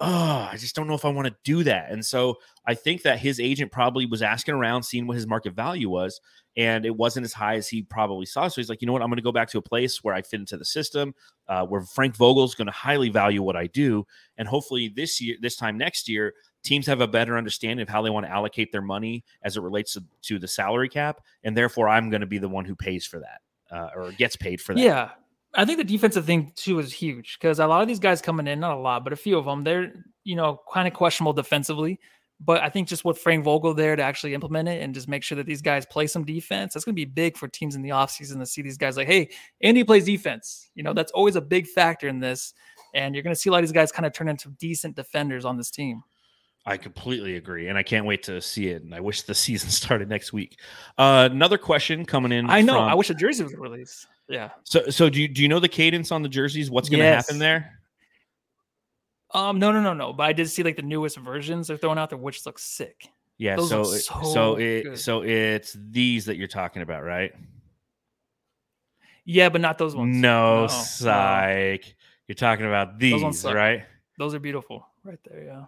oh, 0.00 0.48
I 0.52 0.56
just 0.58 0.74
don't 0.76 0.88
know 0.88 0.94
if 0.94 1.04
I 1.06 1.08
want 1.08 1.26
to 1.28 1.34
do 1.44 1.64
that. 1.64 1.90
And 1.90 2.04
so 2.04 2.36
I 2.66 2.74
think 2.74 3.02
that 3.02 3.18
his 3.18 3.40
agent 3.40 3.72
probably 3.72 4.04
was 4.04 4.20
asking 4.20 4.54
around, 4.54 4.82
seeing 4.82 5.06
what 5.06 5.16
his 5.16 5.26
market 5.26 5.54
value 5.54 5.88
was, 5.88 6.20
and 6.54 6.84
it 6.84 6.94
wasn't 6.94 7.24
as 7.24 7.32
high 7.32 7.56
as 7.56 7.68
he 7.68 7.82
probably 7.82 8.26
saw. 8.26 8.48
So 8.48 8.60
he's 8.60 8.68
like, 8.68 8.82
you 8.82 8.86
know 8.86 8.92
what, 8.92 9.00
I'm 9.02 9.08
going 9.08 9.16
to 9.16 9.22
go 9.22 9.32
back 9.32 9.48
to 9.50 9.58
a 9.58 9.62
place 9.62 10.04
where 10.04 10.14
I 10.14 10.20
fit 10.20 10.40
into 10.40 10.58
the 10.58 10.66
system, 10.66 11.14
uh, 11.48 11.64
where 11.64 11.80
Frank 11.80 12.14
Vogel's 12.14 12.54
going 12.54 12.66
to 12.66 12.72
highly 12.72 13.08
value 13.08 13.42
what 13.42 13.56
I 13.56 13.68
do, 13.68 14.06
and 14.36 14.46
hopefully 14.46 14.92
this 14.94 15.18
year, 15.20 15.36
this 15.40 15.56
time 15.56 15.78
next 15.78 16.08
year, 16.10 16.34
teams 16.66 16.86
have 16.86 17.00
a 17.00 17.08
better 17.08 17.38
understanding 17.38 17.82
of 17.82 17.88
how 17.88 18.02
they 18.02 18.10
want 18.10 18.26
to 18.26 18.32
allocate 18.32 18.72
their 18.72 18.82
money 18.82 19.24
as 19.42 19.56
it 19.56 19.62
relates 19.62 19.94
to, 19.94 20.04
to 20.22 20.38
the 20.38 20.48
salary 20.48 20.88
cap, 20.88 21.22
and 21.44 21.56
therefore 21.56 21.88
I'm 21.88 22.10
going 22.10 22.20
to 22.20 22.26
be 22.26 22.38
the 22.38 22.48
one 22.48 22.64
who 22.64 22.74
pays 22.74 23.06
for 23.06 23.20
that 23.20 23.40
uh, 23.74 23.90
or 23.96 24.12
gets 24.12 24.36
paid 24.36 24.60
for 24.60 24.74
that. 24.74 24.80
Yeah. 24.80 25.10
I 25.54 25.64
think 25.64 25.78
the 25.78 25.84
defensive 25.84 26.26
thing 26.26 26.52
too 26.54 26.78
is 26.80 26.92
huge 26.92 27.38
because 27.40 27.60
a 27.60 27.66
lot 27.66 27.80
of 27.80 27.88
these 27.88 27.98
guys 27.98 28.20
coming 28.20 28.46
in, 28.46 28.60
not 28.60 28.76
a 28.76 28.80
lot, 28.80 29.04
but 29.04 29.14
a 29.14 29.16
few 29.16 29.38
of 29.38 29.46
them, 29.46 29.64
they're, 29.64 30.04
you 30.22 30.36
know, 30.36 30.60
kind 30.70 30.86
of 30.86 30.92
questionable 30.92 31.32
defensively. 31.32 31.98
But 32.38 32.62
I 32.62 32.68
think 32.68 32.88
just 32.88 33.06
with 33.06 33.16
Frank 33.16 33.44
Vogel 33.44 33.72
there 33.72 33.96
to 33.96 34.02
actually 34.02 34.34
implement 34.34 34.68
it 34.68 34.82
and 34.82 34.92
just 34.92 35.08
make 35.08 35.22
sure 35.22 35.36
that 35.36 35.46
these 35.46 35.62
guys 35.62 35.86
play 35.86 36.06
some 36.06 36.24
defense, 36.24 36.74
that's 36.74 36.84
going 36.84 36.94
to 36.94 36.96
be 36.96 37.06
big 37.06 37.38
for 37.38 37.48
teams 37.48 37.74
in 37.74 37.80
the 37.80 37.88
offseason 37.88 38.38
to 38.38 38.44
see 38.44 38.60
these 38.60 38.76
guys 38.76 38.98
like, 38.98 39.06
hey, 39.06 39.30
Andy 39.62 39.82
plays 39.82 40.04
defense. 40.04 40.68
You 40.74 40.82
know, 40.82 40.92
that's 40.92 41.12
always 41.12 41.36
a 41.36 41.40
big 41.40 41.66
factor 41.66 42.08
in 42.08 42.20
this. 42.20 42.52
And 42.92 43.14
you're 43.14 43.22
going 43.22 43.34
to 43.34 43.40
see 43.40 43.48
a 43.48 43.52
lot 43.52 43.58
of 43.58 43.64
these 43.64 43.72
guys 43.72 43.90
kind 43.90 44.04
of 44.04 44.12
turn 44.12 44.28
into 44.28 44.50
decent 44.50 44.96
defenders 44.96 45.46
on 45.46 45.56
this 45.56 45.70
team. 45.70 46.02
I 46.66 46.76
completely 46.76 47.36
agree, 47.36 47.68
and 47.68 47.78
I 47.78 47.82
can't 47.84 48.04
wait 48.06 48.24
to 48.24 48.40
see 48.40 48.68
it. 48.68 48.82
And 48.82 48.94
I 48.94 49.00
wish 49.00 49.22
the 49.22 49.34
season 49.46 49.70
started 49.70 50.08
next 50.08 50.32
week. 50.32 50.58
Uh, 50.98 51.28
another 51.30 51.58
question 51.58 52.04
coming 52.04 52.32
in. 52.32 52.50
I 52.50 52.60
know. 52.60 52.74
from- 52.74 52.82
I 52.88 52.94
wish 52.94 53.08
a 53.10 53.14
jersey 53.14 53.44
was 53.44 53.54
released. 53.54 54.06
Yeah. 54.28 54.50
So, 54.64 54.90
so 54.90 55.08
do 55.08 55.20
you 55.20 55.28
do 55.28 55.42
you 55.42 55.48
know 55.48 55.60
the 55.60 55.68
cadence 55.68 56.10
on 56.10 56.22
the 56.22 56.28
jerseys? 56.28 56.68
What's 56.70 56.88
going 56.88 57.00
to 57.00 57.06
happen 57.06 57.38
there? 57.38 57.78
Um, 59.32 59.58
no, 59.58 59.70
no, 59.70 59.80
no, 59.80 59.94
no. 59.94 60.12
But 60.12 60.24
I 60.24 60.32
did 60.32 60.48
see 60.50 60.62
like 60.62 60.76
the 60.76 60.82
newest 60.82 61.16
versions 61.18 61.68
they're 61.68 61.76
throwing 61.76 61.98
out 61.98 62.10
there, 62.10 62.18
which 62.18 62.44
looks 62.44 62.64
sick. 62.64 63.08
Yeah. 63.38 63.56
Those 63.56 63.68
so, 63.68 63.84
so 63.84 64.22
so 64.22 64.54
it 64.56 64.82
good. 64.82 64.98
so 64.98 65.22
it's 65.22 65.76
these 65.90 66.24
that 66.24 66.36
you're 66.36 66.48
talking 66.48 66.82
about, 66.82 67.04
right? 67.04 67.32
Yeah, 69.24 69.48
but 69.48 69.60
not 69.60 69.78
those 69.78 69.94
ones. 69.94 70.16
No, 70.16 70.62
no. 70.62 70.66
psych. 70.68 71.94
You're 72.28 72.34
talking 72.34 72.66
about 72.66 72.98
these, 72.98 73.20
Those 73.20 73.44
right? 73.44 73.84
Those 74.18 74.34
are 74.34 74.38
beautiful 74.38 74.86
right 75.04 75.18
there. 75.28 75.44
Yeah. 75.44 75.64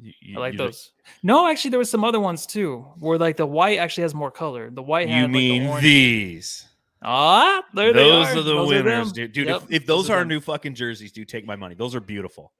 You- 0.00 0.36
I 0.36 0.40
like 0.40 0.52
you- 0.52 0.58
those. 0.58 0.92
No, 1.22 1.48
actually, 1.48 1.70
there 1.70 1.78
was 1.78 1.90
some 1.90 2.04
other 2.04 2.20
ones 2.20 2.46
too, 2.46 2.86
where 2.98 3.18
like 3.18 3.36
the 3.36 3.46
white 3.46 3.78
actually 3.78 4.02
has 4.02 4.14
more 4.14 4.30
color. 4.30 4.70
The 4.70 4.82
white. 4.82 5.08
You 5.08 5.14
had, 5.14 5.22
like, 5.24 5.32
the 5.32 5.58
mean 5.60 5.80
these? 5.80 6.66
Ah, 7.02 7.62
Those 7.74 7.94
are. 7.96 8.32
are 8.32 8.34
the 8.34 8.42
Those 8.42 8.68
winners, 8.68 9.06
them. 9.08 9.14
dude. 9.14 9.32
Dude, 9.32 9.46
Yep, 9.48 9.62
if, 9.64 9.70
if 9.82 9.86
those 9.86 10.10
are 10.10 10.18
them. 10.18 10.28
new 10.28 10.40
fucking 10.40 10.74
jerseys, 10.74 11.12
dude, 11.12 11.28
take 11.28 11.46
my 11.46 11.54
money. 11.56 11.74
Those 11.76 11.94
are 11.94 12.00
beautiful. 12.00 12.52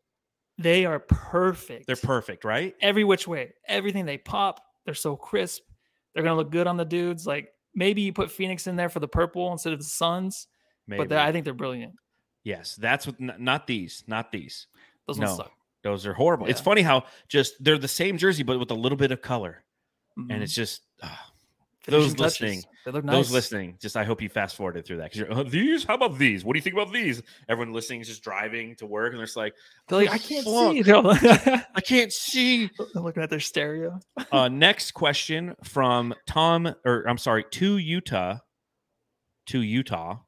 they 0.59 0.85
are 0.87 0.99
perfect. 1.01 1.87
They're 1.87 1.95
perfect, 1.97 2.45
right? 2.45 2.75
every 2.81 3.05
which 3.05 3.27
way. 3.29 3.53
Everything 3.67 4.07
they 4.07 4.19
pop, 4.19 4.61
they're 4.85 4.95
so 4.95 5.17
crisp. 5.17 5.63
They're 6.15 6.23
gonna 6.25 6.37
look 6.37 6.51
good 6.51 6.67
on 6.67 6.77
the 6.77 6.85
dudes. 6.85 7.27
Like 7.27 7.53
maybe 7.75 8.03
you 8.03 8.13
put 8.13 8.31
Phoenix 8.31 8.67
in 8.67 8.75
there 8.77 8.89
for 8.89 8.99
the 9.01 9.07
purple 9.09 9.53
instead 9.53 9.73
of 9.73 9.79
the 9.79 9.85
Suns, 9.85 10.49
Maybe. 10.89 11.05
but 11.07 11.17
I 11.19 11.31
think 11.33 11.45
they're 11.45 11.55
brilliant. 11.55 11.95
yes, 12.45 12.75
that's 12.77 13.07
what. 13.07 13.21
Not 13.21 13.67
these. 13.69 14.03
Not 14.09 14.33
these. 14.33 14.67
Those 15.07 15.19
No. 15.19 15.27
ones 15.27 15.37
suck. 15.39 15.53
Those 15.83 16.07
are 16.07 16.13
horrible. 16.15 16.47
It's 16.47 16.61
funny 16.61 16.83
how 16.83 17.05
just 17.29 17.63
they're 17.63 17.79
the 17.79 17.89
same 17.89 18.19
jersey, 18.19 18.43
but 18.43 18.59
with 18.59 18.71
a 18.71 18.75
little 18.75 18.99
bit 18.99 19.13
of 19.13 19.23
color, 19.23 19.63
and 20.17 20.31
Mhm. 20.31 20.43
it's 20.43 20.55
just. 20.55 20.83
Finishing 21.83 22.11
those 22.11 22.19
listening- 22.19 22.61
touches. 22.63 22.67
They 22.85 22.91
look 22.91 23.05
nice. 23.05 23.15
Those 23.15 23.31
listening, 23.33 23.79
just 23.81 23.97
I 23.97 24.05
hope 24.05 24.21
you 24.21 24.29
fast 24.29 24.57
forwarded 24.57 24.85
through 24.85 24.99
that 24.99 25.05
because 25.05 25.21
you're 25.21 25.33
uh, 25.33 25.43
these. 25.43 25.85
How 25.85 25.95
about 25.95 26.19
these? 26.19 26.45
What 26.45 26.53
do 26.53 26.59
you 26.59 26.63
think 26.63 26.75
about 26.75 26.93
these? 26.93 27.23
Everyone 27.49 27.73
listening 27.73 28.01
is 28.03 28.09
just 28.09 28.23
driving 28.23 28.75
to 28.77 28.87
work 28.87 29.13
and 29.13 29.19
they're 29.21 29.27
just 29.27 29.37
like, 29.39 29.55
They're 29.89 29.99
like, 30.01 30.11
I 30.11 30.19
can't 30.19 30.45
fuck? 30.45 30.73
see. 30.73 31.63
I 31.75 31.81
can't 31.81 32.13
see. 32.13 32.69
I'm 32.95 33.05
looking 33.05 33.23
at 33.23 33.31
their 33.31 33.41
stereo. 33.41 34.01
uh, 34.33 34.49
next 34.49 34.93
question 34.93 35.55
from 35.65 36.15
Tom, 36.27 36.75
or 36.85 37.05
I'm 37.09 37.17
sorry, 37.19 37.45
to 37.53 37.79
Utah, 37.79 38.39
to 39.47 39.63
Utah 39.63 40.19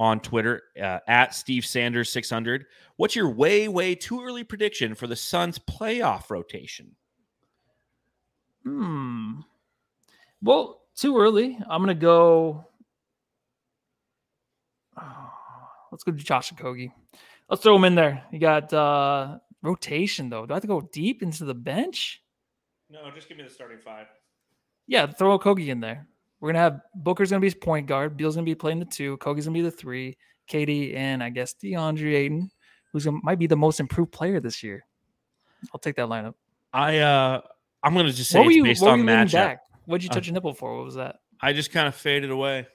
on 0.00 0.18
Twitter 0.18 0.62
uh, 0.82 0.98
at 1.06 1.34
Steve 1.34 1.66
Sanders 1.66 2.10
600. 2.10 2.64
What's 2.96 3.14
your 3.14 3.28
way, 3.28 3.68
way 3.68 3.94
too 3.94 4.24
early 4.24 4.42
prediction 4.42 4.94
for 4.94 5.06
the 5.06 5.14
Suns 5.14 5.58
playoff 5.58 6.30
rotation? 6.30 6.96
Hmm. 8.64 9.40
Well, 10.42 10.80
too 10.96 11.18
early. 11.18 11.58
I'm 11.68 11.82
gonna 11.82 11.94
go. 11.94 12.66
let's 15.92 16.02
go 16.02 16.12
to 16.12 16.18
Josh 16.18 16.50
Okogie. 16.52 16.92
Let's 17.50 17.62
throw 17.62 17.76
him 17.76 17.84
in 17.84 17.94
there. 17.94 18.24
You 18.32 18.38
got 18.38 18.72
uh 18.72 19.38
rotation 19.62 20.30
though. 20.30 20.46
Do 20.46 20.54
I 20.54 20.56
have 20.56 20.62
to 20.62 20.68
go 20.68 20.80
deep 20.80 21.22
into 21.22 21.44
the 21.44 21.54
bench? 21.54 22.22
No, 22.88 23.10
just 23.14 23.28
give 23.28 23.36
me 23.36 23.44
the 23.44 23.50
starting 23.50 23.78
five. 23.78 24.06
Yeah, 24.86 25.06
throw 25.06 25.38
Okogie 25.38 25.68
in 25.68 25.80
there. 25.80 26.08
We're 26.40 26.48
gonna 26.50 26.58
have 26.60 26.80
Booker's 26.94 27.30
gonna 27.30 27.40
be 27.40 27.46
his 27.48 27.54
point 27.54 27.86
guard. 27.86 28.16
Beal's 28.16 28.34
gonna 28.34 28.44
be 28.44 28.54
playing 28.54 28.78
the 28.78 28.84
two. 28.86 29.16
Okogie's 29.18 29.44
gonna 29.46 29.54
be 29.54 29.62
the 29.62 29.70
three. 29.70 30.16
KD 30.50 30.96
and 30.96 31.22
I 31.22 31.30
guess 31.30 31.54
DeAndre 31.62 32.14
Ayton, 32.14 32.50
who's 32.92 33.04
gonna, 33.04 33.18
might 33.22 33.38
be 33.38 33.46
the 33.46 33.56
most 33.56 33.78
improved 33.78 34.10
player 34.10 34.40
this 34.40 34.62
year. 34.62 34.84
I'll 35.72 35.78
take 35.78 35.96
that 35.96 36.08
lineup. 36.08 36.34
I 36.72 36.98
uh 36.98 37.40
I'm 37.82 37.94
gonna 37.94 38.10
just 38.12 38.30
say 38.30 38.38
What 38.38 38.46
were 38.46 38.52
you? 38.52 38.64
based 38.64 38.80
What 38.82 38.88
were 38.88 38.92
on 38.94 38.98
you 39.00 39.04
matchup. 39.04 39.32
back? 39.32 39.60
What'd 39.84 40.02
you 40.02 40.10
Uh, 40.10 40.14
touch 40.14 40.26
your 40.26 40.34
nipple 40.34 40.54
for? 40.54 40.76
What 40.76 40.84
was 40.84 40.94
that? 40.96 41.16
I 41.40 41.52
just 41.52 41.70
kind 41.72 41.86
of 41.88 41.94
faded 41.94 42.30
away. 42.30 42.66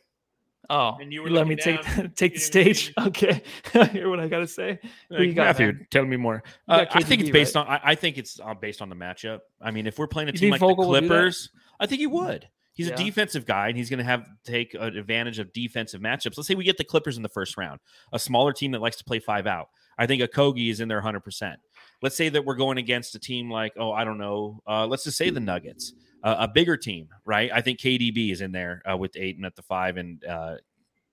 Oh, 0.67 0.97
And 0.99 1.13
you 1.13 1.21
were 1.21 1.29
let 1.29 1.45
me 1.47 1.55
looking 1.55 1.77
take 1.77 1.95
down, 1.95 2.11
take 2.15 2.33
the 2.33 2.39
stage. 2.39 2.91
Okay, 2.99 3.43
hear 3.91 4.09
what 4.09 4.19
I 4.19 4.27
gotta 4.27 4.47
say. 4.47 4.79
Who 5.09 5.21
you 5.21 5.33
got, 5.33 5.45
Matthew, 5.45 5.65
man? 5.67 5.87
tell 5.91 6.05
me 6.05 6.17
more. 6.17 6.43
Uh, 6.67 6.85
I 6.91 7.03
think 7.03 7.21
it's 7.21 7.29
based 7.29 7.55
on. 7.55 7.67
I, 7.67 7.79
I 7.83 7.95
think 7.95 8.17
it's 8.17 8.39
uh, 8.39 8.53
based 8.55 8.81
on 8.81 8.89
the 8.89 8.95
matchup. 8.95 9.41
I 9.61 9.69
mean, 9.71 9.85
if 9.85 9.99
we're 9.99 10.07
playing 10.07 10.29
a 10.29 10.31
You 10.31 10.37
team 10.39 10.51
like 10.51 10.61
the 10.61 10.65
will 10.65 10.75
do 10.75 10.93
that? 10.93 10.99
Clippers, 11.07 11.51
I 11.79 11.85
think 11.85 11.99
he 11.99 12.07
would. 12.07 12.47
He's 12.75 12.87
Yeah. 12.89 12.93
a 12.93 12.97
defensive 12.97 13.45
guy, 13.45 13.69
and 13.69 13.77
he's 13.77 13.89
going 13.89 13.97
to 13.99 14.03
have 14.03 14.27
take 14.43 14.73
advantage 14.75 15.39
of 15.39 15.51
defensive 15.53 16.01
matchups. 16.01 16.37
Let's 16.37 16.47
say 16.47 16.55
we 16.55 16.63
get 16.65 16.77
the 16.77 16.83
Clippers 16.83 17.17
in 17.17 17.23
the 17.23 17.29
first 17.29 17.57
round, 17.57 17.79
a 18.13 18.19
smaller 18.19 18.53
team 18.53 18.71
that 18.71 18.81
likes 18.81 18.97
to 18.97 19.03
play 19.03 19.19
five 19.19 19.47
out. 19.47 19.69
I 19.97 20.05
think 20.05 20.21
Okogie 20.21 20.69
is 20.69 20.81
in 20.81 20.87
there 20.89 20.97
100. 20.97 21.21
percent 21.21 21.59
Let's 22.01 22.17
say 22.17 22.27
that 22.29 22.43
we're 22.43 22.55
going 22.55 22.77
against 22.77 23.15
a 23.15 23.19
team 23.19 23.49
like, 23.49 23.73
oh, 23.77 23.91
I 23.93 24.03
don't 24.03 24.17
know. 24.17 24.61
Uh, 24.67 24.85
let's 24.85 25.05
just 25.05 25.17
say 25.17 25.29
the 25.29 25.39
Nuggets, 25.39 25.93
uh, 26.23 26.35
a 26.39 26.47
bigger 26.49 26.75
team, 26.75 27.07
right? 27.23 27.49
I 27.53 27.61
think 27.61 27.79
KDB 27.79 28.31
is 28.33 28.41
in 28.41 28.51
there 28.51 28.81
uh, 28.91 28.97
with 28.97 29.15
Ayton 29.15 29.45
at 29.45 29.55
the 29.55 29.61
five 29.63 29.95
and 29.95 30.23
uh, 30.25 30.55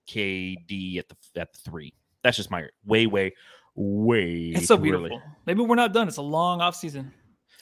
KD 0.07 0.99
at 0.99 1.05
the 1.09 1.15
at 1.41 1.53
the 1.53 1.59
three. 1.59 1.93
That's 2.23 2.37
just 2.37 2.51
my 2.51 2.65
way, 2.85 3.05
way, 3.07 3.33
way. 3.75 4.51
It's 4.55 4.67
so 4.67 4.77
beautiful. 4.77 5.21
Maybe 5.45 5.61
we're 5.61 5.75
not 5.75 5.93
done. 5.93 6.07
It's 6.07 6.17
a 6.17 6.21
long 6.21 6.61
off 6.61 6.75
season. 6.75 7.13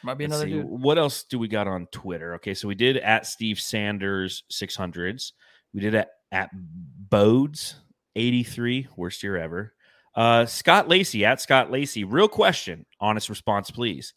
Might 0.03 0.17
be 0.17 0.25
Let's 0.25 0.41
another 0.41 0.49
see, 0.49 0.61
dude. 0.61 0.65
What 0.65 0.97
else 0.97 1.23
do 1.23 1.39
we 1.39 1.47
got 1.47 1.67
on 1.67 1.87
Twitter? 1.91 2.35
Okay, 2.35 2.53
so 2.53 2.67
we 2.67 2.75
did 2.75 2.97
at 2.97 3.25
Steve 3.25 3.59
Sanders 3.59 4.43
600s. 4.51 5.33
We 5.73 5.81
did 5.81 5.95
at, 5.95 6.09
at 6.31 6.49
Bodes 6.53 7.75
83, 8.15 8.87
worst 8.95 9.23
year 9.23 9.37
ever. 9.37 9.73
Uh, 10.15 10.45
Scott 10.45 10.89
Lacey 10.89 11.23
at 11.25 11.39
Scott 11.39 11.71
Lacey. 11.71 12.03
Real 12.03 12.27
question, 12.27 12.85
honest 12.99 13.29
response, 13.29 13.71
please. 13.71 14.13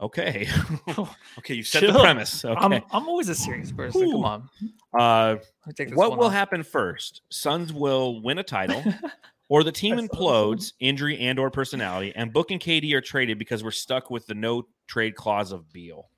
Okay. 0.00 0.48
okay, 1.38 1.54
you 1.54 1.62
set 1.62 1.82
the 1.82 1.98
premise. 1.98 2.44
Okay. 2.44 2.58
I'm 2.58 2.72
I'm 2.90 3.08
always 3.08 3.28
a 3.28 3.34
serious 3.34 3.72
person. 3.72 4.02
Ooh. 4.02 4.12
Come 4.12 4.24
on. 4.24 4.48
uh, 4.98 5.36
what 5.92 6.18
will 6.18 6.30
happen 6.30 6.62
first? 6.62 7.22
Suns 7.30 7.72
will 7.72 8.22
win 8.22 8.38
a 8.38 8.42
title, 8.42 8.82
or 9.50 9.64
the 9.64 9.72
team 9.72 9.96
implodes, 9.96 10.74
injury 10.78 11.18
and 11.18 11.36
or 11.38 11.50
personality, 11.50 12.12
and 12.14 12.32
Book 12.32 12.52
and 12.52 12.60
KD 12.60 12.94
are 12.94 13.00
traded 13.00 13.36
because 13.36 13.64
we're 13.64 13.72
stuck 13.72 14.08
with 14.08 14.24
the 14.26 14.34
no 14.34 14.66
trade 14.86 15.16
clause 15.16 15.50
of 15.50 15.70
Beal. 15.72 16.08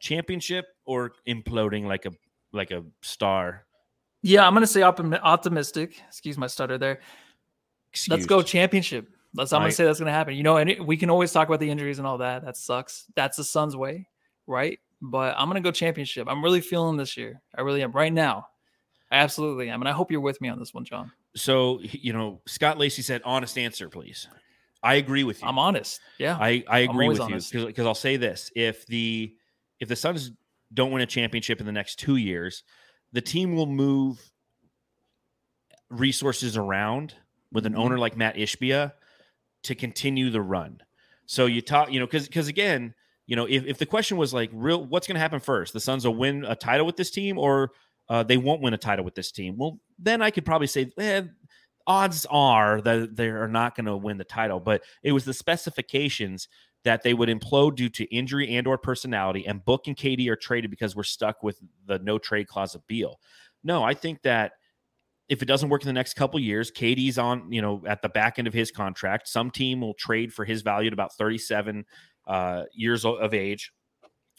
Championship 0.00 0.64
or 0.86 1.12
imploding 1.28 1.84
like 1.84 2.06
a 2.06 2.10
like 2.52 2.70
a 2.70 2.82
star. 3.02 3.66
Yeah, 4.22 4.46
I'm 4.46 4.54
gonna 4.54 4.66
say 4.66 4.80
optimi- 4.80 5.18
optimistic. 5.18 6.02
Excuse 6.08 6.38
my 6.38 6.46
stutter 6.46 6.78
there. 6.78 7.00
Let's 8.08 8.24
go 8.24 8.40
championship. 8.42 9.06
That's 9.34 9.52
I'm 9.52 9.60
gonna 9.60 9.72
say 9.72 9.84
that's 9.84 9.98
gonna 9.98 10.10
happen. 10.10 10.34
You 10.34 10.42
know, 10.42 10.56
and 10.56 10.70
it, 10.70 10.84
we 10.84 10.96
can 10.96 11.10
always 11.10 11.32
talk 11.32 11.48
about 11.48 11.60
the 11.60 11.70
injuries 11.70 11.98
and 11.98 12.08
all 12.08 12.16
that. 12.18 12.42
That 12.46 12.56
sucks. 12.56 13.04
That's 13.14 13.36
the 13.36 13.44
Suns' 13.44 13.76
way, 13.76 14.08
right? 14.46 14.78
But 15.02 15.34
I'm 15.36 15.48
gonna 15.48 15.60
go 15.60 15.70
championship. 15.70 16.28
I'm 16.30 16.42
really 16.42 16.62
feeling 16.62 16.96
this 16.96 17.18
year. 17.18 17.42
I 17.54 17.60
really 17.60 17.82
am 17.82 17.92
right 17.92 18.12
now. 18.12 18.46
I 19.12 19.16
absolutely 19.16 19.68
am, 19.68 19.82
and 19.82 19.88
I 19.88 19.92
hope 19.92 20.10
you're 20.10 20.22
with 20.22 20.40
me 20.40 20.48
on 20.48 20.58
this 20.58 20.72
one, 20.72 20.86
John. 20.86 21.12
So 21.36 21.80
you 21.82 22.12
know, 22.12 22.40
Scott 22.46 22.78
Lacey 22.78 23.02
said, 23.02 23.22
"Honest 23.24 23.56
answer, 23.58 23.88
please." 23.88 24.28
I 24.82 24.94
agree 24.94 25.24
with 25.24 25.42
you. 25.42 25.48
I'm 25.48 25.58
honest. 25.58 26.00
Yeah, 26.18 26.36
I, 26.40 26.64
I 26.66 26.78
agree 26.80 27.08
with 27.08 27.20
honest. 27.20 27.52
you 27.52 27.66
because 27.66 27.86
I'll 27.86 27.94
say 27.94 28.16
this: 28.16 28.50
if 28.56 28.86
the 28.86 29.34
if 29.78 29.88
the 29.88 29.96
Suns 29.96 30.32
don't 30.72 30.90
win 30.90 31.02
a 31.02 31.06
championship 31.06 31.60
in 31.60 31.66
the 31.66 31.72
next 31.72 31.98
two 31.98 32.16
years, 32.16 32.62
the 33.12 33.20
team 33.20 33.54
will 33.54 33.66
move 33.66 34.18
resources 35.90 36.56
around 36.56 37.14
with 37.52 37.66
an 37.66 37.76
owner 37.76 37.98
like 37.98 38.16
Mat 38.16 38.36
Ishbia 38.36 38.92
to 39.64 39.74
continue 39.74 40.30
the 40.30 40.40
run. 40.40 40.80
So 41.26 41.46
you 41.46 41.60
talk, 41.60 41.92
you 41.92 42.00
know, 42.00 42.06
because 42.06 42.26
because 42.26 42.48
again, 42.48 42.94
you 43.26 43.36
know, 43.36 43.46
if, 43.48 43.64
if 43.66 43.78
the 43.78 43.86
question 43.86 44.16
was 44.16 44.32
like, 44.32 44.50
real, 44.52 44.84
what's 44.84 45.06
going 45.06 45.14
to 45.14 45.20
happen 45.20 45.40
first? 45.40 45.72
The 45.72 45.80
Suns 45.80 46.04
will 46.04 46.14
win 46.14 46.44
a 46.44 46.56
title 46.56 46.86
with 46.86 46.96
this 46.96 47.10
team, 47.10 47.38
or 47.38 47.72
uh, 48.08 48.22
they 48.22 48.36
won't 48.36 48.62
win 48.62 48.74
a 48.74 48.78
title 48.78 49.04
with 49.04 49.14
this 49.14 49.30
team. 49.30 49.56
Well, 49.56 49.78
then 50.00 50.22
I 50.22 50.30
could 50.30 50.44
probably 50.44 50.66
say, 50.66 50.90
eh, 50.98 51.22
odds 51.86 52.26
are 52.30 52.80
that 52.80 53.16
they 53.16 53.28
are 53.28 53.48
not 53.48 53.74
going 53.74 53.86
to 53.86 53.96
win 53.96 54.18
the 54.18 54.24
title, 54.24 54.60
but 54.60 54.82
it 55.02 55.12
was 55.12 55.24
the 55.24 55.34
specifications 55.34 56.48
that 56.84 57.02
they 57.02 57.14
would 57.14 57.28
implode 57.28 57.76
due 57.76 57.90
to 57.90 58.04
injury 58.14 58.56
and 58.56 58.66
or 58.66 58.78
personality 58.78 59.46
and 59.46 59.64
Book 59.64 59.86
and 59.86 59.96
KD 59.96 60.28
are 60.28 60.36
traded 60.36 60.70
because 60.70 60.96
we're 60.96 61.02
stuck 61.02 61.42
with 61.42 61.60
the 61.86 61.98
no 61.98 62.18
trade 62.18 62.48
clause 62.48 62.74
of 62.74 62.86
Beal. 62.86 63.20
No, 63.62 63.82
I 63.82 63.92
think 63.92 64.22
that 64.22 64.52
if 65.28 65.42
it 65.42 65.46
doesn't 65.46 65.68
work 65.68 65.82
in 65.82 65.86
the 65.86 65.92
next 65.92 66.14
couple 66.14 66.40
years, 66.40 66.72
KD's 66.72 67.18
on, 67.18 67.52
you 67.52 67.62
know, 67.62 67.82
at 67.86 68.02
the 68.02 68.08
back 68.08 68.38
end 68.38 68.48
of 68.48 68.54
his 68.54 68.70
contract. 68.70 69.28
Some 69.28 69.50
team 69.50 69.80
will 69.80 69.94
trade 69.94 70.32
for 70.32 70.44
his 70.44 70.62
value 70.62 70.88
at 70.88 70.92
about 70.92 71.14
37 71.14 71.84
uh, 72.26 72.64
years 72.72 73.04
of 73.04 73.32
age. 73.32 73.72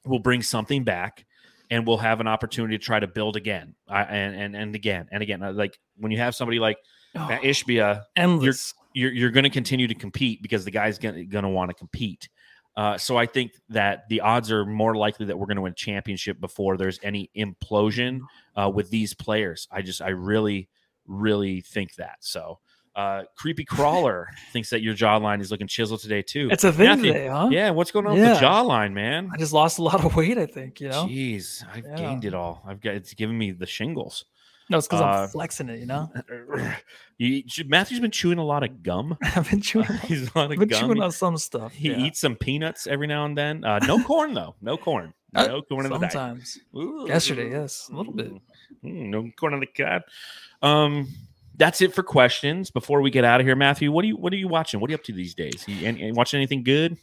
Will 0.05 0.19
bring 0.19 0.41
something 0.41 0.83
back, 0.83 1.25
and 1.71 1.87
we'll 1.87 1.97
have 1.97 2.19
an 2.19 2.27
opportunity 2.27 2.77
to 2.77 2.83
try 2.83 2.99
to 2.99 3.07
build 3.07 3.37
again, 3.37 3.73
I, 3.87 4.03
and 4.03 4.35
and 4.35 4.55
and 4.55 4.75
again 4.75 5.07
and 5.11 5.23
again. 5.23 5.41
Uh, 5.41 5.53
Like 5.53 5.79
when 5.97 6.11
you 6.11 6.19
have 6.19 6.35
somebody 6.35 6.59
like 6.59 6.77
Mat 7.15 7.41
Ishbia, 7.41 8.03
endless. 8.15 8.73
you're 8.93 9.11
you're 9.11 9.31
going 9.31 9.45
to 9.45 9.49
continue 9.49 9.87
to 9.87 9.95
compete 9.95 10.43
because 10.43 10.65
the 10.65 10.71
guy's 10.71 10.99
going 10.99 11.27
to 11.29 11.49
want 11.49 11.69
to 11.71 11.73
compete. 11.73 12.29
Uh, 12.77 12.97
so 12.97 13.17
I 13.17 13.25
think 13.25 13.51
that 13.69 14.07
the 14.09 14.21
odds 14.21 14.51
are 14.51 14.65
more 14.65 14.95
likely 14.95 15.25
that 15.25 15.37
we're 15.37 15.45
going 15.47 15.57
to 15.57 15.61
win 15.61 15.73
a 15.73 15.75
championship 15.75 16.39
before 16.39 16.77
there's 16.77 16.99
any 17.03 17.29
implosion 17.35 18.21
uh, 18.55 18.71
with 18.73 18.89
these 18.89 19.13
players. 19.13 19.67
I 19.71 19.81
just 19.81 20.01
I 20.01 20.09
really 20.09 20.69
really 21.07 21.61
think 21.61 21.95
that. 21.95 22.17
So 22.19 22.59
uh, 22.95 23.23
creepy 23.37 23.63
crawler 23.65 24.27
thinks 24.51 24.69
that 24.71 24.81
your 24.81 24.93
jawline 24.93 25.39
is 25.41 25.49
looking 25.51 25.67
chiseled 25.67 26.01
today 26.01 26.21
too. 26.21 26.49
It's 26.51 26.63
a 26.63 26.73
thing 26.73 26.87
Matthew, 26.87 27.13
today, 27.13 27.27
huh? 27.27 27.47
Yeah, 27.51 27.69
what's 27.71 27.91
going 27.91 28.05
on 28.07 28.17
Yeah. 28.17 28.31
with 28.31 28.39
the 28.39 28.45
jawline, 28.45 28.93
man? 28.93 29.29
I 29.33 29.37
just 29.37 29.53
lost 29.53 29.79
a 29.79 29.83
lot 29.83 30.03
of 30.03 30.15
weight. 30.15 30.37
I 30.37 30.45
think 30.45 30.79
you 30.81 30.89
know. 30.89 31.05
Jeez, 31.05 31.63
I've 31.73 31.85
Yeah. 31.85 31.95
gained 31.95 32.25
it 32.25 32.33
all. 32.33 32.61
I've 32.67 32.81
got 32.81 32.95
it's 32.95 33.13
giving 33.13 33.37
me 33.37 33.51
the 33.51 33.65
shingles. 33.65 34.25
No, 34.69 34.77
it's 34.77 34.87
because 34.87 35.01
Uh, 35.01 35.23
I'm 35.23 35.27
flexing 35.29 35.69
it. 35.69 35.79
You 35.79 35.85
know. 35.85 36.11
you, 37.17 37.43
Matthew's 37.65 37.99
been 37.99 38.11
chewing 38.11 38.37
a 38.37 38.43
lot 38.43 38.63
of 38.63 38.83
gum. 38.83 39.17
I've 39.23 39.49
been 39.49 39.61
chewing. 39.61 39.87
on- 39.87 39.97
He's 40.07 40.29
a 40.33 40.37
lot 40.37 40.51
of 40.51 40.57
been 40.59 40.67
gum. 40.69 40.79
chewing 40.79 41.01
on 41.01 41.11
some 41.11 41.37
stuff. 41.37 41.73
He 41.73 41.89
yeah. 41.89 41.97
eats 41.97 42.19
some 42.21 42.35
peanuts 42.35 42.87
every 42.87 43.07
now 43.07 43.25
and 43.25 43.37
then. 43.37 43.63
Uh, 43.65 43.79
no 43.79 44.01
corn 44.03 44.33
though. 44.33 44.55
No 44.61 44.77
corn. 44.77 45.13
Uh, 45.33 45.47
No 45.47 45.61
corn 45.61 45.85
in 45.85 45.91
the 45.93 45.97
diet. 45.97 46.11
sometimes. 46.11 46.59
Ooh. 46.75 47.05
Yesterday, 47.07 47.51
yes, 47.51 47.89
a 47.91 47.95
little 47.95 48.11
bit. 48.13 48.33
Mm, 48.83 49.09
no 49.09 49.29
corn 49.39 49.53
on 49.53 49.61
the 49.61 49.65
cob. 49.67 50.01
Um, 50.61 51.07
that's 51.55 51.81
it 51.81 51.93
for 51.93 52.03
questions. 52.03 52.71
Before 52.71 53.01
we 53.01 53.11
get 53.11 53.23
out 53.23 53.39
of 53.41 53.45
here, 53.47 53.55
Matthew, 53.55 53.91
what 53.91 54.03
are 54.03 54.07
you 54.07 54.17
what 54.17 54.33
are 54.33 54.37
you 54.37 54.47
watching? 54.47 54.79
What 54.79 54.89
are 54.89 54.91
you 54.91 54.97
up 54.97 55.03
to 55.05 55.13
these 55.13 55.33
days? 55.35 55.63
You, 55.67 55.87
any, 55.87 56.01
any- 56.03 56.11
watching 56.11 56.37
anything 56.39 56.63
good? 56.63 56.97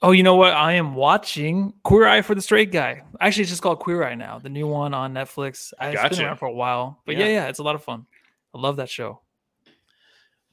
Oh, 0.00 0.12
you 0.12 0.22
know 0.22 0.36
what? 0.36 0.52
I 0.52 0.74
am 0.74 0.94
watching 0.94 1.72
Queer 1.82 2.06
Eye 2.06 2.22
for 2.22 2.36
the 2.36 2.40
Straight 2.40 2.70
Guy. 2.70 3.02
Actually, 3.20 3.42
it's 3.42 3.50
just 3.50 3.62
called 3.62 3.80
Queer 3.80 4.04
Eye 4.04 4.14
now. 4.14 4.38
The 4.38 4.48
new 4.48 4.68
one 4.68 4.94
on 4.94 5.12
Netflix. 5.12 5.72
It's 5.80 5.94
Gotcha. 6.00 6.10
been 6.16 6.24
around 6.24 6.36
for 6.36 6.46
a 6.46 6.52
while, 6.52 7.02
but 7.04 7.16
Yeah. 7.16 7.26
yeah. 7.26 7.32
yeah, 7.32 7.48
it's 7.48 7.58
a 7.58 7.64
lot 7.64 7.74
of 7.74 7.82
fun. 7.82 8.06
I 8.54 8.58
love 8.60 8.76
that 8.76 8.88
show. 8.88 9.20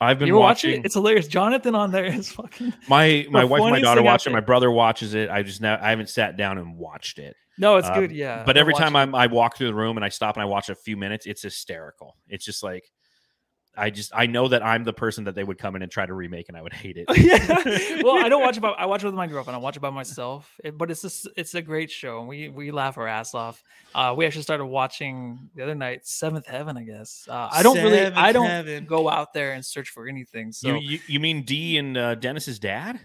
I've 0.02 0.20
been 0.20 0.28
You 0.28 0.36
watch 0.36 0.64
watching. 0.64 0.80
it? 0.82 0.86
It's 0.86 0.96
hilarious. 0.96 1.28
Jonathan 1.28 1.74
on 1.74 1.92
there 1.92 2.06
is 2.06 2.32
fucking. 2.32 2.74
my 2.90 3.26
my 3.30 3.44
wife, 3.46 3.62
and 3.62 3.72
my 3.72 3.80
daughter 3.82 4.02
watch 4.04 4.28
it. 4.28 4.32
My 4.32 4.42
brother 4.42 4.70
watches 4.70 5.14
it. 5.14 5.30
I 5.30 5.42
just 5.44 5.62
now 5.62 5.80
I 5.82 5.92
haven't 5.92 6.10
sat 6.10 6.36
down 6.38 6.58
and 6.58 6.76
watched 6.78 7.18
it. 7.20 7.36
No, 7.58 7.78
it's 7.78 7.88
Um, 7.88 7.94
good. 8.00 8.12
Yeah, 8.12 8.44
But 8.46 8.58
every 8.58 8.74
time 8.74 8.98
I'm, 8.98 9.16
I 9.16 9.28
walk 9.28 9.56
through 9.58 9.68
the 9.68 9.74
room 9.74 9.96
and 9.96 10.04
I 10.04 10.10
stop 10.10 10.36
and 10.36 10.42
I 10.42 10.46
watch 10.46 10.68
a 10.70 10.76
few 10.76 10.98
minutes, 10.98 11.26
it's 11.26 11.42
hysterical. 11.42 12.18
It's 12.28 12.44
just 12.44 12.62
like, 12.64 12.84
I 13.78 13.90
just 13.90 14.12
I 14.16 14.26
know 14.26 14.48
that 14.48 14.64
I'm 14.64 14.84
the 14.84 14.94
person 14.94 15.26
that 15.26 15.36
they 15.36 15.44
would 15.44 15.58
come 15.58 15.76
in 15.76 15.82
and 15.82 15.92
try 15.92 16.06
to 16.06 16.14
remake, 16.14 16.48
and 16.50 16.58
I 16.58 16.62
would 16.62 16.74
hate 16.74 16.98
it. 16.98 17.06
it. 17.10 17.18
yeah. 17.98 18.02
Well, 18.04 18.24
I 18.24 18.30
don't 18.30 18.42
watch 18.42 18.58
it. 18.58 18.60
By, 18.62 18.70
I 18.70 18.86
watch 18.86 19.04
it 19.04 19.06
with 19.08 19.16
my 19.16 19.28
girlfriend. 19.28 19.56
I 19.56 19.60
watch 19.60 19.76
it 19.78 19.80
by 19.82 19.90
myself. 19.90 20.50
It- 20.64 20.78
but 20.78 20.92
it's 20.92 21.02
just 21.02 21.28
it's 21.36 21.56
a 21.56 21.62
great 21.62 21.90
show. 21.92 22.20
and 22.20 22.28
We 22.28 22.50
we 22.50 22.72
laugh 22.72 22.98
our 22.98 23.08
ass 23.08 23.34
off. 23.34 23.64
Uh, 23.94 24.14
we 24.18 24.26
actually 24.26 24.44
started 24.44 24.66
watching 24.66 25.50
the 25.56 25.64
other 25.64 25.76
night, 25.76 26.06
Seventh 26.06 26.46
Heaven. 26.48 26.78
I 26.78 26.84
guess. 26.84 27.28
Uh, 27.30 27.50
I 27.52 27.64
don't 27.64 27.78
really. 27.78 28.06
I 28.06 28.32
don't 28.32 28.46
Heaven. 28.48 28.86
go 28.86 29.10
out 29.10 29.34
there 29.34 29.54
and 29.54 29.66
search 29.66 29.90
for 29.90 30.08
anything. 30.08 30.52
So 30.52 30.76
you, 30.76 30.76
you 30.76 31.00
you 31.08 31.20
mean 31.20 31.44
Dee 31.44 31.78
and 31.78 31.98
uh, 31.98 32.16
Dennis's 32.16 32.60
dad? 32.60 33.00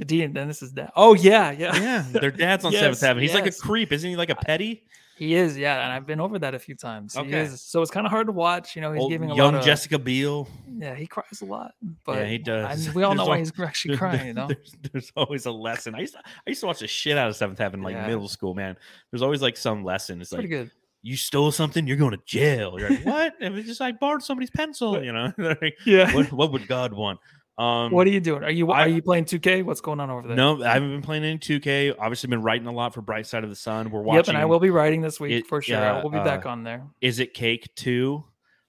Dee 0.00 0.22
and 0.22 0.34
Dennis's 0.34 0.72
dad. 0.72 0.90
Oh 0.96 1.14
yeah, 1.14 1.50
yeah. 1.50 1.76
Yeah, 1.76 2.04
their 2.10 2.30
dad's 2.30 2.64
on 2.64 2.72
Yes, 2.72 2.80
Seventh 2.80 3.00
Heaven. 3.00 3.22
He's 3.22 3.34
like 3.34 3.46
a 3.46 3.52
creep, 3.52 3.92
isn't 3.92 4.08
he? 4.08 4.16
Like 4.16 4.30
a 4.30 4.34
petty 4.34 4.84
He 5.22 5.34
is, 5.36 5.56
yeah, 5.56 5.84
and 5.84 5.92
I've 5.92 6.04
been 6.04 6.18
over 6.20 6.36
that 6.40 6.52
a 6.52 6.58
few 6.58 6.74
times. 6.74 7.14
He 7.14 7.20
Okay. 7.20 7.42
is. 7.42 7.60
So 7.62 7.80
it's 7.80 7.92
kind 7.92 8.04
of 8.06 8.10
hard 8.10 8.26
to 8.26 8.32
watch. 8.32 8.74
You 8.74 8.82
know, 8.82 8.92
he's 8.92 9.02
Old 9.02 9.10
giving 9.12 9.30
a 9.30 9.36
young 9.36 9.52
lot 9.52 9.60
of. 9.60 9.64
Jessica 9.64 9.96
Biel. 9.96 10.48
Yeah, 10.78 10.96
he 10.96 11.06
cries 11.06 11.42
a 11.42 11.44
lot, 11.44 11.74
but 12.04 12.16
yeah, 12.18 12.24
he 12.26 12.38
does. 12.38 12.86
and 12.86 12.94
we 12.96 13.04
all 13.04 13.10
There's 13.14 13.18
know 13.18 13.26
why 13.26 13.38
he's 13.38 13.52
actually 13.60 13.96
crying. 14.02 14.26
You 14.26 14.32
know, 14.34 14.48
there's, 14.48 14.74
there's 14.90 15.12
always 15.16 15.46
a 15.46 15.52
lesson. 15.52 15.94
I 15.94 16.00
used 16.00 16.14
to, 16.14 16.18
I 16.24 16.32
used 16.50 16.60
to 16.62 16.66
watch 16.66 16.80
the 16.80 16.88
shit 16.88 17.16
out 17.16 17.28
of 17.28 17.36
Seventh 17.36 17.58
Heaven 17.60 17.82
like 17.82 17.94
Yeah. 17.94 18.06
middle 18.08 18.28
school. 18.28 18.52
Man, 18.54 18.76
there's 19.12 19.22
always 19.22 19.42
like 19.42 19.56
some 19.56 19.84
lesson. 19.84 20.20
It's 20.20 20.30
pretty 20.30 20.48
like 20.48 20.62
good. 20.64 20.70
you 21.02 21.16
stole 21.16 21.52
something, 21.52 21.86
you're 21.86 21.96
going 21.96 22.10
to 22.16 22.22
jail. 22.26 22.80
You're 22.80 22.90
like, 22.90 23.04
what? 23.06 23.34
It 23.40 23.52
was 23.52 23.64
just 23.64 23.80
I 23.80 23.92
borrowed 23.92 24.24
somebody's 24.24 24.50
pencil. 24.50 25.04
You 25.04 25.12
know, 25.12 25.32
Like, 25.38 25.76
Yeah. 25.86 26.12
what 26.12 26.32
what 26.32 26.50
would 26.50 26.66
God 26.66 26.92
want? 26.92 27.20
Um, 27.62 27.92
What 27.92 28.06
are 28.06 28.10
you 28.10 28.20
doing? 28.20 28.42
Are 28.42 28.50
you 28.50 28.70
I- 28.70 28.82
are 28.82 28.88
you 28.88 29.02
playing 29.02 29.26
2K? 29.26 29.62
What's 29.62 29.80
going 29.80 30.00
on 30.00 30.10
over 30.10 30.26
there? 30.26 30.36
no, 30.36 30.62
I 30.62 30.72
haven't 30.74 30.90
been 30.90 31.02
playing 31.02 31.24
any 31.24 31.38
2K. 31.38 31.94
Obviously, 31.98 32.28
been 32.28 32.42
writing 32.42 32.66
a 32.66 32.72
lot 32.72 32.94
for 32.94 33.02
Bright 33.02 33.26
Side 33.26 33.44
of 33.44 33.50
the 33.50 33.56
Sun. 33.56 33.90
We're 33.90 34.02
watching. 34.02 34.16
Yep, 34.18 34.28
and 34.28 34.38
I 34.38 34.44
will 34.46 34.60
be 34.60 34.70
writing 34.70 35.00
this 35.00 35.20
week 35.20 35.32
it- 35.32 35.46
for 35.46 35.62
sure. 35.62 36.02
will 36.02 36.10
be 36.10 36.18
back 36.18 36.46
uh, 36.46 36.50
on 36.50 36.64
there. 36.64 36.86
Is 37.00 37.20
it 37.20 37.34
Cake 37.34 37.68
Two 37.76 38.24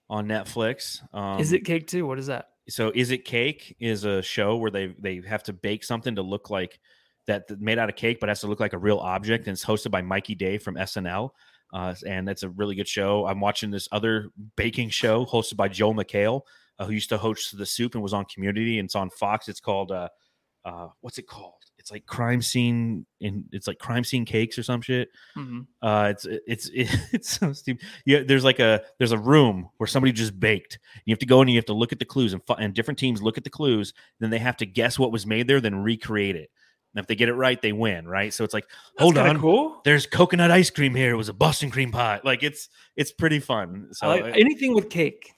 on 0.08 0.26
Netflix? 0.26 1.00
Um, 1.14 1.40
Is 1.40 1.52
it 1.52 1.64
cake 1.64 1.86
Two? 1.86 2.06
What 2.06 2.18
is 2.18 2.26
that? 2.28 2.48
so 2.68 2.90
is 2.94 3.10
it 3.10 3.26
cake 3.26 3.76
is 3.78 4.04
a 4.04 4.22
show 4.22 4.56
where 4.56 4.70
they 4.70 4.94
they 4.98 5.20
have 5.26 5.42
to 5.42 5.52
bake 5.52 5.84
something 5.84 6.14
to 6.14 6.22
look 6.22 6.48
like 6.48 6.80
that 7.26 7.46
that 7.48 7.60
made 7.60 7.78
out 7.78 7.90
of 7.90 7.96
cake 7.96 8.18
but 8.20 8.28
has 8.30 8.40
to 8.40 8.46
look 8.46 8.58
like 8.58 8.72
a 8.72 8.78
real 8.78 8.98
object 8.98 9.46
and 9.46 9.52
it's 9.52 9.62
hosted 9.64 9.90
by 9.90 10.00
mikey 10.00 10.34
day 10.34 10.56
from 10.56 10.74
snl 10.76 11.28
uh, 11.74 11.94
and 12.06 12.26
that's 12.26 12.42
a 12.42 12.48
really 12.48 12.74
good 12.74 12.88
show 12.88 13.26
i'm 13.26 13.38
watching 13.38 13.70
this 13.70 13.86
other 13.92 14.30
baking 14.56 14.88
show 14.88 15.26
hosted 15.26 15.56
by 15.56 15.68
Joel 15.68 15.94
McHale 15.94 16.40
uh, 16.78 16.86
who 16.86 16.92
used 16.92 17.08
to 17.10 17.18
host 17.18 17.56
the 17.56 17.66
soup 17.66 17.94
and 17.94 18.02
was 18.02 18.12
on 18.12 18.24
community 18.26 18.78
and 18.78 18.86
it's 18.86 18.94
on 18.94 19.10
fox 19.10 19.48
it's 19.48 19.60
called 19.60 19.92
uh, 19.92 20.08
uh, 20.64 20.88
what's 21.00 21.18
it 21.18 21.26
called 21.26 21.52
it's 21.78 21.90
like 21.90 22.06
crime 22.06 22.40
scene 22.40 23.04
in 23.20 23.44
it's 23.52 23.66
like 23.66 23.78
crime 23.78 24.02
scene 24.04 24.24
cakes 24.24 24.58
or 24.58 24.62
some 24.62 24.80
shit 24.80 25.08
Mhm. 25.36 25.66
uh, 25.82 26.06
it's 26.10 26.26
it's 26.46 26.70
it's 27.12 27.30
so 27.38 27.52
stupid. 27.52 27.84
Yeah, 28.06 28.22
there's 28.26 28.44
like 28.44 28.58
a 28.60 28.82
there's 28.98 29.12
a 29.12 29.18
room 29.18 29.68
where 29.76 29.86
somebody 29.86 30.12
just 30.12 30.38
baked. 30.40 30.78
You 31.04 31.12
have 31.12 31.18
to 31.18 31.26
go 31.26 31.42
in 31.42 31.48
and 31.48 31.52
you 31.52 31.58
have 31.58 31.66
to 31.66 31.74
look 31.74 31.92
at 31.92 31.98
the 31.98 32.04
clues, 32.06 32.32
and 32.32 32.42
fi- 32.46 32.56
and 32.58 32.72
different 32.72 32.98
teams 32.98 33.20
look 33.22 33.36
at 33.36 33.44
the 33.44 33.50
clues. 33.50 33.92
Then 34.20 34.30
they 34.30 34.38
have 34.38 34.56
to 34.58 34.66
guess 34.66 34.98
what 34.98 35.12
was 35.12 35.26
made 35.26 35.46
there, 35.46 35.60
then 35.60 35.74
recreate 35.76 36.36
it. 36.36 36.48
And 36.94 37.02
if 37.02 37.06
they 37.06 37.16
get 37.16 37.28
it 37.28 37.34
right, 37.34 37.60
they 37.60 37.72
win. 37.72 38.06
Right. 38.08 38.32
So 38.32 38.44
it's 38.44 38.54
like, 38.54 38.64
That's 38.96 39.02
hold 39.02 39.18
on, 39.18 39.38
cool. 39.40 39.80
there's 39.84 40.06
coconut 40.06 40.50
ice 40.52 40.70
cream 40.70 40.94
here. 40.94 41.10
It 41.12 41.16
was 41.16 41.28
a 41.28 41.34
Boston 41.34 41.70
cream 41.70 41.90
pie. 41.92 42.20
Like 42.24 42.42
it's 42.42 42.68
it's 42.96 43.12
pretty 43.12 43.40
fun. 43.40 43.88
So 43.92 44.08
like 44.08 44.24
anything 44.38 44.72
with 44.74 44.88
cake. 44.88 45.32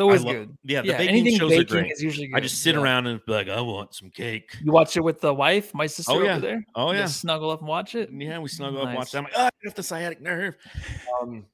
It's 0.00 0.22
always 0.22 0.24
love- 0.24 0.34
good. 0.48 0.58
yeah, 0.64 0.82
the 0.82 0.88
yeah, 0.88 0.96
baking 0.98 1.08
anything 1.16 1.38
shows 1.38 1.52
are 1.52 1.56
baking 1.56 1.66
great. 1.66 1.92
is 1.92 2.02
usually 2.02 2.26
good. 2.28 2.36
I 2.36 2.40
just 2.40 2.62
sit 2.62 2.74
yeah. 2.74 2.80
around 2.80 3.06
and 3.06 3.20
be 3.26 3.32
like, 3.32 3.48
I 3.48 3.60
want 3.60 3.94
some 3.94 4.10
cake. 4.10 4.56
You 4.62 4.72
watch 4.72 4.96
it 4.96 5.04
with 5.04 5.20
the 5.20 5.32
wife, 5.34 5.72
my 5.74 5.86
sister 5.86 6.12
Oh, 6.12 6.22
yeah. 6.22 6.32
over 6.32 6.40
there. 6.40 6.64
Oh 6.74 6.92
yeah, 6.92 7.02
just 7.02 7.20
snuggle 7.20 7.50
up 7.50 7.60
and 7.60 7.68
watch 7.68 7.94
it. 7.94 8.10
Yeah, 8.12 8.38
we 8.38 8.48
snuggle 8.48 8.80
up 8.82 8.88
and 8.88 8.96
watch 8.96 9.06
Nice. 9.06 9.12
that. 9.12 9.18
I'm 9.18 9.24
like, 9.24 9.32
oh, 9.36 9.42
I 9.46 9.50
have 9.64 9.74
the 9.74 9.82
sciatic 9.82 10.20
nerve. 10.20 10.56
Um, 11.20 11.46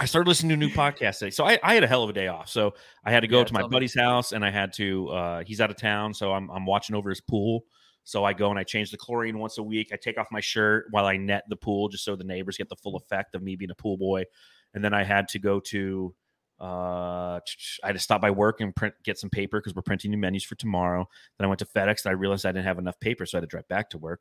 I 0.00 0.06
started 0.06 0.28
listening 0.28 0.50
to 0.50 0.56
new 0.56 0.74
podcast 0.74 1.18
today. 1.20 1.30
So 1.30 1.44
I, 1.44 1.58
I 1.62 1.74
had 1.74 1.84
a 1.84 1.86
hell 1.86 2.02
of 2.02 2.10
a 2.10 2.12
day 2.12 2.26
off. 2.26 2.48
So 2.48 2.74
I 3.04 3.12
had 3.12 3.20
to 3.20 3.28
go 3.28 3.38
Yeah, 3.38 3.44
to 3.44 3.52
my 3.52 3.60
tell 3.60 3.68
me. 3.68 3.72
buddy's 3.76 3.94
house 3.94 4.32
and 4.32 4.44
I 4.44 4.50
had 4.50 4.72
to, 4.74 5.08
uh, 5.10 5.42
he's 5.46 5.60
out 5.60 5.70
of 5.70 5.76
town. 5.76 6.12
So 6.14 6.32
I'm, 6.32 6.50
I'm 6.50 6.66
watching 6.66 6.96
over 6.96 7.10
his 7.10 7.20
pool. 7.20 7.64
So 8.02 8.24
I 8.24 8.32
go 8.32 8.50
and 8.50 8.58
I 8.58 8.64
change 8.64 8.90
the 8.90 8.96
chlorine 8.96 9.38
once 9.38 9.56
a 9.58 9.62
week. 9.62 9.90
I 9.92 9.96
take 9.96 10.18
off 10.18 10.26
my 10.32 10.40
shirt 10.40 10.86
while 10.90 11.06
I 11.06 11.16
net 11.16 11.44
the 11.48 11.54
pool 11.56 11.88
just 11.88 12.04
so 12.04 12.16
the 12.16 12.24
neighbors 12.24 12.56
get 12.56 12.68
the 12.68 12.76
full 12.76 12.96
effect 12.96 13.36
of 13.36 13.42
me 13.42 13.54
being 13.56 13.70
a 13.70 13.74
pool 13.76 13.96
boy. 13.96 14.24
And 14.74 14.84
then 14.84 14.92
I 14.92 15.04
had 15.04 15.28
to 15.28 15.38
go 15.38 15.60
to, 15.60 16.12
uh, 16.60 17.40
I 17.82 17.86
had 17.86 17.92
to 17.94 17.98
stop 17.98 18.20
by 18.20 18.30
work 18.30 18.60
and 18.60 18.74
print, 18.74 18.94
get 19.04 19.18
some 19.18 19.30
paper 19.30 19.60
because 19.60 19.74
we're 19.74 19.82
printing 19.82 20.10
new 20.12 20.16
menus 20.18 20.44
for 20.44 20.54
tomorrow. 20.54 21.08
Then 21.38 21.44
I 21.46 21.48
went 21.48 21.58
to 21.60 21.66
FedEx 21.66 22.04
and 22.04 22.10
I 22.10 22.12
realized 22.12 22.46
I 22.46 22.52
didn't 22.52 22.64
have 22.66 22.78
enough 22.78 22.98
paper. 23.00 23.26
So 23.26 23.36
I 23.36 23.40
had 23.40 23.42
to 23.42 23.46
drive 23.48 23.68
back 23.68 23.90
to 23.90 23.98
work. 23.98 24.20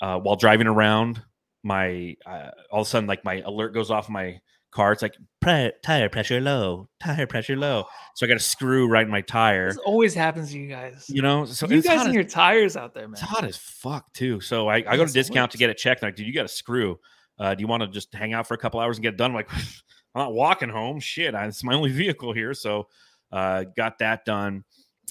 Uh, 0.00 0.18
while 0.18 0.36
driving 0.36 0.66
around, 0.66 1.22
my 1.62 2.16
uh, 2.26 2.50
all 2.70 2.82
of 2.82 2.86
a 2.86 2.90
sudden 2.90 3.06
like 3.08 3.24
my 3.24 3.40
alert 3.44 3.74
goes 3.74 3.90
off 3.90 4.08
my 4.08 4.38
car. 4.70 4.92
It's 4.92 5.02
like 5.02 5.14
"Pre- 5.40 5.72
tire 5.84 6.08
pressure 6.08 6.40
low, 6.40 6.88
tire 7.00 7.26
pressure 7.26 7.56
low. 7.56 7.84
So 8.14 8.26
I 8.26 8.28
got 8.28 8.36
a 8.36 8.40
screw 8.40 8.88
right 8.88 9.04
in 9.04 9.10
my 9.10 9.20
tire. 9.22 9.68
This 9.68 9.78
always 9.78 10.14
happens 10.14 10.50
to 10.50 10.58
you 10.58 10.68
guys. 10.68 11.06
You 11.08 11.22
know, 11.22 11.44
so 11.44 11.66
you 11.68 11.80
guys 11.80 12.00
and 12.00 12.08
as- 12.08 12.14
your 12.14 12.24
tires 12.24 12.76
out 12.76 12.92
there, 12.94 13.06
man. 13.08 13.12
it's 13.12 13.20
hot 13.22 13.44
as 13.44 13.56
fuck 13.56 14.12
too. 14.12 14.40
So 14.40 14.68
I, 14.68 14.84
I 14.86 14.96
go 14.96 15.06
to 15.06 15.12
discount 15.12 15.52
to 15.52 15.56
works. 15.56 15.60
get 15.60 15.70
it 15.70 15.78
checked. 15.78 16.02
Like, 16.02 16.16
dude, 16.16 16.26
you 16.26 16.34
got 16.34 16.44
a 16.44 16.48
screw. 16.48 16.98
Uh, 17.38 17.54
do 17.54 17.62
you 17.62 17.66
want 17.66 17.82
to 17.82 17.88
just 17.88 18.12
hang 18.14 18.32
out 18.32 18.46
for 18.46 18.54
a 18.54 18.58
couple 18.58 18.78
hours 18.80 18.96
and 18.96 19.02
get 19.02 19.14
it 19.14 19.16
done? 19.16 19.30
I'm 19.30 19.34
like, 19.36 19.48
I'm 20.14 20.22
not 20.22 20.32
walking 20.34 20.68
home. 20.68 21.00
Shit, 21.00 21.34
I, 21.34 21.46
it's 21.46 21.64
my 21.64 21.74
only 21.74 21.90
vehicle 22.04 22.32
here. 22.32 22.54
So 22.54 22.88
uh, 23.32 23.64
got 23.76 23.98
that 23.98 24.24
done. 24.24 24.64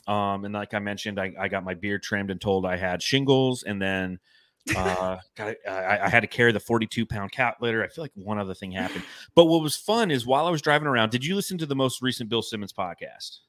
Um, 0.07 0.45
and 0.45 0.53
like 0.53 0.73
I 0.73 0.79
mentioned, 0.79 1.19
I, 1.19 1.33
I 1.39 1.47
got 1.47 1.63
my 1.63 1.73
beard 1.75 2.03
trimmed 2.03 2.31
and 2.31 2.41
told 2.41 2.65
I 2.65 2.77
had 2.77 3.01
shingles, 3.01 3.63
and 3.63 3.81
then 3.81 4.19
uh, 4.75 5.17
got 5.35 5.55
I, 5.67 5.99
I 6.03 6.09
had 6.09 6.21
to 6.21 6.27
carry 6.27 6.51
the 6.51 6.59
42 6.59 7.05
pound 7.05 7.31
cat 7.31 7.57
litter. 7.61 7.83
I 7.83 7.87
feel 7.87 8.03
like 8.03 8.11
one 8.15 8.39
other 8.39 8.53
thing 8.53 8.71
happened. 8.71 9.03
But 9.35 9.45
what 9.45 9.61
was 9.61 9.75
fun 9.75 10.11
is 10.11 10.25
while 10.25 10.45
I 10.45 10.49
was 10.49 10.61
driving 10.61 10.87
around, 10.87 11.11
did 11.11 11.25
you 11.25 11.35
listen 11.35 11.57
to 11.59 11.65
the 11.65 11.75
most 11.75 12.01
recent 12.01 12.29
Bill 12.29 12.41
Simmons 12.41 12.73
podcast? 12.73 13.39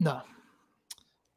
No. 0.00 0.22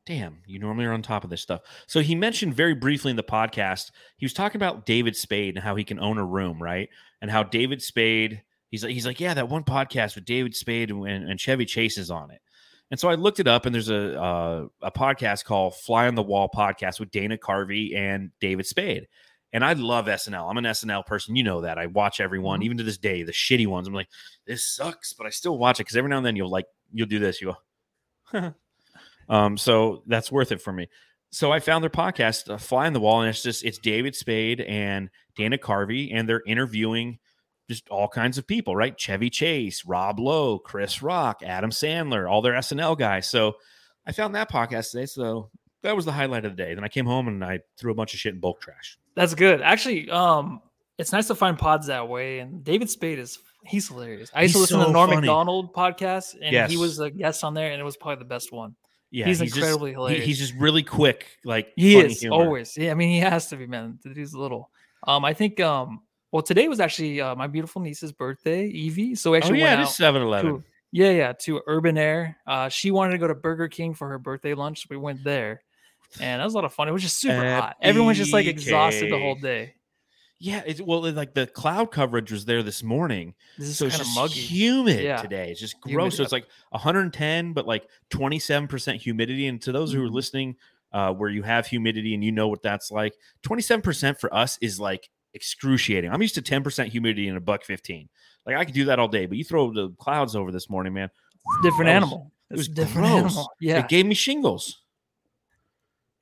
damn, 0.05 0.39
you 0.45 0.59
normally 0.59 0.85
are 0.85 0.93
on 0.93 1.01
top 1.01 1.23
of 1.23 1.29
this 1.29 1.41
stuff. 1.41 1.61
So 1.87 1.99
he 2.01 2.15
mentioned 2.15 2.53
very 2.55 2.73
briefly 2.75 3.11
in 3.11 3.15
the 3.15 3.23
podcast, 3.23 3.91
he 4.17 4.25
was 4.25 4.33
talking 4.33 4.57
about 4.59 4.85
David 4.85 5.15
Spade 5.15 5.55
and 5.55 5.63
how 5.63 5.75
he 5.75 5.83
can 5.83 5.99
own 5.99 6.17
a 6.17 6.25
room, 6.25 6.61
right? 6.61 6.89
And 7.21 7.31
how 7.31 7.43
David 7.43 7.81
Spade, 7.81 8.41
he's 8.69 8.83
like, 8.83 8.93
he's 8.93 9.05
like, 9.05 9.19
yeah, 9.19 9.33
that 9.33 9.49
one 9.49 9.63
podcast 9.63 10.15
with 10.15 10.25
David 10.25 10.55
Spade 10.55 10.91
and, 10.91 11.05
and 11.07 11.39
Chevy 11.39 11.65
Chase 11.65 11.97
is 11.97 12.11
on 12.11 12.31
it. 12.31 12.41
And 12.91 12.99
so 12.99 13.09
I 13.09 13.15
looked 13.15 13.39
it 13.39 13.47
up, 13.47 13.65
and 13.65 13.73
there's 13.73 13.89
a 13.89 14.21
uh, 14.21 14.67
a 14.81 14.91
podcast 14.91 15.43
called 15.45 15.75
Fly 15.75 16.07
on 16.07 16.15
the 16.15 16.21
Wall 16.21 16.49
podcast 16.53 16.99
with 16.99 17.09
Dana 17.09 17.37
Carvey 17.37 17.95
and 17.95 18.29
David 18.39 18.67
Spade. 18.67 19.07
And 19.53 19.63
I 19.63 19.73
love 19.73 20.05
SNL. 20.05 20.49
I'm 20.49 20.57
an 20.57 20.65
SNL 20.65 21.05
person. 21.05 21.35
You 21.35 21.43
know 21.43 21.61
that. 21.61 21.77
I 21.77 21.87
watch 21.87 22.19
everyone, 22.19 22.61
even 22.61 22.77
to 22.77 22.83
this 22.83 22.97
day, 22.97 23.23
the 23.23 23.31
shitty 23.31 23.67
ones. 23.67 23.87
I'm 23.87 23.93
like, 23.93 24.09
this 24.45 24.65
sucks, 24.65 25.13
but 25.13 25.25
I 25.25 25.29
still 25.29 25.57
watch 25.57 25.79
it 25.79 25.83
because 25.83 25.95
every 25.95 26.09
now 26.09 26.17
and 26.17 26.25
then 26.25 26.35
you'll 26.35 26.49
like 26.49 26.65
you'll 26.93 27.07
do 27.07 27.19
this. 27.19 27.41
You 27.41 27.55
go, 28.31 28.53
um, 29.29 29.57
so 29.57 30.03
that's 30.05 30.31
worth 30.31 30.51
it 30.51 30.61
for 30.61 30.73
me. 30.73 30.87
So 31.31 31.51
I 31.51 31.59
found 31.59 31.83
their 31.83 31.89
podcast, 31.89 32.53
uh, 32.53 32.57
Fly 32.57 32.85
on 32.85 32.93
the 32.93 32.99
Wall, 32.99 33.21
and 33.21 33.29
it's 33.29 33.41
just 33.41 33.65
it's 33.65 33.79
David 33.79 34.15
Spade 34.15 34.61
and 34.61 35.09
Dana 35.35 35.57
Carvey, 35.57 36.11
and 36.13 36.29
they're 36.29 36.43
interviewing 36.45 37.17
just 37.69 37.89
all 37.89 38.07
kinds 38.07 38.37
of 38.37 38.45
people, 38.47 38.75
right? 38.75 38.97
Chevy 38.97 39.29
Chase, 39.29 39.85
Rob 39.85 40.19
Lowe, 40.19 40.59
Chris 40.59 41.01
Rock, 41.01 41.41
Adam 41.43 41.71
Sandler, 41.71 42.29
all 42.29 42.41
their 42.41 42.53
SNL 42.53 42.97
guys. 42.97 43.29
So 43.29 43.55
I 44.05 44.11
found 44.11 44.35
that 44.35 44.51
podcast 44.51 44.91
today. 44.91 45.05
So 45.07 45.49
that 45.83 45.95
was 45.95 46.05
the 46.05 46.11
highlight 46.11 46.45
of 46.45 46.55
the 46.55 46.63
day. 46.63 46.73
Then 46.75 46.83
I 46.83 46.87
came 46.89 47.05
home 47.05 47.27
and 47.27 47.43
I 47.43 47.59
threw 47.79 47.91
a 47.91 47.95
bunch 47.95 48.13
of 48.13 48.19
shit 48.19 48.33
in 48.33 48.39
bulk 48.39 48.61
trash. 48.61 48.97
That's 49.15 49.33
good. 49.33 49.61
Actually, 49.61 50.09
um, 50.09 50.61
it's 50.97 51.11
nice 51.11 51.27
to 51.27 51.35
find 51.35 51.57
pods 51.57 51.87
that 51.87 52.07
way. 52.07 52.39
And 52.39 52.63
David 52.63 52.89
Spade 52.89 53.19
is 53.19 53.39
he's 53.65 53.87
hilarious. 53.87 54.29
I 54.33 54.43
used 54.43 54.53
to 54.53 54.59
He's 54.59 54.61
listen 54.71 54.77
to 54.79 54.83
so 54.83 54.87
the 54.89 54.93
Norm 54.93 55.09
funny. 55.09 55.21
Macdonald 55.21 55.73
podcast, 55.73 56.35
and 56.41 56.53
Yes. 56.53 56.69
he 56.69 56.77
was 56.77 56.99
a 56.99 57.09
guest 57.09 57.43
on 57.43 57.53
there, 57.55 57.71
and 57.71 57.81
it 57.81 57.83
was 57.83 57.97
probably 57.97 58.19
the 58.19 58.25
best 58.29 58.51
one. 58.51 58.75
Yeah, 59.11 59.25
He's 59.25 59.39
just- 59.39 59.55
incredibly 59.55 59.91
he- 59.91 59.93
hilarious. 59.95 60.25
he's 60.25 60.39
just 60.39 60.53
really 60.55 60.83
quick, 60.83 61.25
like 61.45 61.69
He 61.75 61.97
is 61.97 62.19
humor. 62.21 62.35
always. 62.35 62.77
Yeah, 62.77 62.91
I 62.91 62.93
mean, 62.93 63.09
he 63.09 63.19
has 63.19 63.47
to 63.49 63.55
be, 63.55 63.65
man. 63.65 63.97
Dude's 64.03 64.35
little. 64.35 64.69
Um, 65.07 65.23
I 65.25 65.33
think. 65.33 65.59
Um, 65.59 66.01
well, 66.35 66.43
today 66.43 66.67
was 66.67 66.81
actually 66.81 67.21
uh, 67.21 67.33
my 67.35 67.47
beautiful 67.47 67.81
niece's 67.81 68.11
birthday, 68.11 68.65
Evie. 68.67 69.15
So 69.15 69.31
we 69.31 69.37
Oh 69.37 69.39
actually 69.39 69.59
yeah, 69.59 69.75
went 69.75 69.81
out 69.87 69.87
7-Eleven. 69.87 70.63
yeah, 70.91 71.11
yeah, 71.11 71.31
to 71.43 71.61
Urban 71.65 71.97
Air. 71.97 72.35
Uh, 72.45 72.67
she 72.67 72.91
wanted 72.91 73.13
to 73.13 73.17
go 73.19 73.27
to 73.27 73.35
Burger 73.35 73.69
King 73.69 73.93
for 73.93 74.09
her 74.09 74.19
birthday 74.19 74.53
lunch. 74.53 74.81
So 74.81 74.87
we 74.89 74.97
went 74.97 75.23
there, 75.23 75.63
and 76.19 76.41
that 76.41 76.43
was 76.43 76.53
a 76.53 76.57
lot 76.57 76.65
of 76.65 76.73
fun. 76.73 76.89
It 76.89 76.91
was 76.91 77.03
just 77.03 77.19
super 77.21 77.41
hot. 77.55 77.77
Everyone's 77.81 78.17
just 78.17 78.33
like 78.33 78.47
exhausted 78.47 79.09
the 79.11 79.17
whole 79.17 79.35
day. 79.35 79.75
Yeah, 80.37 80.61
it's 80.65 80.81
well, 80.81 81.05
it- 81.05 81.15
like 81.15 81.33
the 81.33 81.47
cloud 81.47 81.91
coverage 81.91 82.29
was 82.33 82.43
there 82.43 82.61
this 82.61 82.83
morning, 82.83 83.33
This 83.57 83.69
is 83.69 83.77
so 83.77 83.85
it's 83.85 83.95
kind 83.95 84.01
of 84.01 84.07
just 84.07 84.17
muggy. 84.19 84.41
humid 84.41 84.99
Yeah. 85.05 85.21
today. 85.21 85.51
It's 85.51 85.61
just 85.61 85.75
Humid, 85.85 85.95
gross. 85.95 86.17
So 86.17 86.23
yep. 86.23 86.25
it's 86.25 86.33
like 86.33 86.47
110, 86.71 87.53
but 87.53 87.65
like 87.65 87.87
27 88.09 88.67
percent 88.67 89.01
humidity. 89.01 89.47
And 89.47 89.61
to 89.61 89.71
those 89.71 89.93
who 89.93 90.03
are 90.03 90.09
Mhm. 90.09 90.13
listening, 90.13 90.55
uh, 90.91 91.13
where 91.13 91.29
you 91.29 91.43
have 91.43 91.67
humidity 91.67 92.13
and 92.13 92.21
you 92.23 92.33
know 92.33 92.49
what 92.49 92.61
that's 92.61 92.91
like, 92.91 93.13
27 93.43 93.81
percent 93.81 94.19
for 94.19 94.33
us 94.33 94.57
is 94.61 94.77
like 94.79 95.09
excruciating. 95.35 96.09
I'm 96.11 96.21
used 96.21 96.35
to 96.35 96.41
10 96.41 96.63
percent 96.63 96.89
humidity 96.89 97.27
in 97.27 97.35
a 97.35 97.39
buck 97.41 97.63
15. 97.63 98.09
Like 98.45 98.55
I 98.55 98.65
could 98.65 98.73
do 98.73 98.85
that 98.85 98.97
all 98.99 99.07
day, 99.07 99.25
but 99.27 99.37
you 99.37 99.43
throw 99.43 99.71
the 99.71 99.89
clouds 99.99 100.35
over 100.35 100.51
this 100.51 100.69
morning, 100.69 100.93
man. 100.93 101.09
different 101.61 101.87
was- 101.89 101.95
animal. 101.95 102.31
it 102.49 102.57
was 102.57 102.67
It's 102.67 102.69
a 102.69 102.81
different 102.81 103.07
gross. 103.07 103.21
animal. 103.33 103.51
Yeah, 103.59 103.79
It 103.79 103.87
gave 103.89 104.05
me 104.05 104.15
shingles. 104.15 104.81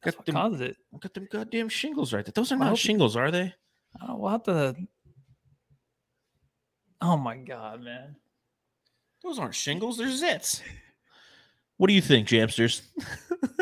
that's 0.04 0.16
Got 0.16 0.20
what 0.20 0.26
them, 0.26 0.36
caused 0.36 0.62
it. 0.62 0.78
got 1.00 1.14
them 1.14 1.28
goddamn 1.32 1.70
shingles 1.70 2.12
right 2.14 2.26
there. 2.26 2.34
Those 2.36 2.52
are 2.52 2.56
I 2.56 2.70
not 2.70 2.78
shingles, 2.78 3.16
are 3.16 3.32
they? 3.32 3.54
Oh, 4.02 4.18
we'll 4.18 4.32
have 4.32 4.44
to. 4.44 4.76
Oh 7.02 7.18
my 7.18 7.36
god, 7.38 7.82
man! 7.84 8.16
Those 9.24 9.38
aren't 9.38 9.56
shingles. 9.56 9.98
They're 9.98 10.08
zits. 10.08 10.62
What 11.78 11.88
do 11.88 11.94
you 11.94 12.02
think, 12.02 12.28
Jamsters? 12.30 12.82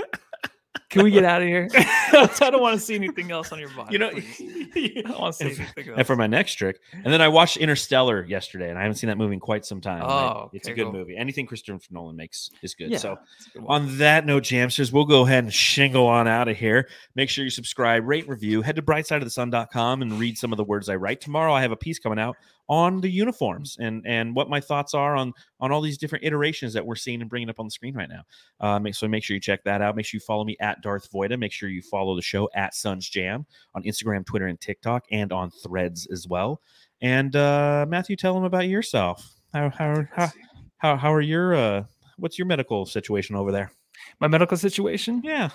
Can 0.92 1.04
we 1.04 1.12
get 1.12 1.24
out 1.24 1.42
of 1.42 1.48
here? 1.48 1.70
I 1.74 2.50
don't 2.52 2.62
want 2.62 2.78
to 2.78 2.86
see 2.86 2.96
anything 2.96 3.32
else 3.32 3.52
on 3.54 3.60
your 3.60 3.70
body. 3.70 3.94
You 3.94 4.00
know. 4.00 4.10
I 4.14 5.02
don't 5.08 5.20
want 5.20 5.34
to 5.36 5.40
see 5.40 5.46
and, 5.50 5.60
anything 5.60 5.90
else. 5.90 5.98
and 5.98 6.06
for 6.06 6.18
my 6.18 6.28
next 6.28 6.56
trick, 6.56 6.82
and 6.94 7.06
then 7.06 7.22
I 7.22 7.30
watched 7.30 7.56
Interstellar 7.58 8.26
yesterday, 8.26 8.70
and 8.70 8.78
I 8.78 8.82
haven't 8.82 8.98
seen 8.98 9.08
that 9.08 9.18
movie 9.18 9.34
in 9.36 9.40
quite 9.40 9.66
some 9.66 9.80
time. 9.80 10.02
and 10.04 10.12
I- 10.12 10.28
Oh, 10.32 10.50
it's 10.54 10.68
a 10.68 10.74
good 10.74 10.84
cool. 10.84 10.92
movie. 10.92 11.16
Anything 11.18 11.46
Christopher 11.46 11.80
Nolan 11.92 12.16
makes 12.16 12.52
is 12.62 12.76
good. 12.76 12.92
yeah, 12.92 12.98
So, 12.98 13.18
good 13.54 13.64
on 13.68 13.98
that 13.98 14.26
note, 14.26 14.44
Jamsters, 14.44 14.92
we'll 14.92 15.06
go 15.06 15.26
ahead 15.26 15.46
and 15.46 15.54
shingle 15.54 16.06
on 16.08 16.28
out 16.28 16.48
of 16.50 16.58
here. 16.58 16.90
Make 17.16 17.30
sure 17.30 17.44
you 17.44 17.50
subscribe, 17.50 18.06
rate, 18.06 18.28
review. 18.28 18.62
Head 18.62 18.76
to 18.76 18.82
brightsideofthesun.com 18.82 20.02
and 20.02 20.20
read 20.20 20.38
some 20.38 20.52
of 20.52 20.58
the 20.58 20.64
words 20.64 20.90
I 20.90 20.96
write. 20.96 21.22
Tomorrow, 21.22 21.54
I 21.54 21.62
have 21.62 21.72
a 21.72 21.78
piece 21.78 22.00
coming 22.00 22.20
out 22.20 22.36
on 22.72 23.02
the 23.02 23.10
uniforms 23.10 23.76
and 23.80 24.02
and 24.08 24.34
what 24.34 24.50
my 24.50 24.60
thoughts 24.60 24.94
are 24.94 25.16
on 25.16 25.34
on 25.60 25.72
all 25.72 25.82
these 25.82 25.98
different 25.98 26.24
iterations 26.24 26.72
that 26.74 26.86
we're 26.86 26.96
seeing 26.96 27.20
and 27.20 27.30
bringing 27.30 27.50
up 27.50 27.60
on 27.60 27.68
the 27.68 27.72
screen 27.72 27.94
right 27.94 28.10
now. 28.10 28.24
Uh, 28.62 28.80
make, 28.80 28.96
so 28.96 29.08
make 29.08 29.24
sure 29.24 29.36
you 29.36 29.42
check 29.42 29.62
that 29.66 29.82
out. 29.82 29.96
Make 29.96 30.06
sure 30.06 30.18
you 30.18 30.26
follow 30.26 30.46
me 30.46 30.56
at 30.62 30.82
Darth 30.82 31.12
Voida. 31.12 31.38
Make 31.38 31.52
sure 31.52 31.70
you 31.70 31.82
follow 31.82 32.16
the 32.16 32.22
show 32.22 32.50
at 32.56 32.74
Suns 32.74 33.08
Jam 33.08 33.46
on 33.76 33.84
Instagram, 33.84 34.26
Twitter, 34.26 34.48
and 34.48 34.60
TikTok, 34.60 35.06
and 35.12 35.34
on 35.34 35.52
Threads 35.52 36.08
as 36.12 36.28
well. 36.28 36.62
And 37.02 37.36
uh, 37.36 37.86
Matthew, 37.88 38.16
tell 38.16 38.34
them 38.34 38.46
about 38.46 38.68
yourself. 38.68 39.36
How 39.54 39.70
how 39.70 40.06
how 40.16 40.30
how, 40.78 40.96
how 40.96 41.14
are 41.14 41.22
your 41.22 41.54
uh, 41.54 41.84
what's 42.16 42.40
your 42.40 42.48
medical 42.48 42.86
situation 42.86 43.36
over 43.36 43.52
there? 43.52 43.72
my 44.20 44.28
medical 44.28 44.58
situation. 44.58 45.22
Yeah. 45.24 45.50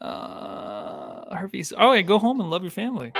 Uh, 0.00 1.34
herpes. 1.34 1.72
Oh, 1.76 1.92
yeah, 1.92 2.02
go 2.02 2.18
home 2.18 2.40
and 2.40 2.50
love 2.50 2.62
your 2.62 2.70
family. 2.70 3.12